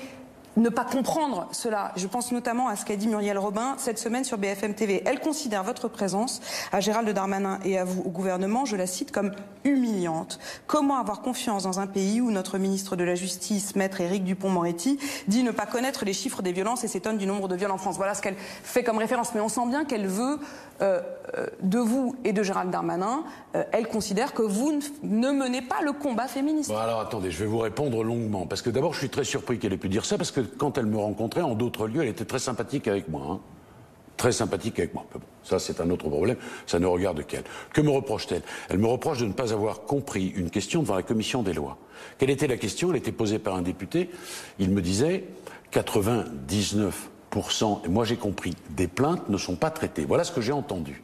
ne 0.58 0.70
pas 0.70 0.86
comprendre 0.86 1.48
cela. 1.52 1.92
Je 1.96 2.08
pense 2.08 2.32
notamment 2.32 2.68
à 2.68 2.76
ce 2.76 2.86
qu'a 2.86 2.96
dit 2.96 3.08
Muriel 3.08 3.38
Robin 3.38 3.76
cette 3.78 4.00
semaine 4.00 4.24
sur 4.24 4.38
BFM 4.38 4.74
TV. 4.74 5.04
Elle 5.06 5.20
considère 5.20 5.64
votre 5.64 5.88
présence 5.88 6.42
à 6.72 6.80
Gérald 6.80 7.10
Darmanin 7.10 7.60
et 7.66 7.78
à 7.78 7.84
vous 7.84 8.02
au 8.04 8.10
gouvernement, 8.10 8.66
je 8.66 8.76
la 8.76 8.88
cite, 8.88 9.12
comme 9.12 9.32
humiliante. 9.64 10.40
Comment 10.68 10.98
avoir 10.98 11.22
confiance 11.22 11.64
dans 11.64 11.80
un 11.80 11.88
pays 11.88 12.22
où 12.22 12.32
notre 12.32 12.58
ministre 12.58 12.96
de 12.96 13.04
la 13.04 13.16
Justice, 13.16 13.76
maître 13.76 14.00
Éric 14.00 14.24
Dupont-Moretti, 14.24 15.00
dit 15.28 15.44
ne 15.44 15.52
pas 15.52 15.66
connaître 15.66 16.06
les 16.06 16.14
chiffres 16.14 16.42
des 16.42 16.52
violences 16.52 16.84
et 16.84 16.88
s'étonne 16.88 17.18
du 17.18 17.28
nombre 17.28 17.48
de 17.48 17.56
viols 17.56 17.72
en 17.72 17.78
France? 17.78 17.98
Voilà 17.98 18.14
ce 18.14 18.22
qu'elle 18.22 18.38
fait 18.38 18.84
comme 18.84 18.98
référence. 18.98 19.34
Mais 19.34 19.42
on 19.42 19.50
sent 19.50 19.68
bien 19.68 19.84
qu'elle 19.84 20.08
veut, 20.08 20.40
de 20.82 21.80
vous 21.80 22.16
et 22.24 22.34
de 22.34 22.44
Gérald 22.44 22.72
Darmanin, 22.72 23.24
euh, 23.56 23.64
elle 23.72 23.88
considère 23.88 24.34
que 24.34 24.42
vous 24.42 24.80
ne 25.04 25.32
menez 25.32 25.62
pas 25.62 25.82
le 25.84 25.92
combat 25.92 26.28
féministe. 26.28 26.72
Alors 26.72 27.02
attendez, 27.02 27.32
je 27.32 27.40
vais 27.40 27.50
vous 27.50 27.60
répondre 27.60 28.04
longuement. 28.04 28.46
Parce 28.46 28.62
que 28.62 28.70
d'abord, 28.70 28.94
je 28.94 29.00
suis 29.00 29.10
très 29.10 29.24
surpris 29.24 29.60
qu'elle 29.60 29.74
ait 29.74 29.78
pu 29.78 29.90
dire 29.90 30.06
ça, 30.06 30.18
parce 30.18 30.32
que 30.32 30.42
quand 30.42 30.78
elle 30.78 30.86
me 30.86 30.98
rencontrait 30.98 31.42
en 31.42 31.56
d'autres 31.56 31.88
lieux, 31.88 32.02
elle 32.02 32.10
était 32.10 32.26
très 32.26 32.40
sympathique 32.40 32.88
avec 32.88 33.10
moi. 33.10 33.22
Hein. 33.30 33.40
Très 34.18 34.32
sympathique 34.32 34.80
avec 34.80 34.94
moi. 34.94 35.06
ça, 35.44 35.60
c'est 35.60 35.82
un 35.82 35.90
autre 35.90 36.08
problème. 36.08 36.38
Ça 36.66 36.80
ne 36.80 36.86
regarde 36.86 37.26
qu'elle. 37.26 37.44
Que 37.74 37.82
me 37.82 37.90
reproche-t-elle? 37.90 38.44
Elle 38.70 38.78
me 38.78 38.88
reproche 38.88 39.20
de 39.20 39.26
ne 39.26 39.34
pas 39.34 39.52
avoir 39.52 39.82
compris 39.82 40.28
une 40.28 40.50
question 40.50 40.82
devant 40.82 40.96
la 40.96 41.04
commission 41.04 41.44
des 41.44 41.54
lois. 41.54 41.78
Quelle 42.18 42.30
était 42.30 42.48
la 42.48 42.56
question? 42.56 42.92
Elle 42.92 42.98
était 42.98 43.12
posée 43.12 43.40
par 43.40 43.56
un 43.56 43.62
député. 43.62 44.10
Il 44.58 44.72
me 44.72 44.82
disait 44.82 45.26
99 45.72 47.10
et 47.86 47.90
moi 47.90 48.06
j'ai 48.06 48.16
compris, 48.16 48.54
des 48.72 48.88
plaintes 48.88 49.30
ne 49.30 49.38
sont 49.38 49.56
pas 49.56 49.70
traitées. 49.70 50.06
Voilà 50.06 50.24
ce 50.24 50.32
que 50.32 50.42
j'ai 50.42 50.52
entendu. 50.52 51.02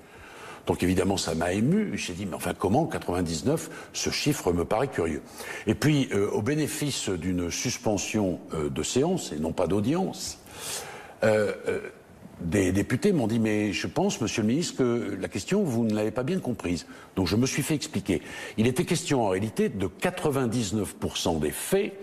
Donc 0.68 0.84
évidemment, 0.84 1.18
ça 1.18 1.34
m'a 1.36 1.54
ému. 1.54 1.98
J'ai 1.98 2.14
dit, 2.14 2.26
mais 2.26 2.36
enfin, 2.36 2.54
comment 2.54 2.86
99 2.86 3.70
Ce 3.94 4.10
chiffre 4.10 4.54
me 4.54 4.64
paraît 4.64 4.88
curieux. 4.88 5.22
Et 5.68 5.76
puis, 5.76 6.08
euh, 6.14 6.30
au 6.30 6.42
bénéfice 6.42 7.10
d'une 7.10 7.50
suspension 7.50 8.40
euh, 8.54 8.70
de 8.70 8.84
séance 8.84 9.32
et 9.32 9.40
non 9.40 9.54
pas 9.54 9.68
d'audience, 9.68 10.38
euh, 11.24 11.54
des 12.42 12.72
députés 12.72 13.12
m'ont 13.12 13.28
dit, 13.28 13.40
mais 13.40 13.72
je 13.74 13.88
pense, 13.88 14.20
monsieur 14.22 14.42
le 14.42 14.48
ministre, 14.48 14.78
que 14.78 15.18
la 15.20 15.28
question, 15.28 15.64
vous 15.64 15.84
ne 15.84 15.94
l'avez 15.94 16.12
pas 16.12 16.24
bien 16.24 16.40
comprise. 16.40 16.88
Donc 17.16 17.28
je 17.28 17.36
me 17.36 17.46
suis 17.46 17.62
fait 17.62 17.76
expliquer. 17.76 18.22
Il 18.58 18.68
était 18.68 18.86
question 18.86 19.26
en 19.26 19.30
réalité 19.30 19.70
de 19.70 19.88
99% 19.88 21.40
des 21.40 21.52
faits 21.52 21.94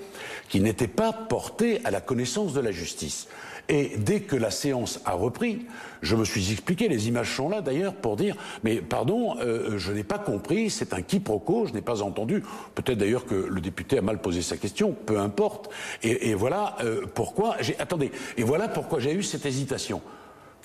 qui 0.48 0.60
n'étaient 0.60 0.88
pas 0.88 1.12
portés 1.12 1.80
à 1.84 1.90
la 1.90 2.00
connaissance 2.00 2.52
de 2.52 2.60
la 2.60 2.70
justice. 2.70 3.28
Et 3.68 3.92
dès 3.98 4.20
que 4.20 4.34
la 4.34 4.50
séance 4.50 5.00
a 5.04 5.12
repris, 5.12 5.66
je 6.00 6.16
me 6.16 6.24
suis 6.24 6.52
expliqué, 6.52 6.88
les 6.88 7.08
images 7.08 7.36
sont 7.36 7.50
là 7.50 7.60
d'ailleurs, 7.60 7.94
pour 7.94 8.16
dire, 8.16 8.34
mais 8.64 8.76
pardon, 8.76 9.36
euh, 9.40 9.76
je 9.76 9.92
n'ai 9.92 10.04
pas 10.04 10.18
compris, 10.18 10.70
c'est 10.70 10.94
un 10.94 11.02
quiproquo, 11.02 11.66
je 11.66 11.74
n'ai 11.74 11.82
pas 11.82 12.00
entendu. 12.02 12.42
Peut-être 12.74 12.96
d'ailleurs 12.96 13.26
que 13.26 13.34
le 13.34 13.60
député 13.60 13.98
a 13.98 14.02
mal 14.02 14.20
posé 14.20 14.40
sa 14.40 14.56
question, 14.56 14.96
peu 15.06 15.18
importe. 15.18 15.70
Et, 16.02 16.34
voilà 16.34 16.76
euh, 16.82 17.02
pourquoi 17.14 17.56
j'ai. 17.60 17.78
Attendez, 17.78 18.10
et 18.38 18.42
voilà 18.42 18.68
pourquoi 18.68 19.00
j'ai 19.00 19.12
eu 19.12 19.22
cette 19.22 19.44
hésitation. 19.44 20.00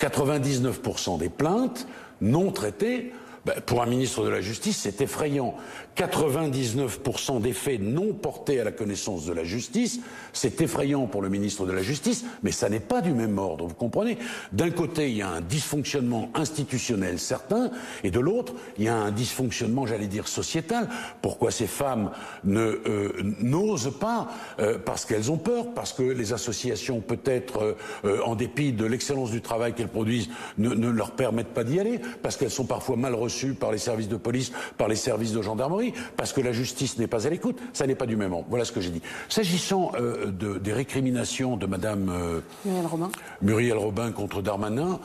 99% 0.00 1.18
des 1.18 1.28
plaintes 1.28 1.86
non 2.20 2.50
traitées 2.52 3.12
ben, 3.44 3.60
pour 3.66 3.82
un 3.82 3.86
ministre 3.86 4.24
de 4.24 4.30
la 4.30 4.40
Justice, 4.40 4.78
c'est 4.82 5.00
effrayant. 5.00 5.54
99% 5.96 7.40
des 7.40 7.52
faits 7.52 7.80
non 7.80 8.12
portés 8.14 8.60
à 8.60 8.64
la 8.64 8.72
connaissance 8.72 9.26
de 9.26 9.32
la 9.32 9.44
justice, 9.44 10.00
c'est 10.32 10.60
effrayant 10.60 11.06
pour 11.06 11.22
le 11.22 11.28
ministre 11.28 11.66
de 11.66 11.72
la 11.72 11.82
Justice, 11.82 12.24
mais 12.42 12.50
ça 12.50 12.68
n'est 12.68 12.80
pas 12.80 13.00
du 13.00 13.12
même 13.12 13.38
ordre, 13.38 13.66
vous 13.66 13.74
comprenez? 13.74 14.18
D'un 14.52 14.70
côté, 14.70 15.10
il 15.10 15.16
y 15.16 15.22
a 15.22 15.28
un 15.28 15.40
dysfonctionnement 15.40 16.30
institutionnel 16.34 17.18
certain, 17.20 17.70
et 18.02 18.10
de 18.10 18.18
l'autre, 18.18 18.54
il 18.78 18.84
y 18.84 18.88
a 18.88 18.96
un 18.96 19.12
dysfonctionnement, 19.12 19.86
j'allais 19.86 20.08
dire, 20.08 20.26
sociétal. 20.26 20.88
Pourquoi 21.22 21.50
ces 21.50 21.68
femmes 21.68 22.10
ne 22.42 22.60
euh, 22.60 23.12
n'osent 23.40 23.96
pas 23.98 24.28
euh, 24.58 24.78
Parce 24.84 25.04
qu'elles 25.04 25.30
ont 25.30 25.38
peur, 25.38 25.74
parce 25.74 25.92
que 25.92 26.02
les 26.02 26.32
associations, 26.32 27.00
peut-être, 27.00 27.76
euh, 28.04 28.20
en 28.24 28.34
dépit 28.34 28.72
de 28.72 28.84
l'excellence 28.84 29.30
du 29.30 29.42
travail 29.42 29.74
qu'elles 29.74 29.88
produisent, 29.88 30.28
ne, 30.58 30.70
ne 30.70 30.88
leur 30.88 31.12
permettent 31.12 31.54
pas 31.54 31.64
d'y 31.64 31.78
aller, 31.78 32.00
parce 32.22 32.36
qu'elles 32.36 32.50
sont 32.50 32.66
parfois 32.66 32.96
mal 32.96 33.14
reçues 33.14 33.33
par 33.58 33.72
les 33.72 33.78
services 33.78 34.08
de 34.08 34.16
police, 34.16 34.52
par 34.78 34.88
les 34.88 34.96
services 34.96 35.32
de 35.32 35.42
gendarmerie, 35.42 35.92
parce 36.16 36.32
que 36.32 36.40
la 36.40 36.52
justice 36.52 36.98
n'est 36.98 37.06
pas 37.06 37.26
à 37.26 37.30
l'écoute. 37.30 37.58
Ça 37.72 37.86
n'est 37.86 37.94
pas 37.94 38.06
du 38.06 38.16
même 38.16 38.32
ordre. 38.32 38.46
Voilà 38.48 38.64
ce 38.64 38.72
que 38.72 38.80
j'ai 38.80 38.90
dit. 38.90 39.02
S'agissant 39.28 39.92
euh, 39.96 40.26
de, 40.26 40.58
des 40.58 40.72
récriminations 40.72 41.56
de 41.56 41.66
Madame 41.66 42.08
euh, 42.08 42.40
Muriel 42.64 42.86
Robin. 42.86 43.10
Muriel 43.42 43.78
Robin 43.78 44.12
contre 44.12 44.42
Darmanin, 44.42 44.98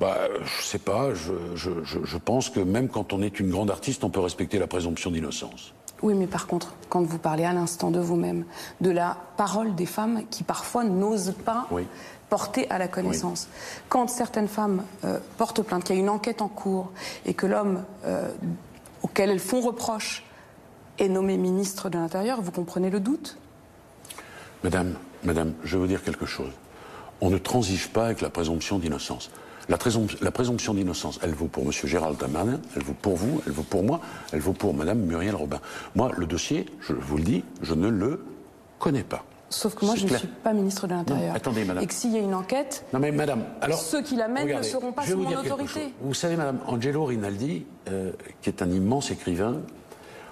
bah, 0.00 0.18
je 0.44 0.62
sais 0.62 0.78
pas. 0.78 1.14
Je, 1.14 1.32
je, 1.54 1.70
je 1.84 2.18
pense 2.18 2.50
que 2.50 2.60
même 2.60 2.88
quand 2.88 3.12
on 3.12 3.22
est 3.22 3.38
une 3.38 3.50
grande 3.50 3.70
artiste, 3.70 4.04
on 4.04 4.10
peut 4.10 4.20
respecter 4.20 4.58
la 4.58 4.66
présomption 4.66 5.10
d'innocence. 5.10 5.72
Oui, 6.02 6.14
mais 6.14 6.26
par 6.26 6.46
contre, 6.46 6.74
quand 6.88 7.02
vous 7.02 7.18
parlez 7.18 7.44
à 7.44 7.52
l'instant 7.52 7.90
de 7.90 8.00
vous-même, 8.00 8.44
de 8.80 8.90
la 8.90 9.16
parole 9.36 9.74
des 9.74 9.86
femmes 9.86 10.22
qui 10.30 10.42
parfois 10.42 10.84
n'osent 10.84 11.34
pas 11.44 11.66
Oui. 11.70 11.86
Porter 12.28 12.70
à 12.70 12.78
la 12.78 12.88
connaissance. 12.88 13.48
Quand 13.88 14.08
certaines 14.08 14.48
femmes 14.48 14.82
euh, 15.04 15.18
portent 15.36 15.62
plainte, 15.62 15.84
qu'il 15.84 15.96
y 15.96 15.98
a 15.98 16.00
une 16.00 16.08
enquête 16.08 16.42
en 16.42 16.48
cours 16.48 16.90
et 17.26 17.34
que 17.34 17.46
l'homme 17.46 17.84
euh, 18.04 18.30
auquel 19.02 19.30
elles 19.30 19.38
font 19.40 19.60
reproche 19.60 20.24
est 20.98 21.08
nommé 21.08 21.36
ministre 21.36 21.90
de 21.90 21.98
l'Intérieur, 21.98 22.40
vous 22.40 22.50
comprenez 22.50 22.90
le 22.90 23.00
doute? 23.00 23.36
Madame, 24.62 24.94
madame, 25.22 25.52
je 25.62 25.76
vais 25.76 25.82
vous 25.82 25.88
dire 25.88 26.02
quelque 26.02 26.26
chose. 26.26 26.50
On 27.20 27.30
ne 27.30 27.38
transige 27.38 27.88
pas 27.88 28.06
avec 28.06 28.20
la 28.20 28.30
présomption 28.30 28.78
d'innocence. 28.78 29.30
La, 29.68 29.78
la 30.20 30.30
présomption 30.30 30.74
d'innocence, 30.74 31.18
elle 31.22 31.34
vaut 31.34 31.46
pour 31.46 31.64
M. 31.64 31.72
Gérald 31.72 32.18
Darmanin, 32.18 32.60
elle 32.76 32.82
vaut 32.82 32.94
pour 32.94 33.16
vous, 33.16 33.40
elle 33.46 33.52
vaut 33.52 33.62
pour 33.62 33.82
moi, 33.82 34.00
elle 34.32 34.40
vaut 34.40 34.52
pour 34.52 34.74
Madame 34.74 34.98
Muriel 34.98 35.34
Robin. 35.34 35.60
Moi, 35.94 36.10
le 36.16 36.26
dossier, 36.26 36.66
je 36.80 36.92
vous 36.92 37.16
le 37.16 37.24
dis, 37.24 37.44
je 37.62 37.74
ne 37.74 37.88
le 37.88 38.24
connais 38.78 39.04
pas. 39.04 39.24
Sauf 39.50 39.74
que 39.74 39.84
moi, 39.84 39.94
je 39.94 40.06
ne 40.06 40.16
suis 40.16 40.26
pas 40.26 40.52
ministre 40.52 40.86
de 40.86 40.94
l'Intérieur. 40.94 41.28
Non, 41.30 41.34
attendez, 41.34 41.64
madame. 41.64 41.84
Et 41.84 41.86
que 41.86 41.94
s'il 41.94 42.12
y 42.12 42.16
a 42.16 42.20
une 42.20 42.34
enquête, 42.34 42.84
Non 42.92 42.98
mais 42.98 43.12
madame, 43.12 43.44
alors... 43.60 43.78
Ceux 43.78 44.02
qui 44.02 44.16
l'amènent 44.16 44.56
ne 44.56 44.62
seront 44.62 44.92
pas 44.92 45.02
sous 45.04 45.16
vous 45.16 45.24
mon 45.24 45.36
autorité. 45.36 45.92
Vous 46.00 46.14
savez, 46.14 46.36
madame, 46.36 46.58
Angelo 46.66 47.04
Rinaldi, 47.04 47.66
euh, 47.88 48.12
qui 48.42 48.48
est 48.50 48.62
un 48.62 48.70
immense 48.70 49.10
écrivain, 49.10 49.60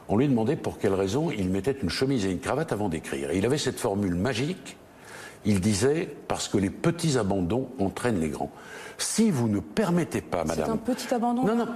on 0.08 0.16
lui 0.16 0.28
demandait 0.28 0.56
pour 0.56 0.78
quelle 0.78 0.94
raison 0.94 1.30
il 1.30 1.48
mettait 1.48 1.76
une 1.82 1.90
chemise 1.90 2.26
et 2.26 2.30
une 2.30 2.40
cravate 2.40 2.72
avant 2.72 2.88
d'écrire. 2.88 3.30
Et 3.30 3.38
il 3.38 3.46
avait 3.46 3.58
cette 3.58 3.78
formule 3.78 4.14
magique, 4.14 4.76
il 5.44 5.60
disait, 5.60 6.14
parce 6.28 6.48
que 6.48 6.58
les 6.58 6.70
petits 6.70 7.18
abandons 7.18 7.68
entraînent 7.78 8.20
les 8.20 8.28
grands. 8.28 8.52
Si 8.98 9.30
vous 9.30 9.48
ne 9.48 9.58
permettez 9.58 10.20
pas, 10.20 10.42
c'est 10.46 10.58
madame... 10.58 10.70
un 10.72 10.76
petit 10.76 11.12
abandon. 11.12 11.44
Non, 11.44 11.56
non, 11.56 11.66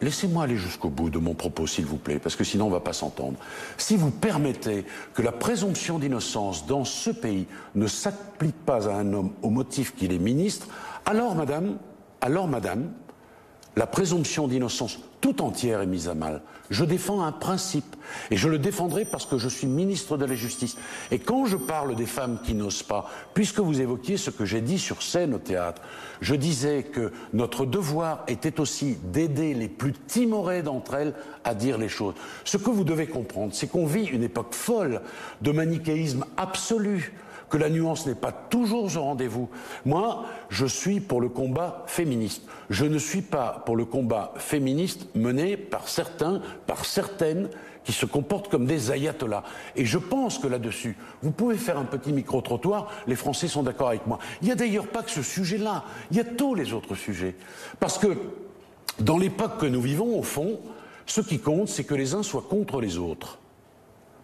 laissez-moi 0.00 0.44
aller 0.44 0.56
jusqu'au 0.56 0.88
bout 0.88 1.10
de 1.10 1.18
mon 1.18 1.34
propos, 1.34 1.66
s'il 1.66 1.84
vous 1.84 1.98
plaît, 1.98 2.18
parce 2.18 2.36
que 2.36 2.44
sinon 2.44 2.66
on 2.66 2.68
ne 2.68 2.74
va 2.74 2.80
pas 2.80 2.92
s'entendre. 2.94 3.36
Si 3.76 3.96
vous 3.96 4.10
permettez 4.10 4.86
que 5.12 5.20
la 5.20 5.32
présomption 5.32 5.98
d'innocence 5.98 6.66
dans 6.66 6.84
ce 6.84 7.10
pays 7.10 7.46
ne 7.74 7.86
s'applique 7.86 8.64
pas 8.64 8.88
à 8.88 8.94
un 8.94 9.12
homme 9.12 9.32
au 9.42 9.50
motif 9.50 9.94
qu'il 9.94 10.12
est 10.12 10.18
ministre, 10.18 10.68
alors, 11.04 11.34
madame, 11.34 11.76
alors, 12.20 12.48
madame, 12.48 12.90
la 13.76 13.86
présomption 13.86 14.48
d'innocence 14.48 14.98
tout 15.20 15.42
entière 15.42 15.80
est 15.80 15.86
mise 15.86 16.08
à 16.08 16.14
mal. 16.14 16.42
Je 16.70 16.84
défends 16.84 17.22
un 17.22 17.32
principe 17.32 17.96
et 18.30 18.36
je 18.36 18.48
le 18.48 18.58
défendrai 18.58 19.04
parce 19.04 19.26
que 19.26 19.38
je 19.38 19.48
suis 19.48 19.66
ministre 19.66 20.16
de 20.16 20.24
la 20.24 20.34
Justice. 20.34 20.76
Et 21.10 21.18
quand 21.18 21.44
je 21.44 21.56
parle 21.56 21.96
des 21.96 22.06
femmes 22.06 22.38
qui 22.44 22.54
n'osent 22.54 22.82
pas, 22.82 23.10
puisque 23.34 23.58
vous 23.58 23.80
évoquiez 23.80 24.16
ce 24.16 24.30
que 24.30 24.44
j'ai 24.44 24.60
dit 24.60 24.78
sur 24.78 25.02
scène 25.02 25.34
au 25.34 25.38
théâtre, 25.38 25.82
je 26.20 26.34
disais 26.34 26.84
que 26.84 27.12
notre 27.32 27.66
devoir 27.66 28.24
était 28.28 28.60
aussi 28.60 28.96
d'aider 29.12 29.52
les 29.52 29.68
plus 29.68 29.92
timorées 29.92 30.62
d'entre 30.62 30.94
elles 30.94 31.14
à 31.44 31.54
dire 31.54 31.76
les 31.76 31.88
choses. 31.88 32.14
Ce 32.44 32.56
que 32.56 32.70
vous 32.70 32.84
devez 32.84 33.06
comprendre, 33.06 33.52
c'est 33.52 33.66
qu'on 33.66 33.86
vit 33.86 34.04
une 34.04 34.22
époque 34.22 34.54
folle 34.54 35.02
de 35.42 35.52
manichéisme 35.52 36.24
absolu 36.36 37.12
que 37.50 37.58
la 37.58 37.68
nuance 37.68 38.06
n'est 38.06 38.14
pas 38.14 38.32
toujours 38.32 38.84
au 38.84 39.00
rendez-vous. 39.00 39.50
Moi, 39.84 40.24
je 40.48 40.64
suis 40.64 41.00
pour 41.00 41.20
le 41.20 41.28
combat 41.28 41.82
féministe. 41.86 42.44
Je 42.70 42.86
ne 42.86 42.98
suis 42.98 43.22
pas 43.22 43.62
pour 43.66 43.76
le 43.76 43.84
combat 43.84 44.32
féministe 44.36 45.08
mené 45.14 45.56
par 45.56 45.88
certains, 45.88 46.40
par 46.66 46.84
certaines 46.84 47.50
qui 47.84 47.92
se 47.92 48.06
comportent 48.06 48.48
comme 48.48 48.66
des 48.66 48.92
ayatollahs. 48.92 49.42
Et 49.74 49.84
je 49.84 49.98
pense 49.98 50.38
que 50.38 50.46
là-dessus, 50.46 50.96
vous 51.22 51.32
pouvez 51.32 51.56
faire 51.56 51.78
un 51.78 51.84
petit 51.84 52.12
micro-trottoir, 52.12 52.90
les 53.06 53.16
Français 53.16 53.48
sont 53.48 53.62
d'accord 53.62 53.88
avec 53.88 54.06
moi. 54.06 54.18
Il 54.42 54.46
n'y 54.46 54.52
a 54.52 54.56
d'ailleurs 54.56 54.86
pas 54.86 55.02
que 55.02 55.10
ce 55.10 55.22
sujet-là, 55.22 55.84
il 56.10 56.16
y 56.16 56.20
a 56.20 56.24
tous 56.24 56.54
les 56.54 56.72
autres 56.72 56.94
sujets. 56.94 57.34
Parce 57.80 57.98
que 57.98 58.16
dans 59.00 59.18
l'époque 59.18 59.58
que 59.58 59.66
nous 59.66 59.80
vivons, 59.80 60.18
au 60.18 60.22
fond, 60.22 60.60
ce 61.06 61.20
qui 61.20 61.40
compte, 61.40 61.68
c'est 61.68 61.84
que 61.84 61.94
les 61.94 62.14
uns 62.14 62.22
soient 62.22 62.46
contre 62.48 62.80
les 62.80 62.98
autres 62.98 63.38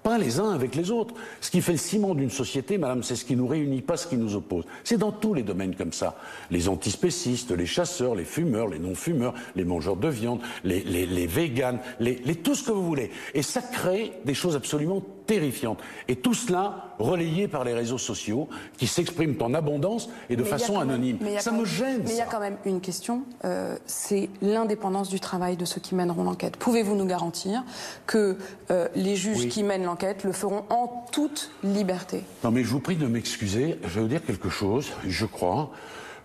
pas 0.06 0.18
les 0.18 0.38
uns 0.38 0.50
avec 0.52 0.76
les 0.76 0.92
autres. 0.92 1.14
Ce 1.40 1.50
qui 1.50 1.60
fait 1.60 1.72
le 1.72 1.78
ciment 1.78 2.14
d'une 2.14 2.30
société, 2.30 2.78
madame, 2.78 3.02
c'est 3.02 3.16
ce 3.16 3.24
qui 3.24 3.34
nous 3.34 3.48
réunit, 3.48 3.82
pas 3.82 3.96
ce 3.96 4.06
qui 4.06 4.16
nous 4.16 4.36
oppose. 4.36 4.64
C'est 4.84 4.98
dans 4.98 5.10
tous 5.10 5.34
les 5.34 5.42
domaines 5.42 5.74
comme 5.74 5.92
ça. 5.92 6.16
Les 6.52 6.68
antispécistes, 6.68 7.50
les 7.50 7.66
chasseurs, 7.66 8.14
les 8.14 8.24
fumeurs, 8.24 8.68
les 8.68 8.78
non-fumeurs, 8.78 9.34
les 9.56 9.64
mangeurs 9.64 9.96
de 9.96 10.06
viande, 10.08 10.38
les, 10.62 10.84
les, 10.84 11.06
les 11.06 11.26
véganes, 11.26 11.80
les, 11.98 12.20
les- 12.24 12.36
tout 12.36 12.54
ce 12.54 12.62
que 12.62 12.70
vous 12.70 12.86
voulez. 12.86 13.10
Et 13.34 13.42
ça 13.42 13.60
crée 13.62 14.12
des 14.24 14.34
choses 14.34 14.54
absolument 14.54 15.02
terrifiantes. 15.26 15.78
Et 16.08 16.16
tout 16.16 16.34
cela 16.34 16.94
relayé 16.98 17.48
par 17.48 17.64
les 17.64 17.74
réseaux 17.74 17.98
sociaux 17.98 18.48
qui 18.78 18.86
s'expriment 18.86 19.34
en 19.40 19.52
abondance 19.54 20.08
et 20.30 20.36
de 20.36 20.42
Mais 20.42 20.48
façon 20.48 20.74
même- 20.78 20.88
anonyme. 20.90 21.18
Ça 21.40 21.50
me 21.50 21.58
même- 21.58 21.66
gêne. 21.66 22.02
Mais 22.04 22.10
il 22.12 22.16
y 22.16 22.20
a 22.20 22.24
quand 22.26 22.40
même 22.40 22.56
une 22.64 22.80
question, 22.80 23.22
euh, 23.44 23.76
c'est 23.86 24.30
l'indépendance 24.40 25.08
du 25.08 25.20
travail 25.20 25.56
de 25.56 25.64
ceux 25.64 25.80
qui 25.80 25.94
mèneront 25.94 26.24
l'enquête. 26.24 26.56
Pouvez-vous 26.56 26.94
nous 26.94 27.06
garantir 27.06 27.62
que 28.06 28.38
euh, 28.70 28.88
les 28.94 29.16
juges 29.16 29.38
Oui. 29.40 29.48
qui 29.48 29.62
mènent 29.62 29.84
l'enquête 29.84 30.24
le 30.24 30.32
feront 30.32 30.64
en 30.70 31.04
toute 31.12 31.50
liberté? 31.62 32.22
Non, 32.44 32.50
mais 32.50 32.62
je 32.64 32.68
vous 32.68 32.80
prie 32.80 32.96
de 32.96 33.06
m'excuser. 33.06 33.78
Je 33.82 33.88
vais 33.88 34.00
vous 34.00 34.08
dire 34.08 34.24
quelque 34.24 34.48
chose. 34.48 34.88
Je 35.06 35.26
crois 35.26 35.70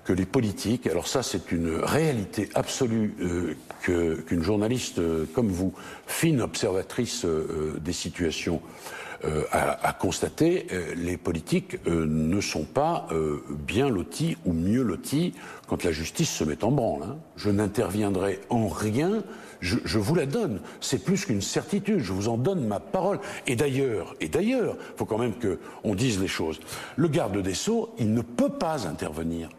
que 0.04 0.14
les 0.14 0.26
politiques, 0.26 0.88
alors 0.88 1.08
ça 1.08 1.24
c'est 1.24 1.52
une 1.52 1.76
réalité 1.76 2.50
absolue 2.56 3.14
euh, 3.22 3.56
qu'une 4.26 4.44
journaliste 4.44 5.00
euh, 5.00 5.26
comme 5.34 5.50
vous, 5.50 5.74
fine 6.08 6.42
observatrice 6.42 7.26
euh, 7.26 7.80
des 7.80 7.94
situations, 7.94 8.62
euh, 9.24 9.44
a, 9.52 9.88
a 9.88 9.94
constaté, 9.94 10.66
euh, 10.72 10.96
les 10.96 11.18
politiques 11.18 11.78
euh, 11.86 12.08
ne 12.08 12.42
sont 12.42 12.64
pas 12.64 13.06
euh, 13.12 13.44
bien 13.50 13.88
lotis 13.90 14.36
ou 14.46 14.54
mieux 14.54 14.82
lotis 14.82 15.34
quand 15.68 15.84
la 15.84 15.92
justice 15.92 16.30
se 16.32 16.44
met 16.44 16.64
en 16.64 16.72
branle. 16.72 17.04
hein. 17.04 17.18
Je 17.36 17.52
n'interviendrai 17.52 18.40
en 18.50 18.68
rien 18.68 19.24
je, 19.62 19.78
je 19.86 20.00
vous 20.00 20.16
la 20.16 20.26
donne. 20.26 20.60
C'est 20.80 21.04
plus 21.04 21.26
qu'une 21.26 21.42
certitude. 21.42 22.00
Je 22.00 22.14
vous 22.14 22.30
en 22.30 22.38
donne 22.38 22.66
ma 22.66 22.80
parole. 22.80 23.20
Et 23.46 23.56
d'ailleurs, 23.56 24.16
et 24.20 24.28
d'ailleurs, 24.28 24.76
faut 24.98 25.06
quand 25.06 25.20
même 25.20 25.36
que 25.36 25.60
on 25.84 25.94
dise 25.94 26.20
les 26.20 26.28
choses. 26.28 26.60
Le 26.96 27.08
garde 27.08 27.38
des 27.38 27.54
sceaux, 27.54 27.94
il 28.00 28.12
ne 28.14 28.24
peut 28.24 28.50
pas 28.50 28.88
intervenir. 28.88 29.50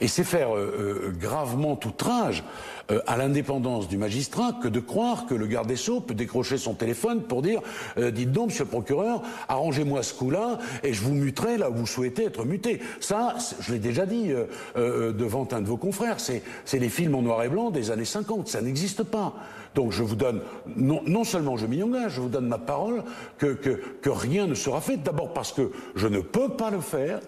Et 0.00 0.08
c'est 0.08 0.24
faire 0.24 0.54
euh, 0.54 1.10
euh, 1.10 1.12
gravement 1.18 1.78
outrage 1.84 2.44
euh, 2.90 3.00
à 3.06 3.16
l'indépendance 3.16 3.88
du 3.88 3.96
magistrat 3.96 4.52
que 4.62 4.68
de 4.68 4.80
croire 4.80 5.26
que 5.26 5.34
le 5.34 5.46
garde 5.46 5.68
des 5.68 5.76
sceaux 5.76 6.00
peut 6.00 6.14
décrocher 6.14 6.58
son 6.58 6.74
téléphone 6.74 7.22
pour 7.22 7.42
dire 7.42 7.60
euh, 7.98 8.10
dites 8.10 8.32
donc, 8.32 8.48
monsieur 8.48 8.64
le 8.64 8.70
procureur, 8.70 9.22
arrangez-moi 9.48 10.02
ce 10.02 10.14
coup-là 10.14 10.58
et 10.82 10.92
je 10.92 11.02
vous 11.02 11.14
muterai 11.14 11.58
là 11.58 11.70
où 11.70 11.74
vous 11.74 11.86
souhaitez 11.86 12.24
être 12.24 12.44
muté. 12.44 12.80
Ça, 13.00 13.36
je 13.60 13.72
l'ai 13.72 13.78
déjà 13.78 14.06
dit 14.06 14.32
devant 14.76 15.46
un 15.52 15.60
de 15.60 15.66
vos 15.66 15.76
confrères, 15.76 16.20
c'est 16.20 16.42
c'est 16.64 16.78
les 16.78 16.88
films 16.88 17.14
en 17.14 17.22
noir 17.22 17.42
et 17.42 17.48
blanc 17.48 17.70
des 17.70 17.90
années 17.90 18.04
50, 18.04 18.48
ça 18.48 18.60
n'existe 18.60 19.02
pas. 19.02 19.34
Donc 19.74 19.92
je 19.92 20.02
vous 20.02 20.16
donne, 20.16 20.40
non, 20.76 21.24
seulement 21.24 21.56
je 21.56 21.66
m'y 21.66 21.82
engage, 21.82 22.14
je 22.14 22.20
vous 22.20 22.28
donne 22.28 22.48
ma 22.48 22.58
parole 22.58 23.04
que, 23.38 23.54
que 23.54 24.10
rien 24.10 24.46
ne 24.46 24.54
sera 24.54 24.80
fait. 24.80 24.96
D'abord 24.96 25.32
parce 25.32 25.52
que 25.52 25.70
je 25.94 26.08
ne 26.08 26.20
peux 26.20 26.48
pas 26.48 26.70
le 26.70 26.80
faire, 26.80 27.20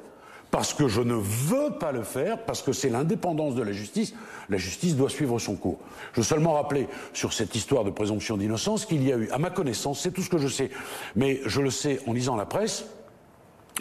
parce 0.52 0.74
que 0.74 0.86
je 0.86 1.00
ne 1.00 1.14
veux 1.14 1.70
pas 1.80 1.92
le 1.92 2.02
faire, 2.02 2.44
parce 2.44 2.60
que 2.60 2.72
c'est 2.72 2.90
l'indépendance 2.90 3.54
de 3.54 3.62
la 3.62 3.72
justice. 3.72 4.14
La 4.50 4.58
justice 4.58 4.94
doit 4.96 5.08
suivre 5.08 5.38
son 5.38 5.56
cours. 5.56 5.78
Je 6.12 6.20
veux 6.20 6.26
seulement 6.26 6.52
rappeler 6.52 6.88
sur 7.14 7.32
cette 7.32 7.56
histoire 7.56 7.84
de 7.84 7.90
présomption 7.90 8.36
d'innocence 8.36 8.84
qu'il 8.84 9.02
y 9.02 9.10
a 9.12 9.16
eu, 9.16 9.30
à 9.30 9.38
ma 9.38 9.48
connaissance, 9.48 10.00
c'est 10.00 10.12
tout 10.12 10.20
ce 10.20 10.28
que 10.28 10.36
je 10.36 10.48
sais, 10.48 10.70
mais 11.16 11.40
je 11.46 11.62
le 11.62 11.70
sais 11.70 12.00
en 12.06 12.12
lisant 12.12 12.36
la 12.36 12.44
presse, 12.44 12.84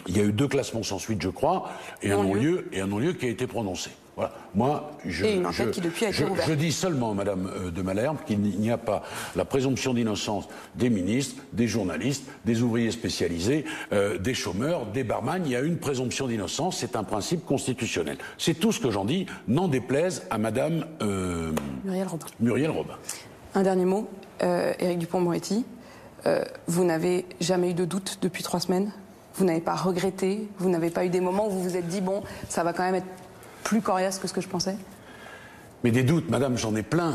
il 0.06 0.16
y 0.16 0.20
a 0.20 0.24
eu 0.24 0.32
deux 0.32 0.48
classements 0.48 0.82
sans 0.82 0.98
suite, 0.98 1.20
je 1.20 1.28
crois, 1.28 1.68
et 2.00 2.10
un 2.10 2.22
Non-lieu. 2.22 2.66
et 2.72 2.80
un 2.80 2.86
non-lieu 2.86 3.12
qui 3.12 3.26
a 3.26 3.28
été 3.28 3.46
prononcé. 3.46 3.90
Voilà. 4.14 4.32
Moi, 4.54 4.90
je, 5.06 5.24
Et 5.24 5.36
une 5.36 5.46
enquête 5.46 5.68
je- 5.68 5.70
qui 5.70 5.80
depuis 5.80 6.04
a 6.04 6.10
été 6.10 6.18
je- 6.18 6.42
je 6.46 6.52
dis 6.52 6.70
seulement, 6.70 7.14
Madame 7.14 7.46
euh, 7.46 7.70
de 7.70 7.80
Malherbe, 7.80 8.18
qu'il 8.26 8.40
n'y 8.40 8.70
a 8.70 8.76
pas 8.76 9.02
la 9.36 9.46
présomption 9.46 9.94
d'innocence 9.94 10.48
des 10.74 10.90
ministres, 10.90 11.42
des 11.54 11.66
journalistes, 11.66 12.24
des 12.44 12.60
ouvriers 12.60 12.90
spécialisés, 12.90 13.64
euh, 13.92 14.18
des 14.18 14.34
chômeurs, 14.34 14.84
des 14.86 15.02
barman. 15.02 15.42
Il 15.46 15.52
y 15.52 15.56
a 15.56 15.60
une 15.60 15.78
présomption 15.78 16.26
d'innocence, 16.26 16.76
c'est 16.78 16.94
un 16.94 17.04
principe 17.04 17.46
constitutionnel. 17.46 18.18
C'est 18.36 18.52
tout 18.54 18.70
ce 18.70 18.80
que 18.80 18.90
j'en 18.90 19.06
dis, 19.06 19.24
n'en 19.48 19.66
déplaise 19.68 20.24
à 20.30 20.36
Madame 20.36 20.84
euh, 21.00 21.52
Muriel 21.84 22.06
Robin. 22.08 22.26
Muriel 22.38 22.70
Robin. 22.70 22.94
Un 23.54 23.62
dernier 23.62 23.86
mot, 23.86 24.08
euh, 24.42 24.74
Éric 24.78 24.98
Dupont-Moretti. 24.98 25.64
vous 26.68 26.84
n'avez 26.84 27.24
jamais 27.40 27.70
eu 27.70 27.74
de 27.74 27.84
doute 27.86 28.18
depuis 28.22 28.42
trois 28.42 28.60
semaines? 28.60 28.92
Vous 29.36 29.44
n'avez 29.46 29.60
pas 29.62 29.74
regretté? 29.74 30.46
Vous 30.58 30.68
n'avez 30.68 30.90
pas 30.90 31.04
eu 31.06 31.08
des 31.08 31.20
moments 31.20 31.46
où 31.48 31.50
vous 31.50 31.62
vous 31.62 31.76
êtes 31.76 31.88
dit, 31.88 32.00
bon, 32.02 32.22
ça 32.50 32.62
va 32.62 32.72
quand 32.74 32.82
même 32.84 32.94
être 32.96 33.06
plus 33.62 33.80
coriace 33.80 34.18
que 34.18 34.28
ce 34.28 34.32
que 34.32 34.40
je 34.40 34.48
pensais 34.48 34.76
Mais 35.84 35.90
des 35.90 36.02
doutes, 36.02 36.28
madame, 36.30 36.56
j'en 36.56 36.74
ai 36.74 36.82
plein. 36.82 37.12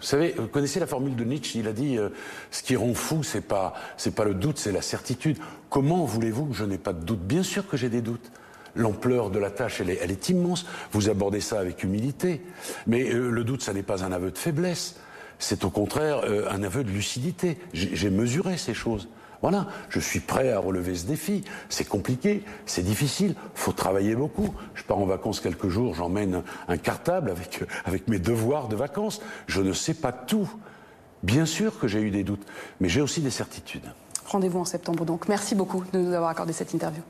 Vous 0.00 0.06
savez, 0.06 0.34
vous 0.36 0.46
connaissez 0.46 0.80
la 0.80 0.86
formule 0.86 1.14
de 1.14 1.24
Nietzsche, 1.24 1.58
il 1.58 1.68
a 1.68 1.72
dit 1.72 1.98
euh, 1.98 2.08
ce 2.50 2.62
qui 2.62 2.74
rend 2.74 2.94
fou, 2.94 3.22
c'est 3.22 3.42
pas 3.42 3.74
c'est 3.98 4.14
pas 4.14 4.24
le 4.24 4.32
doute, 4.32 4.58
c'est 4.58 4.72
la 4.72 4.80
certitude. 4.80 5.36
Comment 5.68 6.04
voulez-vous 6.04 6.46
que 6.46 6.54
je 6.54 6.64
n'ai 6.64 6.78
pas 6.78 6.94
de 6.94 7.04
doute? 7.04 7.20
Bien 7.20 7.42
sûr 7.42 7.68
que 7.68 7.76
j'ai 7.76 7.90
des 7.90 8.00
doutes. 8.00 8.32
L'ampleur 8.76 9.30
de 9.30 9.38
la 9.38 9.50
tâche, 9.50 9.80
elle 9.80 9.90
est, 9.90 10.28
immense. 10.28 10.64
Vous 10.92 11.10
abordez 11.10 11.40
ça 11.40 11.58
avec 11.58 11.82
humilité. 11.82 12.40
Mais 12.86 13.12
euh, 13.12 13.30
le 13.30 13.44
doute, 13.44 13.62
ça 13.62 13.74
n'est 13.74 13.82
pas 13.82 14.04
un 14.04 14.12
aveu 14.12 14.30
de 14.30 14.38
faiblesse. 14.38 14.96
c'est 15.38 15.64
au 15.64 15.70
contraire 15.70 16.22
euh, 16.24 16.48
un 16.50 16.62
aveu 16.62 16.82
de 16.82 16.90
lucidité. 16.90 17.58
J'ai 17.74 18.10
mesuré 18.10 18.56
ces 18.56 18.74
choses. 18.74 19.08
Voilà, 19.42 19.66
je 19.88 20.00
suis 20.00 20.20
prêt 20.20 20.52
à 20.52 20.58
relever 20.58 20.94
ce 20.94 21.06
défi. 21.06 21.44
C'est 21.68 21.88
compliqué, 21.88 22.44
c'est 22.66 22.82
difficile, 22.82 23.34
faut 23.54 23.72
travailler 23.72 24.14
beaucoup. 24.14 24.54
Je 24.74 24.82
pars 24.84 24.98
en 24.98 25.06
vacances 25.06 25.40
quelques 25.40 25.68
jours, 25.68 25.94
j'emmène 25.94 26.42
un 26.68 26.76
cartable 26.76 27.30
avec, 27.30 27.64
avec 27.84 28.08
mes 28.08 28.18
devoirs 28.18 28.68
de 28.68 28.76
vacances. 28.76 29.20
Je 29.46 29.62
ne 29.62 29.72
sais 29.72 29.94
pas 29.94 30.12
tout. 30.12 30.50
Bien 31.22 31.46
sûr 31.46 31.78
que 31.78 31.88
j'ai 31.88 32.00
eu 32.00 32.10
des 32.10 32.24
doutes, 32.24 32.46
mais 32.80 32.88
j'ai 32.88 33.00
aussi 33.00 33.20
des 33.20 33.30
certitudes. 33.30 33.90
Rendez-vous 34.26 34.60
en 34.60 34.64
septembre 34.64 35.04
donc. 35.04 35.28
Merci 35.28 35.54
beaucoup 35.54 35.84
de 35.92 35.98
nous 35.98 36.12
avoir 36.14 36.30
accordé 36.30 36.52
cette 36.52 36.72
interview. 36.72 37.02